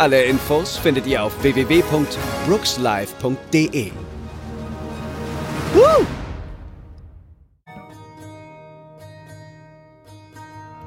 Alle 0.00 0.24
Infos 0.24 0.76
findet 0.78 1.06
ihr 1.06 1.22
auf 1.22 1.42
www.brookslive.de. 1.42 3.90
Woo! 5.74 6.06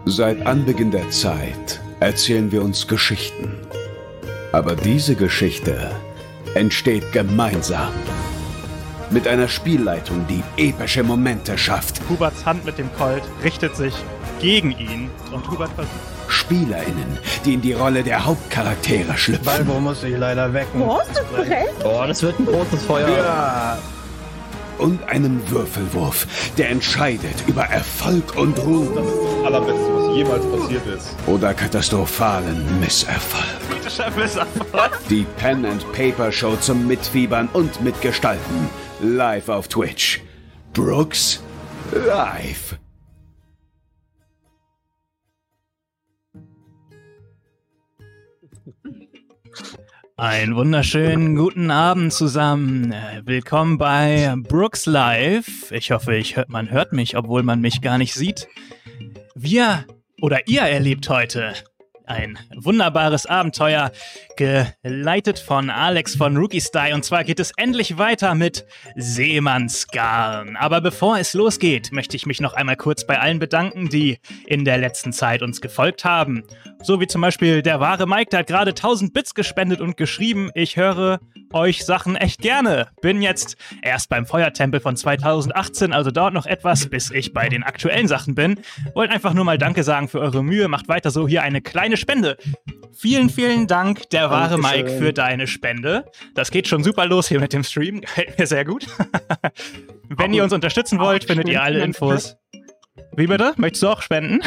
Seit 0.05 0.43
Anbeginn 0.47 0.89
der 0.89 1.11
Zeit 1.11 1.79
erzählen 1.99 2.51
wir 2.51 2.63
uns 2.63 2.87
Geschichten. 2.87 3.55
Aber 4.51 4.75
diese 4.75 5.13
Geschichte 5.13 5.91
entsteht 6.55 7.11
gemeinsam. 7.11 7.93
Mit 9.11 9.27
einer 9.27 9.47
Spielleitung, 9.47 10.25
die 10.27 10.41
epische 10.57 11.03
Momente 11.03 11.55
schafft. 11.59 12.01
Huberts 12.09 12.47
Hand 12.47 12.65
mit 12.65 12.79
dem 12.79 12.91
Colt 12.95 13.21
richtet 13.43 13.75
sich 13.75 13.93
gegen 14.41 14.71
ihn 14.71 15.11
und 15.31 15.47
Hubert 15.51 15.71
versucht. 15.73 16.22
SpielerInnen, 16.53 17.17
die 17.45 17.55
in 17.55 17.61
die 17.61 17.73
Rolle 17.73 18.03
der 18.03 18.25
Hauptcharaktere 18.25 19.17
schlüpfen. 19.17 19.45
Balbo 19.45 19.79
muss 19.79 20.03
ich 20.03 20.15
leider 20.15 20.53
wecken. 20.53 20.81
Oh, 20.81 20.99
ist 20.99 21.17
das 21.17 21.25
brennt? 21.25 21.83
Oh, 21.83 22.03
das 22.07 22.21
wird 22.21 22.39
ein 22.39 22.45
großes 22.45 22.83
Feuer. 22.83 23.09
Ja. 23.09 23.77
Und 24.77 25.03
einen 25.07 25.49
Würfelwurf, 25.49 26.27
der 26.57 26.69
entscheidet 26.69 27.35
über 27.47 27.63
Erfolg 27.63 28.35
und 28.35 28.59
Ruhm. 28.59 28.93
Das 28.95 29.05
ist 29.05 29.15
das 29.15 29.45
Allerbeste, 29.45 29.95
was 29.95 30.15
jemals 30.15 30.45
passiert 30.45 30.87
ist. 30.87 31.15
Oder 31.27 31.53
katastrophalen 31.53 32.79
Misserfolg. 32.79 33.43
Die 35.09 35.25
Pen 35.37 35.65
and 35.65 35.91
Paper 35.93 36.31
Show 36.31 36.55
zum 36.57 36.87
Mitfiebern 36.87 37.49
und 37.53 37.81
Mitgestalten. 37.81 38.69
Live 39.01 39.49
auf 39.49 39.67
Twitch. 39.67 40.21
Brooks 40.73 41.41
Live. 41.91 42.75
Einen 50.15 50.55
wunderschönen 50.55 51.35
guten 51.35 51.71
Abend 51.71 52.13
zusammen. 52.13 52.91
Äh, 52.91 53.23
Willkommen 53.25 53.79
bei 53.79 54.35
Brooks 54.47 54.85
Live. 54.85 55.71
Ich 55.71 55.89
hoffe, 55.89 56.15
ich 56.15 56.35
hört, 56.35 56.49
man 56.49 56.69
hört 56.69 56.93
mich, 56.93 57.17
obwohl 57.17 57.41
man 57.41 57.61
mich 57.61 57.81
gar 57.81 57.97
nicht 57.97 58.13
sieht. 58.13 58.47
Wir 59.33 59.85
oder 60.21 60.47
ihr 60.47 60.61
erlebt 60.61 61.09
heute 61.09 61.55
ein 62.13 62.37
wunderbares 62.55 63.25
Abenteuer, 63.25 63.91
geleitet 64.37 65.39
von 65.39 65.69
Alex 65.69 66.15
von 66.15 66.37
Rookie 66.37 66.61
Style. 66.61 66.93
Und 66.93 67.03
zwar 67.03 67.23
geht 67.23 67.39
es 67.39 67.51
endlich 67.57 67.97
weiter 67.97 68.35
mit 68.35 68.65
Seemannsgarn. 68.95 70.55
Aber 70.55 70.81
bevor 70.81 71.17
es 71.17 71.33
losgeht, 71.33 71.91
möchte 71.91 72.15
ich 72.15 72.25
mich 72.25 72.39
noch 72.39 72.53
einmal 72.53 72.75
kurz 72.75 73.05
bei 73.05 73.19
allen 73.19 73.39
bedanken, 73.39 73.89
die 73.89 74.19
in 74.45 74.63
der 74.63 74.77
letzten 74.77 75.11
Zeit 75.11 75.41
uns 75.41 75.59
gefolgt 75.59 76.05
haben. 76.05 76.43
So 76.83 76.99
wie 76.99 77.07
zum 77.07 77.21
Beispiel 77.21 77.61
der 77.61 77.79
wahre 77.79 78.07
Mike, 78.07 78.29
der 78.31 78.39
hat 78.39 78.47
gerade 78.47 78.71
1000 78.71 79.13
Bits 79.13 79.33
gespendet 79.33 79.81
und 79.81 79.97
geschrieben, 79.97 80.51
ich 80.53 80.77
höre 80.77 81.19
euch 81.53 81.85
Sachen 81.85 82.15
echt 82.15 82.41
gerne. 82.41 82.87
Bin 83.01 83.21
jetzt 83.21 83.57
erst 83.81 84.09
beim 84.09 84.25
Feuertempel 84.25 84.79
von 84.79 84.95
2018, 84.95 85.93
also 85.93 86.11
dauert 86.11 86.33
noch 86.33 86.45
etwas, 86.45 86.89
bis 86.89 87.11
ich 87.11 87.33
bei 87.33 87.47
den 87.47 87.63
aktuellen 87.63 88.07
Sachen 88.07 88.35
bin. 88.35 88.59
Wollt 88.95 89.11
einfach 89.11 89.33
nur 89.33 89.45
mal 89.45 89.57
Danke 89.57 89.83
sagen 89.83 90.07
für 90.07 90.19
eure 90.19 90.43
Mühe. 90.43 90.67
Macht 90.67 90.87
weiter 90.87 91.11
so. 91.11 91.27
Hier 91.27 91.43
eine 91.43 91.61
kleine 91.61 91.97
Spende. 92.03 92.37
Vielen, 92.95 93.29
vielen 93.29 93.65
Dank, 93.65 94.09
der 94.11 94.29
wahre 94.29 94.61
Dankeschön. 94.61 94.85
Mike, 94.85 94.97
für 94.99 95.13
deine 95.13 95.47
Spende. 95.47 96.05
Das 96.35 96.51
geht 96.51 96.67
schon 96.67 96.83
super 96.83 97.05
los 97.05 97.27
hier 97.27 97.39
mit 97.39 97.53
dem 97.53 97.63
Stream. 97.63 98.01
Gefällt 98.01 98.37
mir 98.37 98.45
sehr 98.45 98.65
gut. 98.65 98.85
Wenn 100.09 100.33
ihr 100.33 100.43
uns 100.43 100.53
unterstützen 100.53 100.99
wollt, 100.99 101.23
findet 101.23 101.49
ihr 101.49 101.63
alle 101.63 101.81
Infos. 101.83 102.35
Wie 103.15 103.27
bitte? 103.27 103.53
Möchtest 103.57 103.83
du 103.83 103.87
auch 103.87 104.01
spenden? 104.01 104.41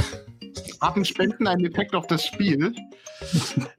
Haben 0.80 1.04
Spenden 1.04 1.46
einen 1.46 1.64
Effekt 1.64 1.94
auf 1.94 2.06
das 2.06 2.26
Spiel? 2.26 2.72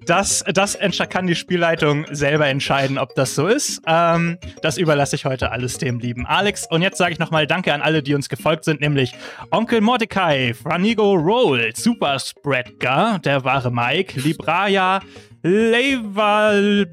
Das, 0.05 0.43
das 0.53 0.77
kann 1.09 1.27
die 1.27 1.35
Spielleitung 1.35 2.05
selber 2.11 2.47
entscheiden, 2.47 2.97
ob 2.97 3.13
das 3.15 3.35
so 3.35 3.47
ist. 3.47 3.81
Ähm, 3.85 4.37
das 4.61 4.77
überlasse 4.77 5.15
ich 5.15 5.25
heute 5.25 5.51
alles 5.51 5.77
dem 5.77 5.99
lieben 5.99 6.25
Alex. 6.25 6.65
Und 6.69 6.81
jetzt 6.81 6.97
sage 6.97 7.13
ich 7.13 7.19
nochmal 7.19 7.45
Danke 7.45 7.73
an 7.73 7.81
alle, 7.81 8.01
die 8.01 8.15
uns 8.15 8.29
gefolgt 8.29 8.63
sind, 8.63 8.81
nämlich 8.81 9.13
Onkel 9.51 9.81
Mordecai, 9.81 10.53
Franigo 10.53 11.13
Roll, 11.13 11.71
Super 11.75 12.17
Spreadgar, 12.19 13.19
der 13.19 13.43
wahre 13.43 13.71
Mike, 13.71 14.19
Libraya, 14.19 15.01
Levalband, 15.43 16.91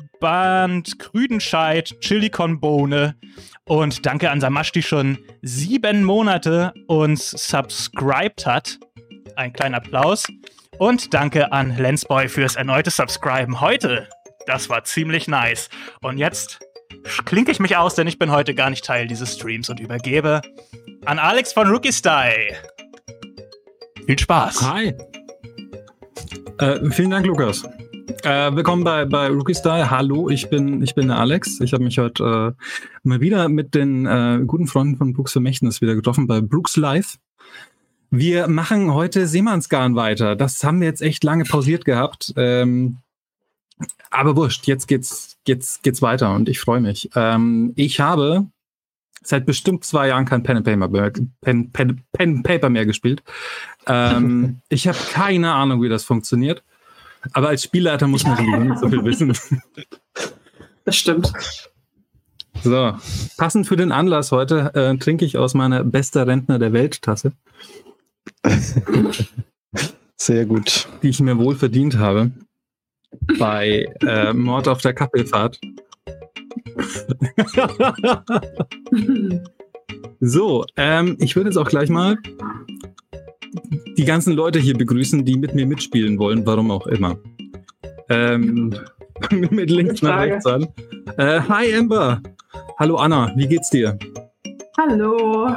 Krüdenscheid, 0.98 1.94
Chilikon-Bohne. 2.00 3.14
Und 3.64 4.04
danke 4.04 4.30
an 4.30 4.40
Samash, 4.40 4.72
die 4.72 4.82
schon 4.82 5.18
sieben 5.40 6.04
Monate 6.04 6.74
uns 6.86 7.30
subscribed 7.30 8.44
hat. 8.46 8.78
Ein 9.36 9.52
kleiner 9.52 9.78
Applaus. 9.78 10.26
Und 10.78 11.14
danke 11.14 11.52
an 11.52 11.76
Lensboy 11.76 12.28
fürs 12.28 12.56
erneute 12.56 12.90
Subscriben 12.90 13.60
heute. 13.60 14.08
Das 14.46 14.68
war 14.68 14.84
ziemlich 14.84 15.28
nice. 15.28 15.68
Und 16.02 16.18
jetzt 16.18 16.60
klinke 17.24 17.50
ich 17.50 17.60
mich 17.60 17.76
aus, 17.76 17.94
denn 17.94 18.06
ich 18.06 18.18
bin 18.18 18.30
heute 18.30 18.54
gar 18.54 18.70
nicht 18.70 18.84
Teil 18.84 19.06
dieses 19.06 19.34
Streams 19.34 19.70
und 19.70 19.80
übergebe 19.80 20.40
an 21.04 21.18
Alex 21.18 21.52
von 21.52 21.68
Rookie 21.68 21.92
Style. 21.92 22.54
Viel 24.06 24.18
Spaß. 24.18 24.62
Hi. 24.62 24.94
Äh, 26.58 26.90
vielen 26.90 27.10
Dank, 27.10 27.26
Lukas. 27.26 27.64
Äh, 28.22 28.54
willkommen 28.54 28.84
bei, 28.84 29.04
bei 29.04 29.28
Rookie 29.28 29.54
Style. 29.54 29.90
Hallo, 29.90 30.28
ich 30.28 30.48
bin, 30.48 30.82
ich 30.82 30.94
bin 30.94 31.08
der 31.08 31.18
Alex. 31.18 31.60
Ich 31.60 31.72
habe 31.72 31.84
mich 31.84 31.98
heute 31.98 32.54
äh, 32.56 32.62
mal 33.02 33.20
wieder 33.20 33.48
mit 33.48 33.74
den 33.74 34.06
äh, 34.06 34.40
guten 34.46 34.66
Freunden 34.66 34.96
von 34.96 35.12
Brooks 35.12 35.32
Vermächtnis 35.32 35.80
wieder 35.80 35.94
getroffen 35.94 36.26
bei 36.26 36.40
Brooks 36.40 36.76
Live. 36.76 37.18
Wir 38.16 38.47
machen 38.47 38.94
heute 38.94 39.26
Seemannsgarn 39.26 39.97
weiter. 39.97 40.36
Das 40.36 40.62
haben 40.62 40.80
wir 40.80 40.86
jetzt 40.86 41.02
echt 41.02 41.25
lange 41.25 41.44
pausiert 41.44 41.84
gehabt. 41.84 42.32
Ähm, 42.36 42.98
aber 44.08 44.36
wurscht, 44.36 44.69
jetzt 44.69 44.86
geht's, 44.86 45.36
geht's, 45.44 45.80
geht's 45.82 46.00
weiter 46.00 46.32
und 46.32 46.48
ich 46.48 46.60
freue 46.60 46.80
mich. 46.80 47.10
Ähm, 47.16 47.72
ich 47.75 47.98
habe 47.98 48.47
seit 49.20 49.47
bestimmt 49.47 49.84
zwei 49.84 50.08
Jahren 50.08 50.26
kein 50.26 50.44
Pen 50.44 50.58
and 50.58 50.64
Paper 50.64 50.88
mehr, 50.88 51.12
Pen, 51.41 51.72
Pen, 51.72 52.04
Pen 52.12 52.42
Paper 52.44 52.70
mehr 52.70 52.86
gespielt. 52.86 53.25
Ähm, 53.88 54.60
ich 54.69 54.86
habe 54.86 54.98
keine 55.10 55.52
Ahnung, 55.52 55.82
wie 55.82 55.88
das 55.88 56.04
funktioniert. 56.04 56.62
Aber 57.32 57.48
als 57.48 57.64
Spielleiter 57.64 58.06
muss 58.06 58.25
man 58.25 58.69
nicht 58.69 58.78
so 58.78 58.88
viel 58.88 59.04
wissen. 59.04 59.36
Das 60.86 60.96
stimmt. 60.96 61.32
So, 62.62 62.94
passend 63.38 63.66
für 63.66 63.76
den 63.76 63.91
Anlass 63.91 64.32
heute 64.32 64.75
äh, 64.75 64.94
trinke 64.98 65.25
ich 65.25 65.38
aus 65.38 65.54
meiner 65.54 65.82
bester 65.82 66.26
Rentner 66.26 66.58
der 66.58 66.75
Welt 66.75 67.00
Tasse, 67.00 67.32
Sehr 70.16 70.47
gut. 70.47 70.88
die 71.03 71.09
ich 71.09 71.21
mir 71.21 71.37
wohl 71.38 71.56
verdient 71.56 71.99
habe 71.99 72.31
bei 73.38 73.87
äh, 74.00 74.32
Mord 74.32 74.69
auf 74.69 74.81
der 74.81 74.94
Kappelfahrt. 74.94 75.60
So, 80.27 80.65
ähm, 80.77 81.19
ich 81.21 81.37
würde 81.37 81.50
jetzt 81.50 81.59
auch 81.59 81.69
gleich 81.69 81.91
mal 81.91 82.16
die 83.99 84.05
ganzen 84.06 84.32
Leute 84.32 84.59
hier 84.59 84.75
begrüßen, 84.75 85.22
die 85.25 85.37
mit 85.37 85.55
mir 85.55 85.66
mitspielen 85.66 86.19
wollen, 86.19 86.47
warum 86.47 86.71
auch 86.71 86.87
immer. 86.87 87.19
Ähm, 88.09 88.75
mit 89.31 89.71
links 89.71 90.00
nach 90.00 90.23
rechts 90.23 90.47
an. 90.47 90.67
Äh, 91.19 91.40
hi 91.40 91.75
Amber. 91.75 92.23
Hallo 92.79 92.97
Anna, 92.97 93.35
wie 93.37 93.47
geht's 93.47 93.69
dir? 93.69 93.99
Hallo. 94.76 95.49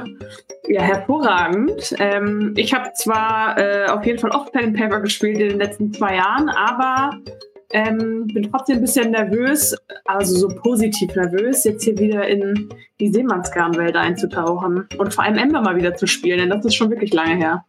Ja, 0.67 0.81
hervorragend. 0.81 1.95
Ähm, 1.97 2.53
ich 2.55 2.71
habe 2.71 2.91
zwar 2.93 3.57
äh, 3.57 3.87
auf 3.87 4.05
jeden 4.05 4.19
Fall 4.19 4.29
oft 4.29 4.53
Pen 4.53 4.65
and 4.65 4.77
Paper 4.77 4.99
gespielt 4.99 5.39
in 5.39 5.49
den 5.49 5.57
letzten 5.57 5.91
zwei 5.91 6.17
Jahren, 6.17 6.49
aber 6.49 7.17
ähm, 7.71 8.27
bin 8.27 8.51
trotzdem 8.51 8.77
ein 8.77 8.81
bisschen 8.81 9.11
nervös, 9.11 9.75
also 10.05 10.35
so 10.35 10.47
positiv 10.49 11.15
nervös, 11.15 11.63
jetzt 11.63 11.83
hier 11.83 11.97
wieder 11.97 12.27
in 12.27 12.69
die 12.99 13.11
Seemannsgarnwelt 13.11 13.95
einzutauchen 13.95 14.87
und 14.99 15.13
vor 15.13 15.23
allem 15.23 15.37
Ember 15.37 15.61
mal 15.61 15.75
wieder 15.75 15.95
zu 15.95 16.05
spielen, 16.05 16.37
denn 16.37 16.49
das 16.51 16.63
ist 16.63 16.75
schon 16.75 16.91
wirklich 16.91 17.11
lange 17.11 17.35
her. 17.35 17.65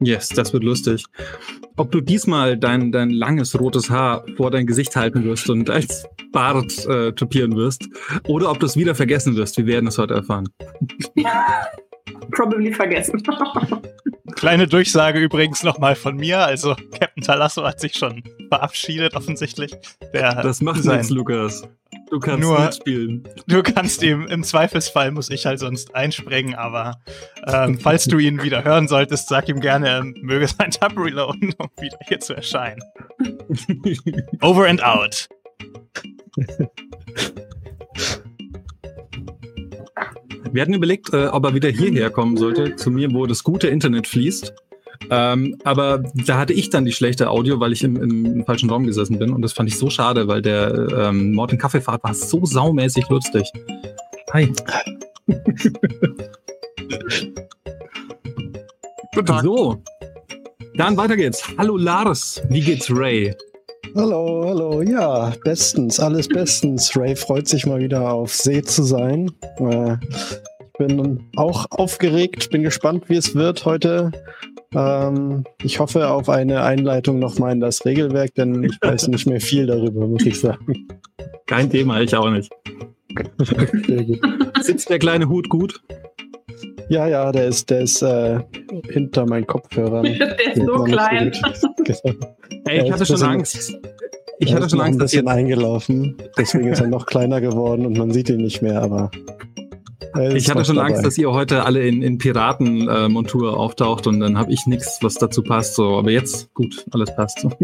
Yes, 0.00 0.28
das 0.28 0.52
wird 0.52 0.62
lustig. 0.62 1.04
Ob 1.76 1.90
du 1.90 2.00
diesmal 2.00 2.56
dein, 2.58 2.92
dein 2.92 3.10
langes 3.10 3.58
rotes 3.58 3.88
Haar 3.90 4.24
vor 4.36 4.50
dein 4.50 4.66
Gesicht 4.66 4.94
halten 4.96 5.24
wirst 5.24 5.48
und 5.48 5.70
als 5.70 6.06
Bart 6.32 6.86
äh, 6.86 7.12
tupieren 7.12 7.56
wirst, 7.56 7.88
oder 8.28 8.50
ob 8.50 8.60
du 8.60 8.66
es 8.66 8.76
wieder 8.76 8.94
vergessen 8.94 9.36
wirst, 9.36 9.56
wir 9.56 9.66
werden 9.66 9.86
es 9.86 9.96
heute 9.98 10.14
erfahren. 10.14 10.48
Probably 12.32 12.72
vergessen. 12.72 13.22
Kleine 14.34 14.66
Durchsage 14.66 15.18
übrigens 15.20 15.62
nochmal 15.62 15.94
von 15.94 16.16
mir. 16.16 16.40
Also 16.40 16.74
Captain 16.98 17.22
Talasso 17.22 17.64
hat 17.64 17.80
sich 17.80 17.94
schon 17.94 18.22
verabschiedet 18.48 19.14
offensichtlich. 19.14 19.72
Der 20.12 20.42
Das 20.42 20.60
macht 20.60 20.82
sein- 20.82 20.98
nichts, 20.98 21.10
Lukas. 21.10 21.66
Du 22.16 22.20
kannst 22.20 22.40
Nur- 22.40 22.58
mitspielen. 22.58 23.28
Du 23.46 23.62
kannst 23.62 24.02
ihm, 24.02 24.26
im 24.26 24.42
Zweifelsfall 24.42 25.10
muss 25.10 25.28
ich 25.28 25.44
halt 25.44 25.58
sonst 25.58 25.94
einspringen, 25.94 26.54
aber 26.54 26.98
ähm, 27.46 27.78
falls 27.78 28.06
du 28.06 28.16
ihn 28.16 28.42
wieder 28.42 28.64
hören 28.64 28.88
solltest, 28.88 29.28
sag 29.28 29.50
ihm 29.50 29.60
gerne, 29.60 29.86
er 29.86 30.02
möge 30.02 30.48
sein 30.48 30.70
Tab 30.70 30.96
reloaden, 30.96 31.52
um 31.58 31.68
wieder 31.78 31.98
hier 32.08 32.18
zu 32.18 32.32
erscheinen. 32.32 32.80
Over 34.40 34.66
and 34.66 34.82
out. 34.82 35.28
Wir 40.52 40.62
hatten 40.62 40.72
überlegt, 40.72 41.12
äh, 41.12 41.26
ob 41.26 41.44
er 41.44 41.52
wieder 41.52 41.68
hierher 41.68 42.08
kommen 42.08 42.38
sollte, 42.38 42.76
zu 42.76 42.90
mir, 42.90 43.12
wo 43.12 43.26
das 43.26 43.44
gute 43.44 43.68
Internet 43.68 44.06
fließt. 44.06 44.54
Ähm, 45.10 45.56
aber 45.64 46.02
da 46.14 46.38
hatte 46.38 46.52
ich 46.52 46.70
dann 46.70 46.84
die 46.84 46.92
schlechte 46.92 47.30
Audio, 47.30 47.60
weil 47.60 47.72
ich 47.72 47.82
im, 47.84 47.96
im 47.96 48.44
falschen 48.44 48.70
Raum 48.70 48.86
gesessen 48.86 49.18
bin. 49.18 49.32
Und 49.32 49.42
das 49.42 49.52
fand 49.52 49.68
ich 49.68 49.78
so 49.78 49.90
schade, 49.90 50.28
weil 50.28 50.42
der 50.42 50.88
ähm, 50.96 51.32
Mord 51.32 51.52
in 51.52 51.58
Kaffeefahrt 51.58 52.02
war 52.04 52.14
so 52.14 52.44
saumäßig 52.44 53.08
lustig. 53.08 53.50
Hi. 54.32 54.52
Guten 59.14 59.26
Tag. 59.26 59.42
So. 59.42 59.82
Dann 60.76 60.96
weiter 60.96 61.16
geht's. 61.16 61.42
Hallo 61.56 61.76
Lars, 61.78 62.42
wie 62.50 62.60
geht's 62.60 62.90
Ray? 62.90 63.34
Hallo, 63.94 64.44
hallo. 64.46 64.82
Ja, 64.82 65.32
bestens, 65.42 65.98
alles 65.98 66.28
bestens. 66.28 66.94
Ray 66.94 67.16
freut 67.16 67.48
sich 67.48 67.64
mal 67.64 67.80
wieder 67.80 68.12
auf 68.12 68.34
See 68.34 68.60
zu 68.60 68.82
sein. 68.82 69.30
Äh, 69.58 69.96
ich 70.10 70.86
bin 70.86 71.30
auch 71.36 71.64
aufgeregt, 71.70 72.50
bin 72.50 72.62
gespannt, 72.62 73.08
wie 73.08 73.16
es 73.16 73.34
wird 73.34 73.64
heute. 73.64 74.12
Ähm, 74.76 75.44
ich 75.62 75.80
hoffe 75.80 76.10
auf 76.10 76.28
eine 76.28 76.62
Einleitung 76.62 77.18
nochmal 77.18 77.52
in 77.52 77.60
das 77.60 77.86
Regelwerk, 77.86 78.34
denn 78.34 78.62
ich 78.62 78.76
weiß 78.82 79.08
nicht 79.08 79.26
mehr 79.26 79.40
viel 79.40 79.66
darüber, 79.66 80.06
muss 80.06 80.26
ich 80.26 80.38
sagen. 80.38 80.86
Kein 81.46 81.70
Thema, 81.70 82.00
ich 82.00 82.14
auch 82.14 82.30
nicht. 82.30 82.52
Sehr 83.86 84.04
gut. 84.04 84.20
Sitzt 84.60 84.90
der 84.90 84.98
kleine 84.98 85.28
Hut 85.28 85.48
gut? 85.48 85.80
Ja, 86.88 87.08
ja, 87.08 87.32
der 87.32 87.46
ist, 87.46 87.70
der 87.70 87.80
ist 87.80 88.02
äh, 88.02 88.40
hinter 88.90 89.26
meinen 89.26 89.46
Kopfhörern. 89.46 90.04
Der 90.18 90.54
ist 90.54 90.64
so 90.64 90.84
klein. 90.84 91.32
Genau. 91.84 92.26
Ey, 92.66 92.78
ich 92.82 92.86
Er 92.86 92.92
hatte 92.92 93.06
schon 93.06 93.22
Angst. 93.22 93.78
Ich 94.38 94.50
Er 94.50 94.56
hatte 94.56 94.70
schon 94.70 94.80
Angst, 94.80 94.96
ein 94.96 94.98
dass 94.98 95.10
bisschen 95.10 95.28
eingelaufen. 95.28 96.16
Deswegen 96.38 96.68
ist 96.68 96.80
er 96.80 96.88
noch 96.88 97.06
kleiner 97.06 97.40
geworden 97.40 97.86
und 97.86 97.96
man 97.98 98.12
sieht 98.12 98.28
ihn 98.28 98.42
nicht 98.42 98.62
mehr, 98.62 98.82
aber. 98.82 99.10
Ist 100.14 100.34
Ich 100.34 100.50
hatte 100.50 100.64
schon 100.64 100.76
dabei. 100.76 100.88
Angst, 100.90 101.04
dass 101.04 101.18
ihr 101.18 101.30
heute 101.30 101.64
alle 101.64 101.86
in, 101.86 102.02
in 102.02 102.18
Piratenmontur 102.18 103.56
auftaucht 103.56 104.06
und 104.06 104.20
dann 104.20 104.38
habe 104.38 104.52
ich 104.52 104.66
nichts, 104.66 104.98
was 105.02 105.14
dazu 105.14 105.42
passt. 105.42 105.74
So, 105.74 105.96
aber 105.96 106.10
jetzt 106.10 106.52
gut, 106.54 106.84
alles 106.92 107.14
passt. 107.14 107.46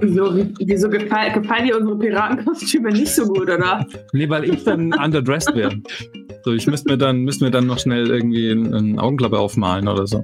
Wieso, 0.00 0.34
wieso 0.58 0.90
gefallen, 0.90 1.32
gefallen 1.32 1.66
dir 1.66 1.78
unsere 1.78 1.98
Piratenkostüme 1.98 2.90
nicht 2.90 3.14
so 3.14 3.24
gut, 3.24 3.42
oder? 3.48 3.86
nee, 4.12 4.28
weil 4.28 4.44
ich 4.44 4.62
dann 4.64 4.92
underdressed 4.92 5.54
wäre. 5.54 5.74
So, 6.44 6.52
ich 6.52 6.66
müsste 6.66 6.90
mir 6.90 6.98
dann 6.98 7.20
müsste 7.20 7.44
mir 7.44 7.50
dann 7.50 7.66
noch 7.66 7.78
schnell 7.78 8.10
irgendwie 8.10 8.50
eine 8.50 9.00
Augenklappe 9.00 9.38
aufmalen 9.38 9.88
oder 9.88 10.06
so. 10.06 10.22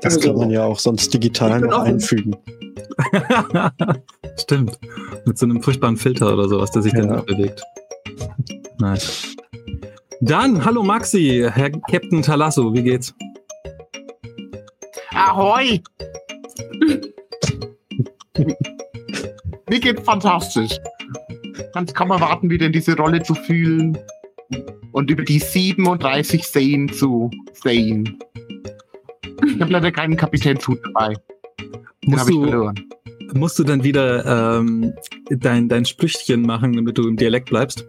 Das 0.00 0.20
kann 0.20 0.36
man 0.36 0.50
ja 0.50 0.64
auch 0.64 0.78
sonst 0.78 1.12
digital 1.12 1.60
noch 1.60 1.80
offen. 1.80 1.94
einfügen. 1.94 2.36
Stimmt. 4.40 4.78
Mit 5.26 5.38
so 5.38 5.46
einem 5.46 5.62
furchtbaren 5.62 5.96
Filter 5.96 6.32
oder 6.32 6.48
sowas, 6.48 6.70
der 6.70 6.82
sich 6.82 6.92
dann 6.92 7.08
Ja. 7.08 7.16
noch 7.16 7.26
bewegt. 7.26 7.62
Nice. 8.78 9.36
Dann, 10.20 10.64
hallo 10.64 10.82
Maxi, 10.82 11.48
Herr 11.52 11.70
Captain 11.70 12.22
Talasso, 12.22 12.72
wie 12.74 12.82
geht's? 12.82 13.14
Ahoi! 15.14 15.80
Mir 19.68 19.80
geht 19.80 20.00
fantastisch. 20.00 20.78
Ganz 21.74 21.94
kaum 21.94 22.10
erwarten, 22.10 22.50
wieder 22.50 22.66
in 22.66 22.72
diese 22.72 22.96
Rolle 22.96 23.22
zu 23.22 23.34
fühlen 23.34 23.96
und 24.92 25.10
über 25.10 25.22
die 25.22 25.38
37 25.38 26.44
Seen 26.46 26.88
zu 26.92 27.30
sehen. 27.62 28.18
Ich 29.46 29.60
habe 29.60 29.72
leider 29.72 29.92
keinen 29.92 30.16
Kapitänshut 30.16 30.80
dabei. 30.84 31.14
Musst 32.04 32.28
du, 32.28 32.42
verloren. 32.44 32.74
musst 33.34 33.58
du 33.58 33.64
dann 33.64 33.84
wieder 33.84 34.58
ähm, 34.58 34.92
dein, 35.30 35.68
dein 35.68 35.84
Sprüchchen 35.84 36.42
machen, 36.42 36.74
damit 36.74 36.98
du 36.98 37.06
im 37.08 37.16
Dialekt 37.16 37.50
bleibst? 37.50 37.84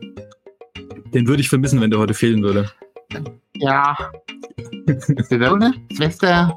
Den 1.13 1.27
würde 1.27 1.41
ich 1.41 1.50
vermissen, 1.50 1.81
wenn 1.81 1.89
der 1.91 2.00
heute 2.00 2.13
fehlen 2.13 2.41
würde. 2.44 2.69
Ja. 3.56 3.95
Silverne, 5.29 5.73
Schwester, 5.94 6.53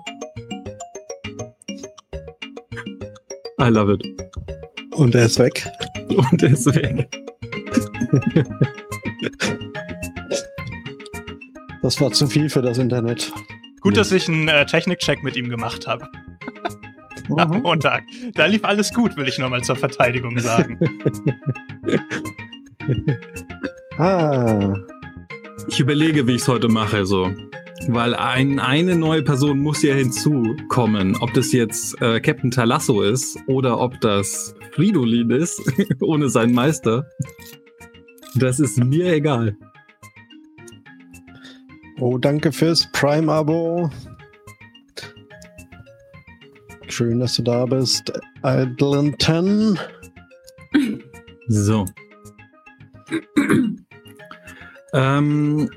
I 3.60 3.68
love 3.68 3.94
it. 3.94 4.04
Und 4.92 5.14
er 5.14 5.26
ist 5.26 5.38
weg. 5.38 5.66
Und 6.08 6.42
er 6.42 6.50
ist 6.50 6.66
weg. 6.74 7.08
Das 11.82 12.00
war 12.00 12.10
zu 12.12 12.26
viel 12.26 12.48
für 12.48 12.62
das 12.62 12.78
Internet. 12.78 13.32
Gut, 13.80 13.94
Ja. 13.94 14.00
dass 14.00 14.12
ich 14.12 14.28
einen 14.28 14.48
äh, 14.48 14.64
Technikcheck 14.66 15.22
mit 15.22 15.36
ihm 15.36 15.48
gemacht 15.48 15.86
habe. 15.86 16.08
Am 17.36 17.50
Mhm. 17.50 17.62
Montag. 17.62 18.04
Da 18.34 18.46
lief 18.46 18.64
alles 18.64 18.92
gut, 18.92 19.16
will 19.16 19.28
ich 19.28 19.38
nur 19.38 19.48
mal 19.48 19.62
zur 19.62 19.76
Verteidigung 19.76 20.38
sagen. 20.38 20.78
Ah, 23.98 24.74
Ich 25.68 25.78
überlege, 25.80 26.26
wie 26.26 26.32
ich 26.32 26.42
es 26.42 26.48
heute 26.48 26.68
mache, 26.68 27.06
so. 27.06 27.30
Weil 27.88 28.14
ein, 28.14 28.58
eine 28.58 28.96
neue 28.96 29.22
Person 29.22 29.58
muss 29.60 29.82
ja 29.82 29.94
hinzukommen. 29.94 31.16
Ob 31.20 31.32
das 31.34 31.52
jetzt 31.52 32.00
äh, 32.02 32.20
Captain 32.20 32.50
Talasso 32.50 33.02
ist 33.02 33.38
oder 33.46 33.78
ob 33.80 34.00
das 34.00 34.54
Fridolin 34.72 35.30
ist, 35.30 35.62
ohne 36.00 36.28
seinen 36.28 36.54
Meister. 36.54 37.06
Das 38.34 38.58
ist 38.60 38.78
mir 38.82 39.12
egal. 39.14 39.56
oh, 42.00 42.18
danke 42.18 42.52
fürs 42.52 42.90
Prime-Abo. 42.92 43.90
Schön, 46.94 47.18
dass 47.18 47.34
du 47.34 47.42
da 47.42 47.66
bist. 47.66 48.12
Idlenton. 48.44 49.76
So. 51.48 51.84
ähm, 54.92 55.68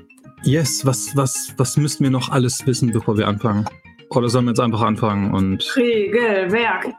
yes, 0.44 0.86
was, 0.86 1.16
was, 1.16 1.52
was 1.56 1.76
müssten 1.76 2.04
wir 2.04 2.12
noch 2.12 2.28
alles 2.28 2.64
wissen, 2.68 2.92
bevor 2.92 3.18
wir 3.18 3.26
anfangen? 3.26 3.64
Oder 4.10 4.28
sollen 4.28 4.44
wir 4.44 4.52
jetzt 4.52 4.60
einfach 4.60 4.82
anfangen 4.82 5.34
und. 5.34 5.74
Regelwerk. 5.76 6.86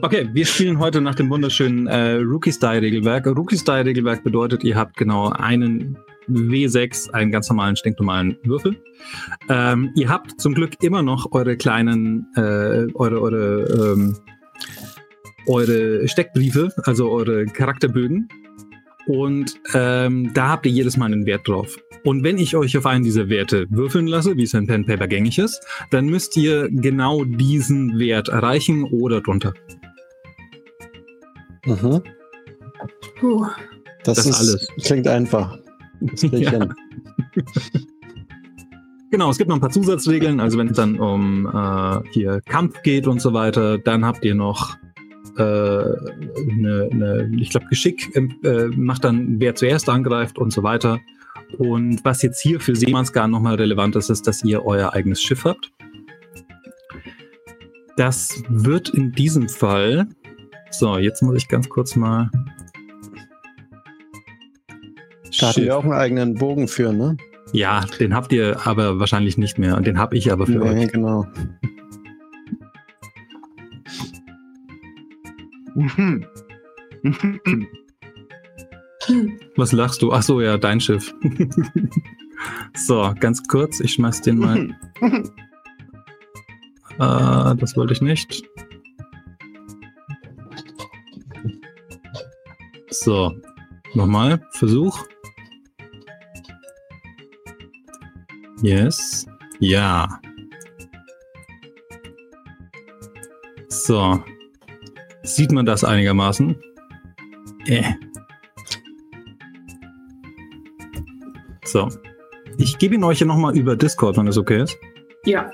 Okay, 0.00 0.28
wir 0.32 0.46
spielen 0.46 0.78
heute 0.78 1.00
nach 1.00 1.14
dem 1.14 1.28
wunderschönen 1.30 1.86
äh, 1.86 2.14
Rookie-Style-Regelwerk. 2.16 3.26
Rookie-Style-Regelwerk 3.26 4.22
bedeutet, 4.22 4.64
ihr 4.64 4.76
habt 4.76 4.96
genau 4.96 5.30
einen 5.30 5.98
W6, 6.28 7.10
einen 7.10 7.30
ganz 7.30 7.48
normalen, 7.48 7.76
stinknormalen 7.76 8.36
Würfel. 8.44 8.76
Ähm, 9.48 9.90
ihr 9.94 10.08
habt 10.08 10.40
zum 10.40 10.54
Glück 10.54 10.82
immer 10.82 11.02
noch 11.02 11.32
eure 11.32 11.56
kleinen, 11.56 12.26
äh, 12.36 12.86
eure, 12.94 13.20
eure, 13.20 13.92
ähm, 13.94 14.16
eure 15.46 16.08
Steckbriefe, 16.08 16.72
also 16.84 17.10
eure 17.10 17.46
Charakterbögen. 17.46 18.28
Und 19.06 19.54
ähm, 19.72 20.32
da 20.34 20.48
habt 20.48 20.66
ihr 20.66 20.72
jedes 20.72 20.96
Mal 20.96 21.06
einen 21.06 21.26
Wert 21.26 21.46
drauf. 21.46 21.76
Und 22.02 22.24
wenn 22.24 22.38
ich 22.38 22.56
euch 22.56 22.76
auf 22.76 22.86
einen 22.86 23.04
dieser 23.04 23.28
Werte 23.28 23.66
würfeln 23.70 24.06
lasse, 24.06 24.36
wie 24.36 24.42
es 24.42 24.54
in 24.54 24.66
Pen 24.66 24.76
and 24.76 24.86
Paper 24.86 25.06
gängig 25.06 25.38
ist, 25.38 25.60
dann 25.90 26.06
müsst 26.06 26.36
ihr 26.36 26.68
genau 26.70 27.24
diesen 27.24 27.98
Wert 27.98 28.28
erreichen 28.28 28.84
oder 28.84 29.20
drunter. 29.20 29.54
Mhm. 31.64 32.02
Puh. 33.18 33.46
Das, 34.04 34.18
Das 34.18 34.26
ist 34.26 34.38
alles. 34.38 34.68
klingt 34.84 35.08
einfach. 35.08 35.58
Ja. 36.32 36.68
Genau, 39.10 39.30
es 39.30 39.38
gibt 39.38 39.48
noch 39.48 39.56
ein 39.56 39.60
paar 39.60 39.70
Zusatzregeln. 39.70 40.40
Also 40.40 40.58
wenn 40.58 40.68
es 40.68 40.76
dann 40.76 40.98
um 40.98 41.46
äh, 41.46 42.00
hier 42.10 42.40
Kampf 42.42 42.82
geht 42.82 43.06
und 43.06 43.20
so 43.20 43.32
weiter, 43.32 43.78
dann 43.78 44.04
habt 44.04 44.24
ihr 44.24 44.34
noch 44.34 44.76
äh, 45.36 45.42
eine, 45.42 46.88
eine, 46.90 47.30
ich 47.38 47.50
glaube, 47.50 47.66
Geschick 47.66 48.14
äh, 48.14 48.66
macht 48.76 49.04
dann, 49.04 49.40
wer 49.40 49.54
zuerst 49.54 49.88
angreift 49.88 50.38
und 50.38 50.52
so 50.52 50.62
weiter. 50.62 50.98
Und 51.58 52.04
was 52.04 52.22
jetzt 52.22 52.40
hier 52.40 52.58
für 52.58 52.74
Seemannsgarn 52.74 53.30
nochmal 53.30 53.54
relevant 53.54 53.96
ist, 53.96 54.10
ist, 54.10 54.26
dass 54.26 54.42
ihr 54.42 54.64
euer 54.64 54.92
eigenes 54.92 55.22
Schiff 55.22 55.44
habt. 55.44 55.70
Das 57.96 58.42
wird 58.48 58.90
in 58.90 59.12
diesem 59.12 59.48
Fall. 59.48 60.08
So, 60.70 60.98
jetzt 60.98 61.22
muss 61.22 61.36
ich 61.36 61.48
ganz 61.48 61.68
kurz 61.68 61.96
mal. 61.96 62.30
Da 65.38 65.48
hatten 65.48 65.62
wir 65.62 65.76
auch 65.76 65.84
einen 65.84 65.92
eigenen 65.92 66.34
Bogen 66.34 66.68
für, 66.68 66.92
ne? 66.92 67.16
Ja, 67.52 67.84
den 68.00 68.14
habt 68.14 68.32
ihr 68.32 68.66
aber 68.66 68.98
wahrscheinlich 68.98 69.38
nicht 69.38 69.58
mehr. 69.58 69.76
Und 69.76 69.86
den 69.86 69.98
habe 69.98 70.16
ich 70.16 70.32
aber 70.32 70.46
für 70.46 70.62
euch. 70.62 70.74
Nee, 70.74 70.86
genau. 70.86 71.26
Mhm. 75.74 76.26
Mhm. 77.02 77.68
Was 79.56 79.72
lachst 79.72 80.02
du? 80.02 80.12
Ach 80.12 80.22
so, 80.22 80.40
ja, 80.40 80.56
dein 80.58 80.80
Schiff. 80.80 81.14
So, 82.74 83.14
ganz 83.18 83.42
kurz, 83.48 83.80
ich 83.80 83.94
schmeiß 83.94 84.20
den 84.22 84.38
mal. 84.38 84.76
äh, 86.98 87.56
das 87.56 87.76
wollte 87.76 87.94
ich 87.94 88.02
nicht. 88.02 88.44
So, 92.90 93.34
nochmal, 93.94 94.46
Versuch. 94.52 95.04
Yes. 98.62 99.26
Ja. 99.60 100.20
So. 103.68 104.22
Sieht 105.22 105.52
man 105.52 105.66
das 105.66 105.84
einigermaßen? 105.84 106.56
Äh. 107.66 107.82
So. 111.64 111.88
Ich 112.58 112.78
gebe 112.78 112.94
ihn 112.94 113.04
euch 113.04 113.20
ja 113.20 113.26
nochmal 113.26 113.56
über 113.56 113.76
Discord, 113.76 114.16
wenn 114.16 114.26
das 114.26 114.38
okay 114.38 114.62
ist. 114.62 114.76
Ja. 115.24 115.50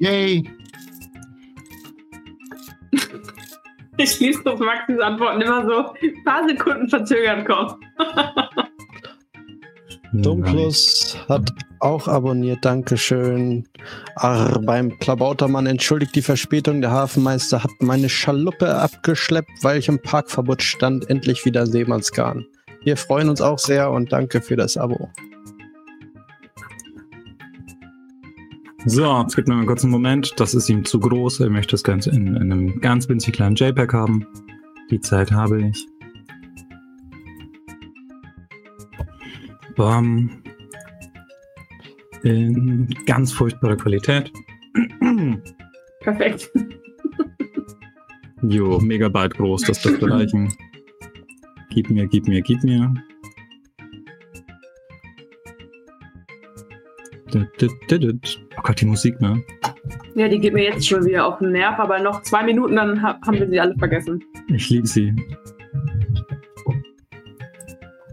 Yay. 0.00 0.48
Ich 3.96 4.18
liebe 4.18 4.42
doch 4.44 4.58
Maxis 4.58 4.98
Antworten 4.98 5.42
immer 5.42 5.64
so 5.64 5.92
ein 5.92 6.24
paar 6.24 6.48
Sekunden 6.48 6.88
verzögert 6.88 7.46
kommen. 7.46 7.74
Dumplus 10.22 11.16
hat 11.28 11.52
auch 11.80 12.08
abonniert, 12.08 12.64
Dankeschön. 12.64 13.66
Arr, 14.16 14.60
beim 14.60 14.98
Klabautermann 14.98 15.66
entschuldigt 15.66 16.14
die 16.14 16.22
Verspätung. 16.22 16.80
Der 16.80 16.90
Hafenmeister 16.90 17.64
hat 17.64 17.70
meine 17.80 18.08
Schaluppe 18.08 18.74
abgeschleppt, 18.74 19.50
weil 19.62 19.78
ich 19.78 19.88
im 19.88 20.00
Parkverbot 20.00 20.62
stand. 20.62 21.08
Endlich 21.08 21.44
wieder 21.44 21.66
Seemannsgarn. 21.66 22.46
Wir 22.82 22.96
freuen 22.96 23.28
uns 23.28 23.40
auch 23.40 23.58
sehr 23.58 23.90
und 23.90 24.12
danke 24.12 24.40
für 24.40 24.56
das 24.56 24.76
Abo. 24.76 25.10
So, 28.86 29.24
es 29.26 29.36
gibt 29.36 29.48
noch 29.48 29.56
einen 29.56 29.66
kurzen 29.66 29.90
Moment. 29.90 30.32
Das 30.38 30.54
ist 30.54 30.68
ihm 30.70 30.84
zu 30.84 31.00
groß. 31.00 31.40
Er 31.40 31.50
möchte 31.50 31.72
das 31.72 31.84
Ganze 31.84 32.10
in, 32.10 32.28
in 32.28 32.52
einem 32.52 32.80
ganz 32.80 33.08
winzig 33.08 33.34
kleinen 33.34 33.54
JPEG 33.54 33.92
haben. 33.92 34.26
Die 34.90 35.00
Zeit 35.00 35.32
habe 35.32 35.62
ich. 35.62 35.89
Bam. 39.80 40.28
In 42.22 42.86
ganz 43.06 43.32
furchtbarer 43.32 43.76
Qualität. 43.76 44.30
Perfekt. 46.00 46.50
Jo, 48.42 48.78
Megabyte 48.78 49.36
groß, 49.38 49.62
das 49.62 49.80
dürfte 49.80 50.10
reichen. 50.10 50.52
Gib 51.70 51.88
mir, 51.88 52.06
gib 52.08 52.28
mir, 52.28 52.42
gib 52.42 52.62
mir. 52.62 52.92
Oh 57.34 58.62
Gott, 58.62 58.80
die 58.82 58.86
Musik, 58.86 59.18
ne? 59.22 59.42
Ja, 60.14 60.28
die 60.28 60.40
geht 60.40 60.52
mir 60.52 60.64
jetzt 60.64 60.86
schon 60.86 61.06
wieder 61.06 61.24
auf 61.24 61.38
den 61.38 61.52
Nerv, 61.52 61.78
aber 61.78 62.00
noch 62.00 62.20
zwei 62.20 62.42
Minuten, 62.44 62.76
dann 62.76 63.00
ha- 63.02 63.18
haben 63.26 63.38
wir 63.38 63.48
sie 63.48 63.58
alle 63.58 63.74
vergessen. 63.78 64.22
Ich 64.48 64.68
liebe 64.68 64.86
sie. 64.86 65.14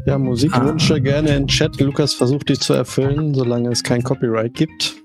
Ja, 0.08 0.18
Musikwünsche 0.18 1.02
gerne 1.02 1.36
in 1.36 1.48
Chat. 1.48 1.82
Lukas 1.82 2.14
versucht 2.14 2.48
die 2.48 2.54
zu 2.54 2.72
erfüllen, 2.72 3.34
solange 3.34 3.72
es 3.72 3.84
kein 3.84 4.02
Copyright 4.02 4.54
gibt. 4.54 4.96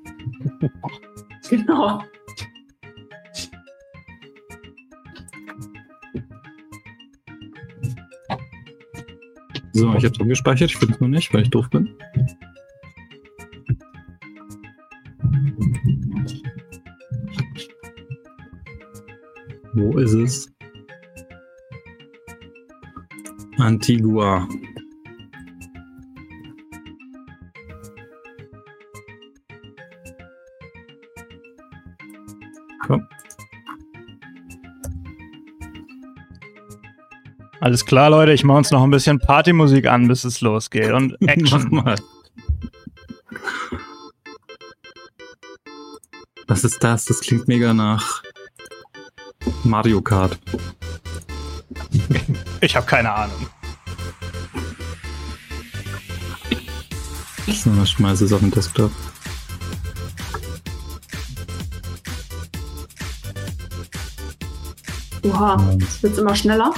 Genau. 1.50 2.00
So, 9.72 9.92
ich 9.94 10.04
hab's 10.04 10.20
umgespeichert. 10.20 10.70
Ich 10.70 10.76
finde 10.76 10.94
es 10.94 11.00
nur 11.00 11.08
nicht, 11.08 11.34
weil 11.34 11.42
ich 11.42 11.50
doof 11.50 11.68
bin. 11.68 11.88
Wo 19.74 19.98
ist 19.98 20.12
es? 20.12 20.52
Antigua. 23.58 24.46
Alles 37.62 37.86
klar, 37.86 38.10
Leute, 38.10 38.32
ich 38.32 38.42
mache 38.42 38.58
uns 38.58 38.72
noch 38.72 38.82
ein 38.82 38.90
bisschen 38.90 39.20
Partymusik 39.20 39.86
an, 39.86 40.08
bis 40.08 40.24
es 40.24 40.40
losgeht. 40.40 40.90
Und 40.90 41.16
Mach 41.20 41.28
Action. 41.28 41.68
mal. 41.70 41.94
Was 46.48 46.64
ist 46.64 46.82
das? 46.82 47.04
Das 47.04 47.20
klingt 47.20 47.46
mega 47.46 47.72
nach 47.72 48.20
Mario 49.62 50.02
Kart. 50.02 50.36
Ich 52.60 52.74
habe 52.74 52.84
keine 52.84 53.12
Ahnung. 53.12 53.46
Dann 57.64 57.86
schmeiße 57.86 58.24
es 58.24 58.32
auf 58.32 58.40
den 58.40 58.50
Desktop. 58.50 58.90
Oha, 65.22 65.76
es 65.80 66.02
wird 66.02 66.18
immer 66.18 66.34
schneller. 66.34 66.74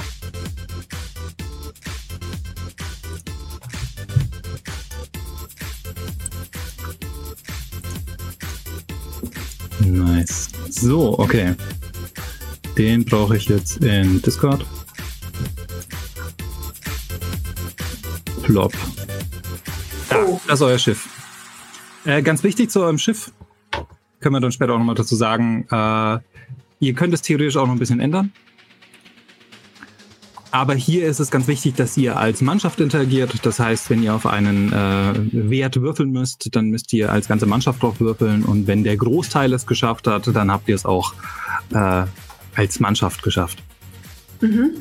So, 10.85 11.17
okay. 11.17 11.55
Den 12.77 13.05
brauche 13.05 13.35
ich 13.37 13.47
jetzt 13.47 13.83
in 13.83 14.21
Discord. 14.21 14.63
Plop. 18.43 18.71
Oh, 20.13 20.39
Das 20.45 20.59
ist 20.59 20.61
euer 20.61 20.77
Schiff. 20.77 21.09
Äh, 22.05 22.21
ganz 22.21 22.43
wichtig 22.43 22.69
zu 22.69 22.81
eurem 22.81 22.99
Schiff, 22.99 23.31
können 24.19 24.35
wir 24.35 24.39
dann 24.41 24.51
später 24.51 24.73
auch 24.73 24.77
nochmal 24.77 24.93
dazu 24.93 25.15
sagen, 25.15 25.65
äh, 25.71 26.19
ihr 26.79 26.93
könnt 26.93 27.15
es 27.15 27.23
theoretisch 27.23 27.57
auch 27.57 27.65
noch 27.65 27.73
ein 27.73 27.79
bisschen 27.79 27.99
ändern. 27.99 28.31
Aber 30.55 30.73
hier 30.73 31.05
ist 31.05 31.19
es 31.19 31.31
ganz 31.31 31.47
wichtig, 31.47 31.75
dass 31.75 31.97
ihr 31.97 32.15
als 32.15 32.39
Mannschaft 32.39 32.79
interagiert. 32.79 33.45
Das 33.45 33.59
heißt, 33.59 33.89
wenn 33.89 34.01
ihr 34.01 34.15
auf 34.15 34.25
einen 34.25 34.71
äh, 34.71 35.13
Wert 35.49 35.81
würfeln 35.81 36.11
müsst, 36.11 36.47
dann 36.55 36.69
müsst 36.69 36.93
ihr 36.93 37.11
als 37.11 37.27
ganze 37.27 37.45
Mannschaft 37.45 37.83
drauf 37.83 37.99
würfeln. 37.99 38.45
Und 38.45 38.65
wenn 38.65 38.85
der 38.85 38.95
Großteil 38.95 39.51
es 39.51 39.67
geschafft 39.67 40.07
hat, 40.07 40.33
dann 40.33 40.49
habt 40.49 40.69
ihr 40.69 40.75
es 40.75 40.85
auch 40.85 41.13
äh, 41.73 42.05
als 42.55 42.79
Mannschaft 42.79 43.21
geschafft. 43.21 43.61
mhm. 44.39 44.71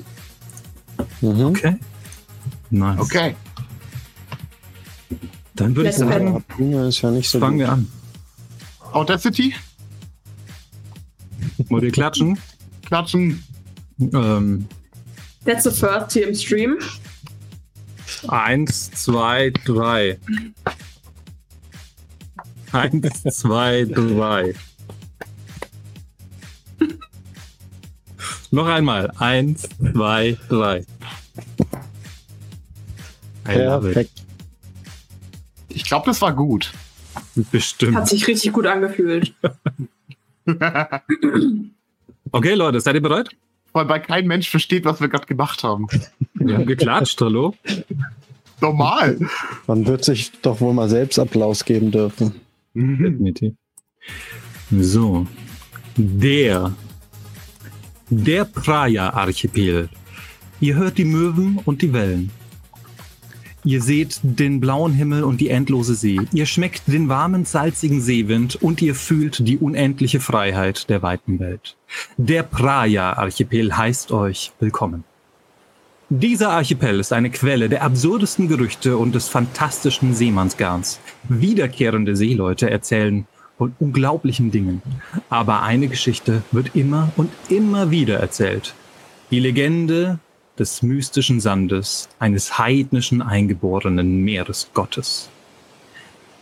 Mhm. 1.20 1.44
Okay. 1.46 1.76
Nice. 2.70 3.00
Okay. 3.00 3.34
Dann 5.56 5.74
würde 5.74 5.90
ich 5.90 5.96
sagen, 5.96 6.44
ja 6.56 7.10
nicht 7.10 7.28
so 7.28 7.40
fangen 7.40 7.58
gut. 7.58 7.66
wir 7.66 7.72
an. 7.72 7.88
Audacity. 8.92 9.54
Wollt 11.68 11.82
ihr 11.82 11.90
klatschen? 11.90 12.38
Klatschen. 12.86 13.42
Ähm, 13.98 14.68
That's 15.44 15.64
the 15.64 15.70
first 15.70 16.12
hier 16.12 16.28
im 16.28 16.34
Stream. 16.34 16.78
Eins, 18.28 18.90
zwei, 18.92 19.50
drei. 19.64 20.18
Eins, 22.72 23.22
zwei, 23.22 23.84
drei. 23.84 24.54
Noch 28.50 28.66
einmal. 28.66 29.10
Eins, 29.18 29.68
zwei, 29.92 30.38
drei. 30.48 30.84
Perfekt. 33.44 34.22
Ich 35.68 35.84
glaube, 35.84 36.06
das 36.06 36.22
war 36.22 36.32
gut. 36.32 36.72
Bestimmt. 37.50 37.96
Hat 37.96 38.08
sich 38.08 38.26
richtig 38.26 38.52
gut 38.52 38.66
angefühlt. 38.66 39.34
Okay, 42.32 42.54
Leute, 42.54 42.80
seid 42.80 42.96
ihr 42.96 43.00
bereit? 43.00 43.28
Weil 43.74 44.00
kein 44.00 44.26
Mensch 44.28 44.48
versteht, 44.48 44.84
was 44.84 45.00
wir 45.00 45.08
gerade 45.08 45.26
gemacht 45.26 45.64
haben. 45.64 45.88
Wir 46.34 46.54
haben 46.54 46.66
geklatscht, 46.66 47.20
hallo? 47.20 47.54
Normal. 48.60 49.18
Man 49.66 49.86
wird 49.86 50.04
sich 50.04 50.30
doch 50.42 50.60
wohl 50.60 50.72
mal 50.72 50.88
selbst 50.88 51.18
Applaus 51.18 51.64
geben 51.64 51.90
dürfen. 51.90 52.40
Mhm. 52.74 53.02
Definitiv. 53.02 53.52
So. 54.70 55.26
Der. 55.96 56.72
Der 58.10 58.44
Praia-Archipel. 58.44 59.88
Ihr 60.60 60.76
hört 60.76 60.96
die 60.96 61.04
Möwen 61.04 61.58
und 61.64 61.82
die 61.82 61.92
Wellen. 61.92 62.30
Ihr 63.66 63.80
seht 63.80 64.20
den 64.22 64.60
blauen 64.60 64.92
Himmel 64.92 65.24
und 65.24 65.40
die 65.40 65.48
endlose 65.48 65.94
See. 65.94 66.20
Ihr 66.34 66.44
schmeckt 66.44 66.82
den 66.86 67.08
warmen, 67.08 67.46
salzigen 67.46 68.02
Seewind 68.02 68.56
und 68.56 68.82
ihr 68.82 68.94
fühlt 68.94 69.48
die 69.48 69.56
unendliche 69.56 70.20
Freiheit 70.20 70.90
der 70.90 71.00
weiten 71.00 71.40
Welt. 71.40 71.74
Der 72.18 72.42
Praia-Archipel 72.42 73.74
heißt 73.74 74.12
euch 74.12 74.52
willkommen. 74.60 75.04
Dieser 76.10 76.50
Archipel 76.50 77.00
ist 77.00 77.14
eine 77.14 77.30
Quelle 77.30 77.70
der 77.70 77.82
absurdesten 77.82 78.48
Gerüchte 78.48 78.98
und 78.98 79.14
des 79.14 79.28
fantastischen 79.28 80.14
Seemannsgarns. 80.14 81.00
Wiederkehrende 81.30 82.16
Seeleute 82.16 82.68
erzählen 82.68 83.26
von 83.56 83.74
unglaublichen 83.78 84.50
Dingen. 84.50 84.82
Aber 85.30 85.62
eine 85.62 85.88
Geschichte 85.88 86.42
wird 86.52 86.76
immer 86.76 87.10
und 87.16 87.30
immer 87.48 87.90
wieder 87.90 88.18
erzählt. 88.18 88.74
Die 89.30 89.40
Legende 89.40 90.18
des 90.58 90.82
mystischen 90.82 91.40
Sandes 91.40 92.08
eines 92.18 92.58
heidnischen 92.58 93.22
eingeborenen 93.22 94.22
Meeresgottes. 94.22 95.28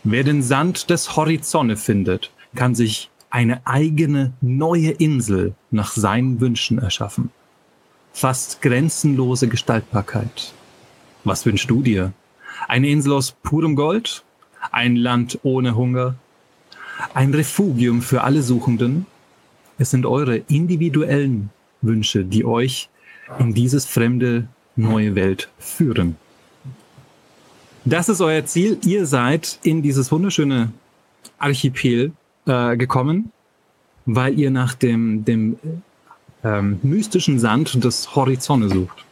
Wer 0.03 0.23
den 0.23 0.43
Sand 0.43 0.89
des 0.89 1.15
Horizonte 1.15 1.77
findet, 1.77 2.31
kann 2.55 2.75
sich 2.75 3.09
eine 3.29 3.65
eigene 3.65 4.33
neue 4.41 4.91
Insel 4.91 5.55
nach 5.71 5.93
seinen 5.93 6.39
Wünschen 6.39 6.77
erschaffen. 6.77 7.31
Fast 8.11 8.61
grenzenlose 8.61 9.47
Gestaltbarkeit. 9.47 10.53
Was 11.23 11.45
wünschst 11.45 11.69
du 11.69 11.81
dir? 11.81 12.13
Eine 12.67 12.89
Insel 12.89 13.13
aus 13.13 13.31
purem 13.31 13.75
Gold? 13.75 14.23
Ein 14.71 14.95
Land 14.95 15.39
ohne 15.41 15.75
Hunger? 15.75 16.15
Ein 17.15 17.33
Refugium 17.33 18.03
für 18.03 18.23
alle 18.23 18.43
Suchenden? 18.43 19.07
Es 19.79 19.89
sind 19.89 20.05
eure 20.05 20.37
individuellen 20.37 21.49
Wünsche, 21.81 22.23
die 22.23 22.45
euch 22.45 22.89
in 23.39 23.53
dieses 23.53 23.85
fremde 23.85 24.47
neue 24.75 25.15
Welt 25.15 25.49
führen. 25.59 26.17
Das 27.85 28.09
ist 28.09 28.21
euer 28.21 28.45
Ziel. 28.45 28.77
Ihr 28.85 29.05
seid 29.05 29.59
in 29.63 29.81
dieses 29.81 30.11
wunderschöne 30.11 30.71
Archipel 31.37 32.13
äh, 32.45 32.77
gekommen, 32.77 33.31
weil 34.05 34.39
ihr 34.39 34.51
nach 34.51 34.73
dem, 34.73 35.25
dem 35.25 35.57
ähm, 36.43 36.79
mystischen 36.81 37.39
Sand 37.39 37.83
des 37.83 38.15
Horizonte 38.15 38.69
sucht. 38.69 39.05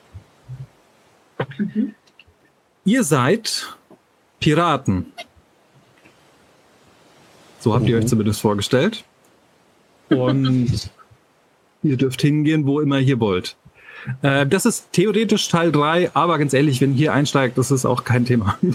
Ihr 2.85 3.03
seid 3.03 3.77
Piraten. 4.39 5.07
So 7.59 7.75
habt 7.75 7.87
ihr 7.87 7.97
euch 7.97 8.07
zumindest 8.07 8.41
vorgestellt. 8.41 9.03
Und 10.09 10.89
ihr 11.83 11.97
dürft 11.97 12.21
hingehen, 12.21 12.65
wo 12.65 12.79
immer 12.79 12.99
ihr 12.99 13.19
wollt. 13.19 13.55
Äh, 14.21 14.45
das 14.47 14.65
ist 14.65 14.91
theoretisch 14.91 15.47
Teil 15.49 15.71
3, 15.71 16.11
aber 16.13 16.37
ganz 16.37 16.53
ehrlich, 16.53 16.81
wenn 16.81 16.97
ihr 16.97 17.13
einsteigt, 17.13 17.57
das 17.57 17.71
ist 17.71 17.85
auch 17.85 18.03
kein 18.03 18.25
Thema. 18.25 18.57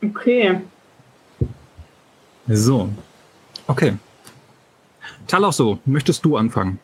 Okay. 0.00 0.60
so. 2.46 2.88
Okay. 3.66 3.96
Talasso, 5.26 5.80
möchtest 5.84 6.24
du 6.24 6.36
anfangen? 6.36 6.78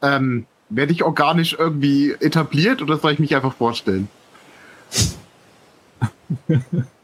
Ähm, 0.00 0.46
werde 0.70 0.92
ich 0.92 1.04
organisch 1.04 1.54
irgendwie 1.58 2.12
etabliert 2.12 2.80
oder 2.80 2.96
soll 2.96 3.12
ich 3.12 3.18
mich 3.18 3.36
einfach 3.36 3.54
vorstellen? 3.54 4.08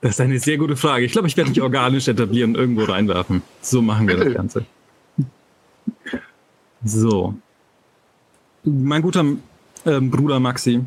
Das 0.00 0.12
ist 0.12 0.20
eine 0.20 0.38
sehr 0.38 0.58
gute 0.58 0.76
Frage. 0.76 1.04
Ich 1.04 1.12
glaube, 1.12 1.26
ich 1.26 1.36
werde 1.36 1.50
mich 1.50 1.60
organisch 1.60 2.06
etablieren 2.06 2.54
und 2.54 2.60
irgendwo 2.60 2.84
reinwerfen. 2.84 3.42
So 3.60 3.82
machen 3.82 4.06
wir 4.06 4.16
das 4.16 4.32
Ganze. 4.32 4.64
So. 6.84 7.34
Mein 8.62 9.02
guter 9.02 9.24
ähm, 9.86 10.10
Bruder 10.10 10.38
Maxi. 10.38 10.84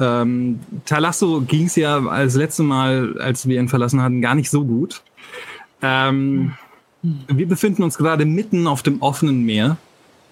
Ähm, 0.00 0.60
Talasso 0.86 1.42
ging 1.42 1.66
es 1.66 1.76
ja 1.76 1.98
als 2.06 2.34
letzte 2.36 2.62
Mal, 2.62 3.20
als 3.20 3.46
wir 3.46 3.60
ihn 3.60 3.68
verlassen 3.68 4.00
hatten, 4.00 4.22
gar 4.22 4.34
nicht 4.34 4.50
so 4.50 4.64
gut. 4.64 5.02
Ähm, 5.82 6.54
wir 7.02 7.46
befinden 7.46 7.82
uns 7.82 7.98
gerade 7.98 8.24
mitten 8.24 8.66
auf 8.66 8.82
dem 8.82 9.02
offenen 9.02 9.42
Meer. 9.44 9.76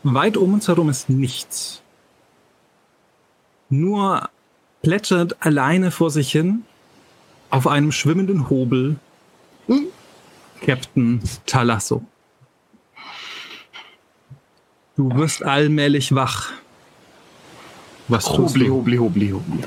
Weit 0.05 0.39
um 0.39 0.55
uns 0.55 0.69
herum 0.69 0.89
ist 0.89 1.11
nichts. 1.11 1.83
Nur 3.69 4.31
plätschert 4.83 5.37
alleine 5.41 5.91
vor 5.91 6.11
sich 6.11 6.33
hin 6.33 6.65
auf 7.53 7.67
einem 7.67 7.93
schwimmenden 7.93 8.49
Hobel 8.49 8.97
Captain 10.63 11.21
Talasso. 11.45 12.03
Du 14.97 15.15
wirst 15.15 15.43
allmählich 15.43 16.15
wach. 16.15 16.51
Was 18.09 18.31
Hobli, 18.31 18.69
hobli, 18.69 18.97
hobli, 18.97 19.31
hobli. 19.31 19.65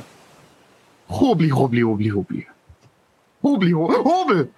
Hobli, 1.10 1.50
hobli, 1.50 1.82
hobli, 1.82 2.10
hobli. 2.10 2.48
Hobli, 3.44 3.72
ho 3.72 3.88
Hobel! 4.04 4.50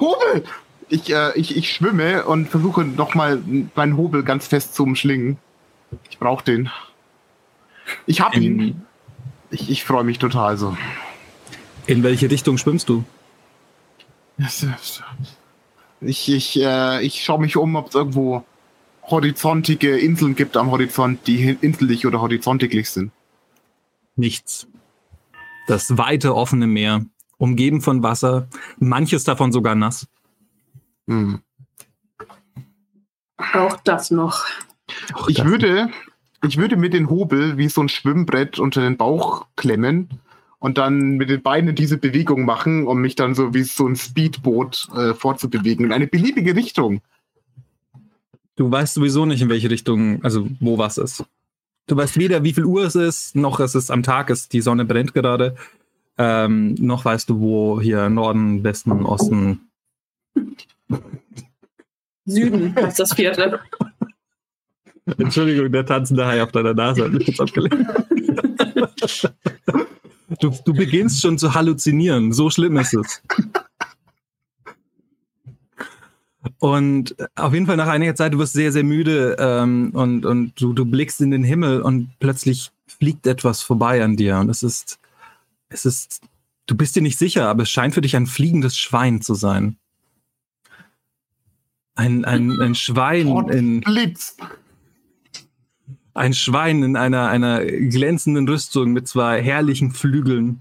Hobel! 0.00 0.44
Ich, 0.88 1.12
äh, 1.12 1.38
ich, 1.38 1.56
ich 1.56 1.72
schwimme 1.72 2.24
und 2.24 2.48
versuche 2.48 2.84
nochmal 2.84 3.40
meinen 3.76 3.96
Hobel 3.96 4.24
ganz 4.24 4.48
fest 4.48 4.74
zu 4.74 4.82
umschlingen. 4.82 5.38
Ich 6.10 6.18
brauche 6.18 6.44
den. 6.44 6.70
Ich 8.06 8.20
hab 8.20 8.34
ihn. 8.34 8.82
Ich, 9.50 9.70
ich 9.70 9.84
freue 9.84 10.04
mich 10.04 10.18
total 10.18 10.56
so. 10.56 10.76
In 11.88 12.02
welche 12.04 12.30
Richtung 12.30 12.58
schwimmst 12.58 12.88
du? 12.88 13.02
Ich, 16.00 16.28
ich, 16.28 16.60
äh, 16.60 17.02
ich 17.04 17.24
schaue 17.24 17.40
mich 17.40 17.56
um, 17.56 17.74
ob 17.74 17.88
es 17.88 17.94
irgendwo 17.96 18.44
horizontige 19.02 19.96
Inseln 19.98 20.36
gibt 20.36 20.56
am 20.56 20.70
Horizont, 20.70 21.26
die 21.26 21.56
inselig 21.60 22.06
oder 22.06 22.20
horizontiglich 22.20 22.90
sind. 22.90 23.10
Nichts. 24.14 24.68
Das 25.66 25.96
weite 25.98 26.34
offene 26.34 26.66
Meer, 26.66 27.04
umgeben 27.38 27.80
von 27.80 28.02
Wasser, 28.02 28.48
manches 28.78 29.24
davon 29.24 29.50
sogar 29.50 29.74
nass. 29.74 30.06
Hm. 31.08 31.40
Auch 33.54 33.76
das 33.82 34.10
noch. 34.10 34.44
Auch 35.14 35.28
Ich 35.28 35.36
das- 35.38 35.46
würde, 35.46 35.90
ich 36.46 36.58
würde 36.58 36.76
mit 36.76 36.92
den 36.92 37.08
Hobel 37.08 37.56
wie 37.56 37.68
so 37.68 37.80
ein 37.80 37.88
Schwimmbrett 37.88 38.58
unter 38.58 38.82
den 38.82 38.96
Bauch 38.98 39.46
klemmen 39.56 40.20
und 40.60 40.78
dann 40.78 41.16
mit 41.16 41.30
den 41.30 41.42
Beinen 41.42 41.74
diese 41.74 41.98
Bewegung 41.98 42.44
machen, 42.44 42.86
um 42.86 43.00
mich 43.00 43.14
dann 43.14 43.34
so 43.34 43.54
wie 43.54 43.62
so 43.62 43.86
ein 43.86 43.96
Speedboot 43.96 44.88
äh, 44.96 45.14
fortzubewegen 45.14 45.86
in 45.86 45.92
eine 45.92 46.06
beliebige 46.06 46.56
Richtung. 46.56 47.00
Du 48.56 48.70
weißt 48.70 48.94
sowieso 48.94 49.24
nicht, 49.24 49.40
in 49.40 49.48
welche 49.48 49.70
Richtung, 49.70 50.22
also 50.24 50.48
wo 50.58 50.78
was 50.78 50.98
ist. 50.98 51.24
Du 51.86 51.96
weißt 51.96 52.18
weder, 52.18 52.42
wie 52.42 52.52
viel 52.52 52.64
Uhr 52.64 52.84
es 52.84 52.96
ist, 52.96 53.36
noch 53.36 53.60
es 53.60 53.74
ist 53.74 53.90
am 53.90 54.02
Tag 54.02 54.30
ist, 54.30 54.52
die 54.52 54.60
Sonne 54.60 54.84
brennt 54.84 55.14
gerade. 55.14 55.54
Ähm, 56.18 56.74
noch 56.74 57.04
weißt 57.04 57.30
du, 57.30 57.40
wo 57.40 57.80
hier 57.80 58.08
Norden, 58.08 58.64
Westen, 58.64 58.90
Osten. 59.06 59.60
Süden 62.24 62.74
heißt 62.74 62.98
das 62.98 63.14
vierte. 63.14 63.60
Entschuldigung, 65.16 65.70
der 65.70 65.86
tanzende 65.86 66.26
Hai 66.26 66.42
auf 66.42 66.52
deiner 66.52 66.74
Nase 66.74 67.04
hat 67.04 67.12
mich 67.12 67.28
jetzt 67.28 67.40
abgelenkt. 67.40 67.86
Du, 70.40 70.50
du 70.64 70.74
beginnst 70.74 71.22
schon 71.22 71.38
zu 71.38 71.54
halluzinieren. 71.54 72.32
So 72.32 72.50
schlimm 72.50 72.76
ist 72.76 72.94
es. 72.94 73.22
Und 76.58 77.16
auf 77.34 77.54
jeden 77.54 77.66
Fall 77.66 77.76
nach 77.76 77.88
einiger 77.88 78.14
Zeit, 78.14 78.34
du 78.34 78.38
wirst 78.38 78.52
sehr, 78.52 78.72
sehr 78.72 78.84
müde 78.84 79.36
ähm, 79.38 79.90
und, 79.92 80.26
und 80.26 80.60
du, 80.60 80.72
du 80.72 80.84
blickst 80.84 81.20
in 81.20 81.30
den 81.30 81.44
Himmel 81.44 81.82
und 81.82 82.10
plötzlich 82.20 82.70
fliegt 82.86 83.26
etwas 83.26 83.62
vorbei 83.62 84.02
an 84.02 84.16
dir. 84.16 84.38
Und 84.38 84.48
es 84.48 84.62
ist, 84.62 84.98
es 85.68 85.84
ist, 85.84 86.20
du 86.66 86.76
bist 86.76 86.96
dir 86.96 87.02
nicht 87.02 87.18
sicher, 87.18 87.48
aber 87.48 87.62
es 87.62 87.70
scheint 87.70 87.94
für 87.94 88.00
dich 88.00 88.16
ein 88.16 88.26
fliegendes 88.26 88.76
Schwein 88.76 89.20
zu 89.22 89.34
sein. 89.34 89.76
Ein, 91.94 92.24
ein, 92.24 92.60
ein 92.60 92.74
Schwein 92.74 93.28
in, 93.48 93.80
Blitz! 93.80 94.36
Ein 96.18 96.34
Schwein 96.34 96.82
in 96.82 96.96
einer, 96.96 97.28
einer 97.28 97.64
glänzenden 97.64 98.48
Rüstung 98.48 98.92
mit 98.92 99.06
zwei 99.06 99.40
herrlichen 99.40 99.92
Flügeln. 99.92 100.60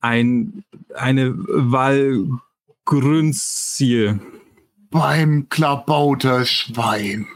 Ein, 0.00 0.64
eine 0.94 1.34
Walgrünzie. 2.86 4.20
Beim 4.90 5.48
Klabauterschwein. 5.48 7.26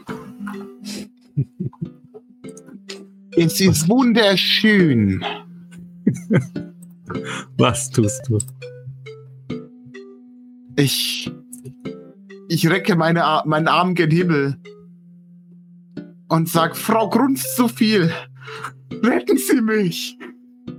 es 3.35 3.59
ist 3.59 3.89
wunderschön. 3.89 5.25
Was 7.57 7.89
tust 7.89 8.21
du? 8.29 8.37
Ich, 10.77 11.29
ich 12.47 12.69
recke 12.69 12.95
meine, 12.95 13.41
meinen 13.45 13.67
Arm 13.67 13.95
gen 13.95 14.11
Himmel 14.11 14.57
und 16.29 16.47
sag, 16.47 16.77
Frau 16.77 17.09
Grunz 17.09 17.55
zu 17.55 17.67
viel. 17.67 18.11
Retten 19.03 19.37
Sie 19.37 19.61
mich. 19.61 20.17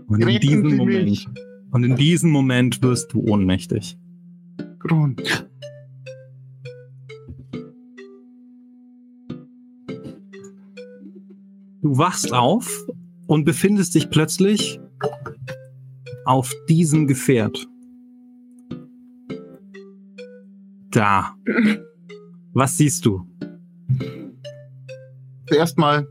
Und 0.07 0.23
in 0.23 0.41
diesem 0.41 0.71
Sie 0.71 0.77
Moment, 0.77 1.05
mich. 1.05 1.29
und 1.73 1.85
in 1.85 1.97
diesem 1.97 2.31
Moment 2.31 2.83
wirst 2.83 3.13
du 3.13 3.21
ohnmächtig. 3.21 3.99
Grund. 4.79 5.47
Du 11.83 11.97
wachst 11.97 12.33
auf 12.33 12.87
und 13.27 13.45
befindest 13.45 13.95
dich 13.95 14.11
plötzlich 14.11 14.81
auf 16.25 16.53
diesem 16.69 17.07
Gefährt. 17.07 17.67
Da. 20.91 21.35
Was 22.53 22.77
siehst 22.77 23.07
du? 23.07 23.27
Zuerst 25.51 25.79
mal. 25.79 26.07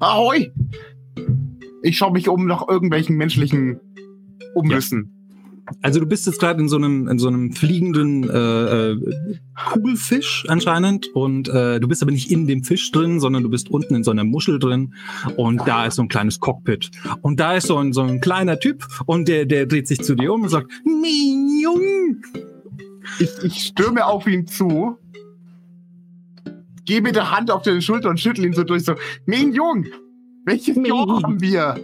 Ahoi! 0.00 0.52
Ich 1.82 1.96
schaue 1.96 2.12
mich 2.12 2.28
um 2.28 2.46
nach 2.46 2.66
irgendwelchen 2.66 3.16
menschlichen 3.16 3.78
Umrissen. 4.54 5.19
Also 5.82 6.00
du 6.00 6.06
bist 6.06 6.26
jetzt 6.26 6.40
gerade 6.40 6.60
in 6.60 6.68
so 6.68 6.76
einem 6.76 7.08
in 7.08 7.18
so 7.18 7.28
einem 7.28 7.52
fliegenden 7.52 8.28
äh, 8.28 8.90
äh, 8.92 9.36
Kugelfisch 9.72 10.44
anscheinend 10.48 11.08
und 11.14 11.48
äh, 11.48 11.80
du 11.80 11.88
bist 11.88 12.02
aber 12.02 12.12
nicht 12.12 12.30
in 12.30 12.46
dem 12.46 12.64
Fisch 12.64 12.90
drin, 12.92 13.20
sondern 13.20 13.42
du 13.42 13.50
bist 13.50 13.70
unten 13.70 13.94
in 13.94 14.04
so 14.04 14.10
einer 14.10 14.24
Muschel 14.24 14.58
drin 14.58 14.94
und 15.36 15.66
da 15.66 15.86
ist 15.86 15.96
so 15.96 16.02
ein 16.02 16.08
kleines 16.08 16.40
Cockpit 16.40 16.90
und 17.22 17.40
da 17.40 17.54
ist 17.54 17.66
so 17.66 17.76
ein 17.76 17.92
so 17.92 18.02
ein 18.02 18.20
kleiner 18.20 18.58
Typ 18.58 18.86
und 19.06 19.28
der 19.28 19.46
der 19.46 19.66
dreht 19.66 19.88
sich 19.88 20.00
zu 20.00 20.14
dir 20.14 20.32
um 20.32 20.42
und 20.42 20.48
sagt 20.48 20.70
mein 20.84 21.60
Jung 21.62 22.22
Ich, 23.18 23.30
ich 23.42 23.62
stürme 23.64 24.06
auf 24.06 24.26
ihn 24.26 24.46
zu, 24.46 24.96
gehe 26.84 27.00
mit 27.00 27.16
der 27.16 27.30
Hand 27.30 27.50
auf 27.50 27.62
die 27.62 27.80
Schulter 27.80 28.10
und 28.10 28.20
schüttel 28.20 28.44
ihn 28.44 28.52
so 28.52 28.64
durch, 28.64 28.84
so, 28.84 28.94
Mein 29.26 29.52
Jung, 29.52 29.86
welches. 30.44 30.76
Jahr 30.76 31.22
haben 31.22 31.40
wir? 31.40 31.76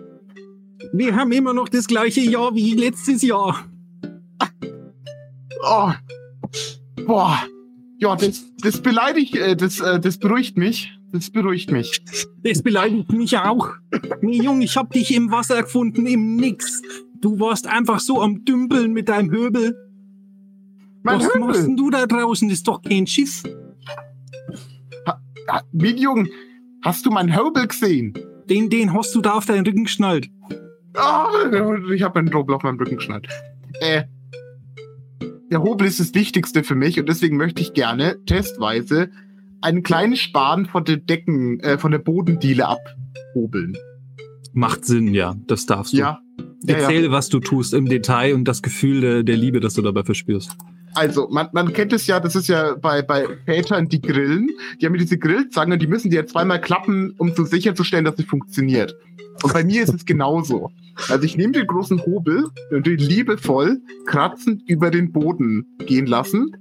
wir 0.93 1.15
haben 1.15 1.33
immer 1.33 1.53
noch 1.53 1.69
das 1.69 1.87
gleiche 1.87 2.21
Jahr 2.21 2.55
wie 2.55 2.75
letztes 2.75 3.23
Jahr. 3.23 3.65
Oh. 5.69 5.91
Boah. 7.07 7.39
Ja, 7.99 8.15
das, 8.15 8.45
das 8.63 8.81
beleidigt, 8.81 9.35
äh, 9.37 9.57
das, 9.57 9.81
äh, 9.81 9.99
das 9.99 10.19
beruhigt 10.19 10.57
mich. 10.57 10.93
Das 11.13 11.31
beruhigt 11.31 11.71
mich. 11.71 12.03
Das 12.43 12.63
beleidigt 12.63 13.11
mich 13.13 13.37
auch. 13.39 13.71
Mein 14.21 14.33
Jung, 14.35 14.61
ich 14.61 14.77
hab 14.77 14.91
dich 14.93 15.15
im 15.15 15.31
Wasser 15.31 15.63
gefunden, 15.63 16.05
im 16.07 16.37
Nix. 16.37 16.83
Du 17.21 17.39
warst 17.41 17.67
einfach 17.67 18.01
so 18.01 18.21
am 18.21 18.45
Dümpeln 18.45 18.93
mit 18.93 19.09
deinem 19.09 19.31
Höbel. 19.31 19.75
Mein 21.03 21.21
Was 21.21 21.25
machst 21.39 21.61
Höbel. 21.61 21.63
denn 21.63 21.77
du 21.77 21.91
da 21.91 22.07
draußen? 22.07 22.49
Das 22.49 22.59
ist 22.59 22.69
doch 22.69 22.83
kein 22.83 23.07
Schiff. 23.07 23.43
Ah, 25.49 25.63
Mein 25.73 25.97
Jung, 25.97 26.29
hast 26.85 27.07
du 27.07 27.11
meinen 27.11 27.35
Höbel 27.35 27.67
gesehen? 27.67 28.13
Den, 28.51 28.69
den 28.69 28.93
hast 28.93 29.15
du 29.15 29.21
da 29.21 29.35
auf 29.35 29.47
deinen 29.47 29.65
Rücken 29.67 29.85
geschnallt. 29.85 30.29
Ah, 30.95 31.29
ich 31.95 32.03
habe 32.03 32.21
meinen 32.23 32.35
Hobel 32.35 32.55
auf 32.57 32.63
meinem 32.63 32.79
Rücken 32.79 32.97
geschnallt. 32.97 33.29
Äh, 33.81 34.05
der 35.51 35.63
Hobel 35.63 35.87
ist 35.87 36.01
das 36.01 36.15
Wichtigste 36.15 36.65
für 36.65 36.75
mich 36.75 36.99
und 36.99 37.09
deswegen 37.09 37.37
möchte 37.37 37.63
ich 37.63 37.73
gerne 37.73 38.17
testweise 38.27 39.11
einen 39.61 39.83
kleinen 39.83 40.17
Span 40.17 40.67
von 40.67 40.85
den 40.85 41.07
Decken, 41.07 41.61
äh, 41.61 41.79
von 41.79 41.93
der 41.93 41.99
Bodendiele 41.99 42.67
abhobeln. 42.67 43.77
Macht 44.53 44.85
Sinn, 44.85 45.13
ja. 45.15 45.35
Das 45.47 45.67
darfst 45.67 45.93
du. 45.93 45.99
Ja. 45.99 46.21
Ja, 46.63 46.75
ja. 46.75 46.83
Erzähle, 46.83 47.11
was 47.11 47.29
du 47.29 47.41
tust 47.41 47.75
im 47.75 47.87
Detail 47.87 48.35
und 48.35 48.47
das 48.47 48.63
Gefühl 48.63 49.01
der, 49.01 49.23
der 49.23 49.37
Liebe, 49.37 49.61
das 49.61 49.75
du 49.75 49.83
dabei 49.83 50.03
verspürst. 50.03 50.57
Also, 50.95 51.29
man, 51.31 51.49
man 51.53 51.73
kennt 51.75 51.93
es 51.93 52.07
ja, 52.07 52.21
das 52.21 52.35
ist 52.35 52.49
ja 52.49 52.75
bei, 52.75 53.03
bei 53.03 53.27
Vätern, 53.45 53.89
die 53.89 54.01
grillen. 54.01 54.49
Die 54.81 54.87
haben 54.87 54.95
ja 54.95 55.01
diese 55.01 55.19
Grillzange, 55.19 55.77
die 55.77 55.87
müssen 55.87 56.11
die 56.11 56.17
ja 56.17 56.25
zweimal 56.25 56.61
klappen, 56.61 57.15
um 57.19 57.35
so 57.35 57.45
sicherzustellen, 57.45 58.07
dass 58.07 58.17
sie 58.17 58.25
funktioniert. 58.25 58.97
Und 59.43 59.53
bei 59.53 59.63
mir 59.63 59.83
ist 59.83 59.93
es 59.93 60.07
genauso. 60.07 60.71
Also 61.09 61.25
ich 61.25 61.37
nehme 61.37 61.53
den 61.53 61.67
großen 61.67 62.05
Hobel 62.05 62.49
und 62.71 62.87
den 62.87 62.99
liebevoll 62.99 63.81
kratzend 64.07 64.63
über 64.69 64.91
den 64.91 65.13
Boden 65.13 65.67
gehen 65.87 66.07
lassen. 66.07 66.57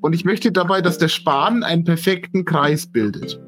Und 0.00 0.14
ich 0.14 0.24
möchte 0.24 0.52
dabei, 0.52 0.80
dass 0.80 0.98
der 0.98 1.08
Span 1.08 1.62
einen 1.62 1.84
perfekten 1.84 2.44
Kreis 2.44 2.86
bildet. 2.86 3.40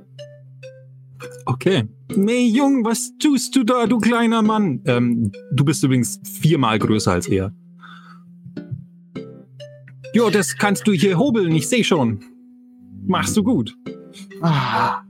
Okay. 1.47 1.89
Nee, 2.15 2.49
Jung, 2.49 2.85
was 2.85 3.13
tust 3.19 3.55
du 3.57 3.65
da, 3.65 3.87
du 3.87 3.99
kleiner 3.99 4.43
Mann? 4.43 4.81
Ähm, 4.85 5.33
du 5.53 5.65
bist 5.65 5.83
übrigens 5.83 6.21
viermal 6.41 6.79
größer 6.79 7.13
als 7.13 7.29
er. 7.29 7.53
Jo, 10.13 10.29
das 10.29 10.57
kannst 10.57 10.87
du 10.87 10.93
hier 10.93 11.19
hobeln, 11.19 11.53
ich 11.53 11.69
sehe 11.69 11.85
schon. 11.85 12.21
Machst 13.07 13.37
du 13.37 13.45
gut. 13.45 13.77
Ah. 14.43 15.03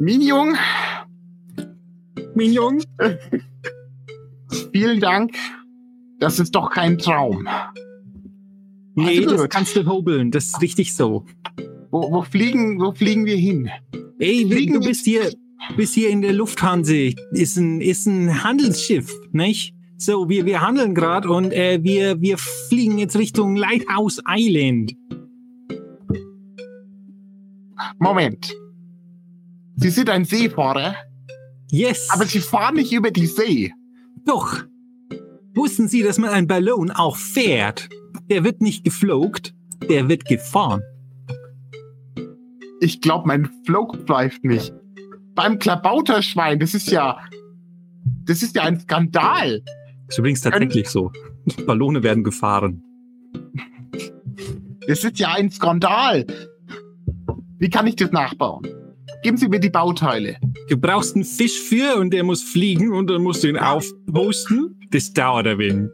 Minjung, 0.00 0.56
Jung? 2.34 2.80
vielen 4.72 5.00
Dank. 5.00 5.32
Das 6.18 6.38
ist 6.38 6.54
doch 6.54 6.70
kein 6.70 6.98
Traum. 6.98 7.46
Nee, 8.94 9.18
Also 9.24 9.36
das 9.36 9.48
kannst 9.48 9.76
du 9.76 9.86
hobeln, 9.86 10.30
das 10.30 10.46
ist 10.48 10.60
richtig 10.60 10.94
so. 10.94 11.24
Wo, 11.90 12.10
wo, 12.12 12.22
fliegen, 12.22 12.78
wo 12.80 12.92
fliegen 12.92 13.24
wir 13.24 13.36
hin? 13.36 13.70
Ey, 14.18 14.46
Fliegen 14.46 14.74
du 14.74 14.80
wir- 14.80 14.88
bist 14.88 15.04
hier, 15.06 15.32
bist 15.76 15.94
hier 15.94 16.10
in 16.10 16.20
der 16.22 16.32
Lufthansa. 16.32 16.94
Ist 17.32 17.56
ein, 17.56 17.80
ist 17.80 18.06
ein 18.06 18.44
Handelsschiff, 18.44 19.10
nicht? 19.32 19.74
So, 19.96 20.28
wir, 20.28 20.44
wir 20.46 20.60
handeln 20.62 20.94
gerade 20.94 21.28
und 21.30 21.52
äh, 21.52 21.78
wir, 21.82 22.20
wir 22.20 22.38
fliegen 22.38 22.98
jetzt 22.98 23.16
Richtung 23.16 23.56
Lighthouse 23.56 24.20
Island. 24.28 24.92
Moment. 27.98 28.52
Sie 29.76 29.90
sind 29.90 30.10
ein 30.10 30.24
Seefahrer, 30.24 30.94
Yes. 31.70 32.08
aber 32.10 32.26
Sie 32.26 32.40
fahren 32.40 32.76
nicht 32.76 32.92
über 32.92 33.10
die 33.10 33.26
See. 33.26 33.72
Doch. 34.24 34.64
Wussten 35.54 35.88
Sie, 35.88 36.02
dass 36.02 36.18
man 36.18 36.30
einen 36.30 36.46
Ballon 36.46 36.90
auch 36.90 37.16
fährt? 37.16 37.88
Der 38.28 38.44
wird 38.44 38.60
nicht 38.60 38.84
geflogt, 38.84 39.54
der 39.88 40.08
wird 40.08 40.24
gefahren. 40.24 40.82
Ich 42.80 43.00
glaube, 43.00 43.28
mein 43.28 43.50
Flug 43.66 43.96
pfeift 44.06 44.44
nicht. 44.44 44.72
Beim 45.34 45.58
Klabauterschwein, 45.58 46.58
das 46.58 46.74
ist 46.74 46.90
ja. 46.90 47.18
Das 48.24 48.42
ist 48.42 48.56
ja 48.56 48.62
ein 48.62 48.80
Skandal. 48.80 49.62
Ist 50.08 50.18
übrigens 50.18 50.40
tatsächlich 50.40 50.88
so. 50.88 51.12
Ballone 51.66 52.02
werden 52.02 52.24
gefahren. 52.24 52.82
Das 54.86 55.04
ist 55.04 55.18
ja 55.18 55.32
ein 55.34 55.50
Skandal. 55.50 56.26
Wie 57.58 57.70
kann 57.70 57.86
ich 57.86 57.96
das 57.96 58.10
nachbauen? 58.12 58.66
Geben 59.22 59.36
Sie 59.36 59.48
mir 59.48 59.60
die 59.60 59.70
Bauteile. 59.70 60.36
Du 60.70 60.76
brauchst 60.76 61.16
einen 61.16 61.24
Fisch 61.24 61.58
für 61.58 61.96
und 61.96 62.14
der 62.14 62.22
muss 62.22 62.44
fliegen 62.44 62.92
und 62.92 63.10
dann 63.10 63.22
musst 63.22 63.42
du 63.42 63.48
ihn 63.48 63.56
aufposten. 63.56 64.78
Das 64.92 65.12
dauert 65.12 65.48
ein 65.48 65.58
wenig. 65.58 65.90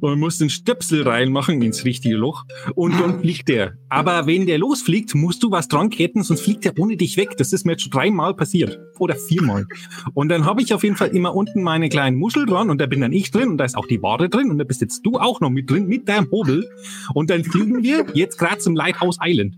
Und 0.00 0.18
musst 0.18 0.40
einen 0.40 0.50
Stöpsel 0.50 1.06
reinmachen 1.06 1.62
ins 1.62 1.84
richtige 1.84 2.16
Loch 2.16 2.42
und 2.74 2.98
dann 2.98 3.20
fliegt 3.22 3.48
der. 3.48 3.74
Aber 3.88 4.26
wenn 4.26 4.46
der 4.46 4.58
losfliegt, 4.58 5.14
musst 5.14 5.44
du 5.44 5.52
was 5.52 5.68
dran 5.68 5.90
ketten, 5.90 6.24
sonst 6.24 6.40
fliegt 6.40 6.66
er 6.66 6.76
ohne 6.76 6.96
dich 6.96 7.16
weg. 7.16 7.36
Das 7.38 7.52
ist 7.52 7.64
mir 7.66 7.72
jetzt 7.72 7.82
schon 7.82 7.92
dreimal 7.92 8.34
passiert. 8.34 8.80
Oder 8.98 9.14
viermal. 9.14 9.64
Und 10.12 10.28
dann 10.28 10.44
habe 10.44 10.60
ich 10.60 10.74
auf 10.74 10.82
jeden 10.82 10.96
Fall 10.96 11.10
immer 11.10 11.32
unten 11.32 11.62
meine 11.62 11.88
kleinen 11.88 12.16
Muschel 12.16 12.46
dran 12.46 12.68
und 12.68 12.80
da 12.80 12.86
bin 12.86 13.02
dann 13.02 13.12
ich 13.12 13.30
drin 13.30 13.50
und 13.50 13.58
da 13.58 13.64
ist 13.64 13.76
auch 13.76 13.86
die 13.86 14.02
Ware 14.02 14.28
drin 14.28 14.50
und 14.50 14.58
da 14.58 14.64
bist 14.64 14.80
jetzt 14.80 15.06
du 15.06 15.20
auch 15.20 15.40
noch 15.40 15.50
mit 15.50 15.70
drin 15.70 15.86
mit 15.86 16.08
deinem 16.08 16.28
Hobel. 16.32 16.68
Und 17.14 17.30
dann 17.30 17.44
fliegen 17.44 17.84
wir 17.84 18.06
jetzt 18.14 18.40
gerade 18.40 18.58
zum 18.58 18.74
Lighthouse 18.74 19.18
Island. 19.22 19.54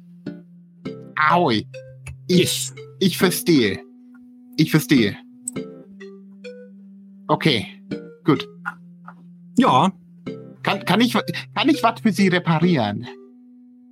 Aui. 1.16 1.66
Ich, 2.26 2.70
ich 3.00 3.16
verstehe. 3.16 3.87
Ich 4.58 4.70
verstehe. 4.72 5.16
Okay, 7.28 7.66
gut. 8.24 8.46
Ja, 9.56 9.92
Kann, 10.62 10.84
kann 10.84 11.00
ich, 11.00 11.14
kann 11.54 11.68
ich 11.68 11.82
was 11.82 12.00
für 12.00 12.12
Sie 12.12 12.28
reparieren? 12.28 13.06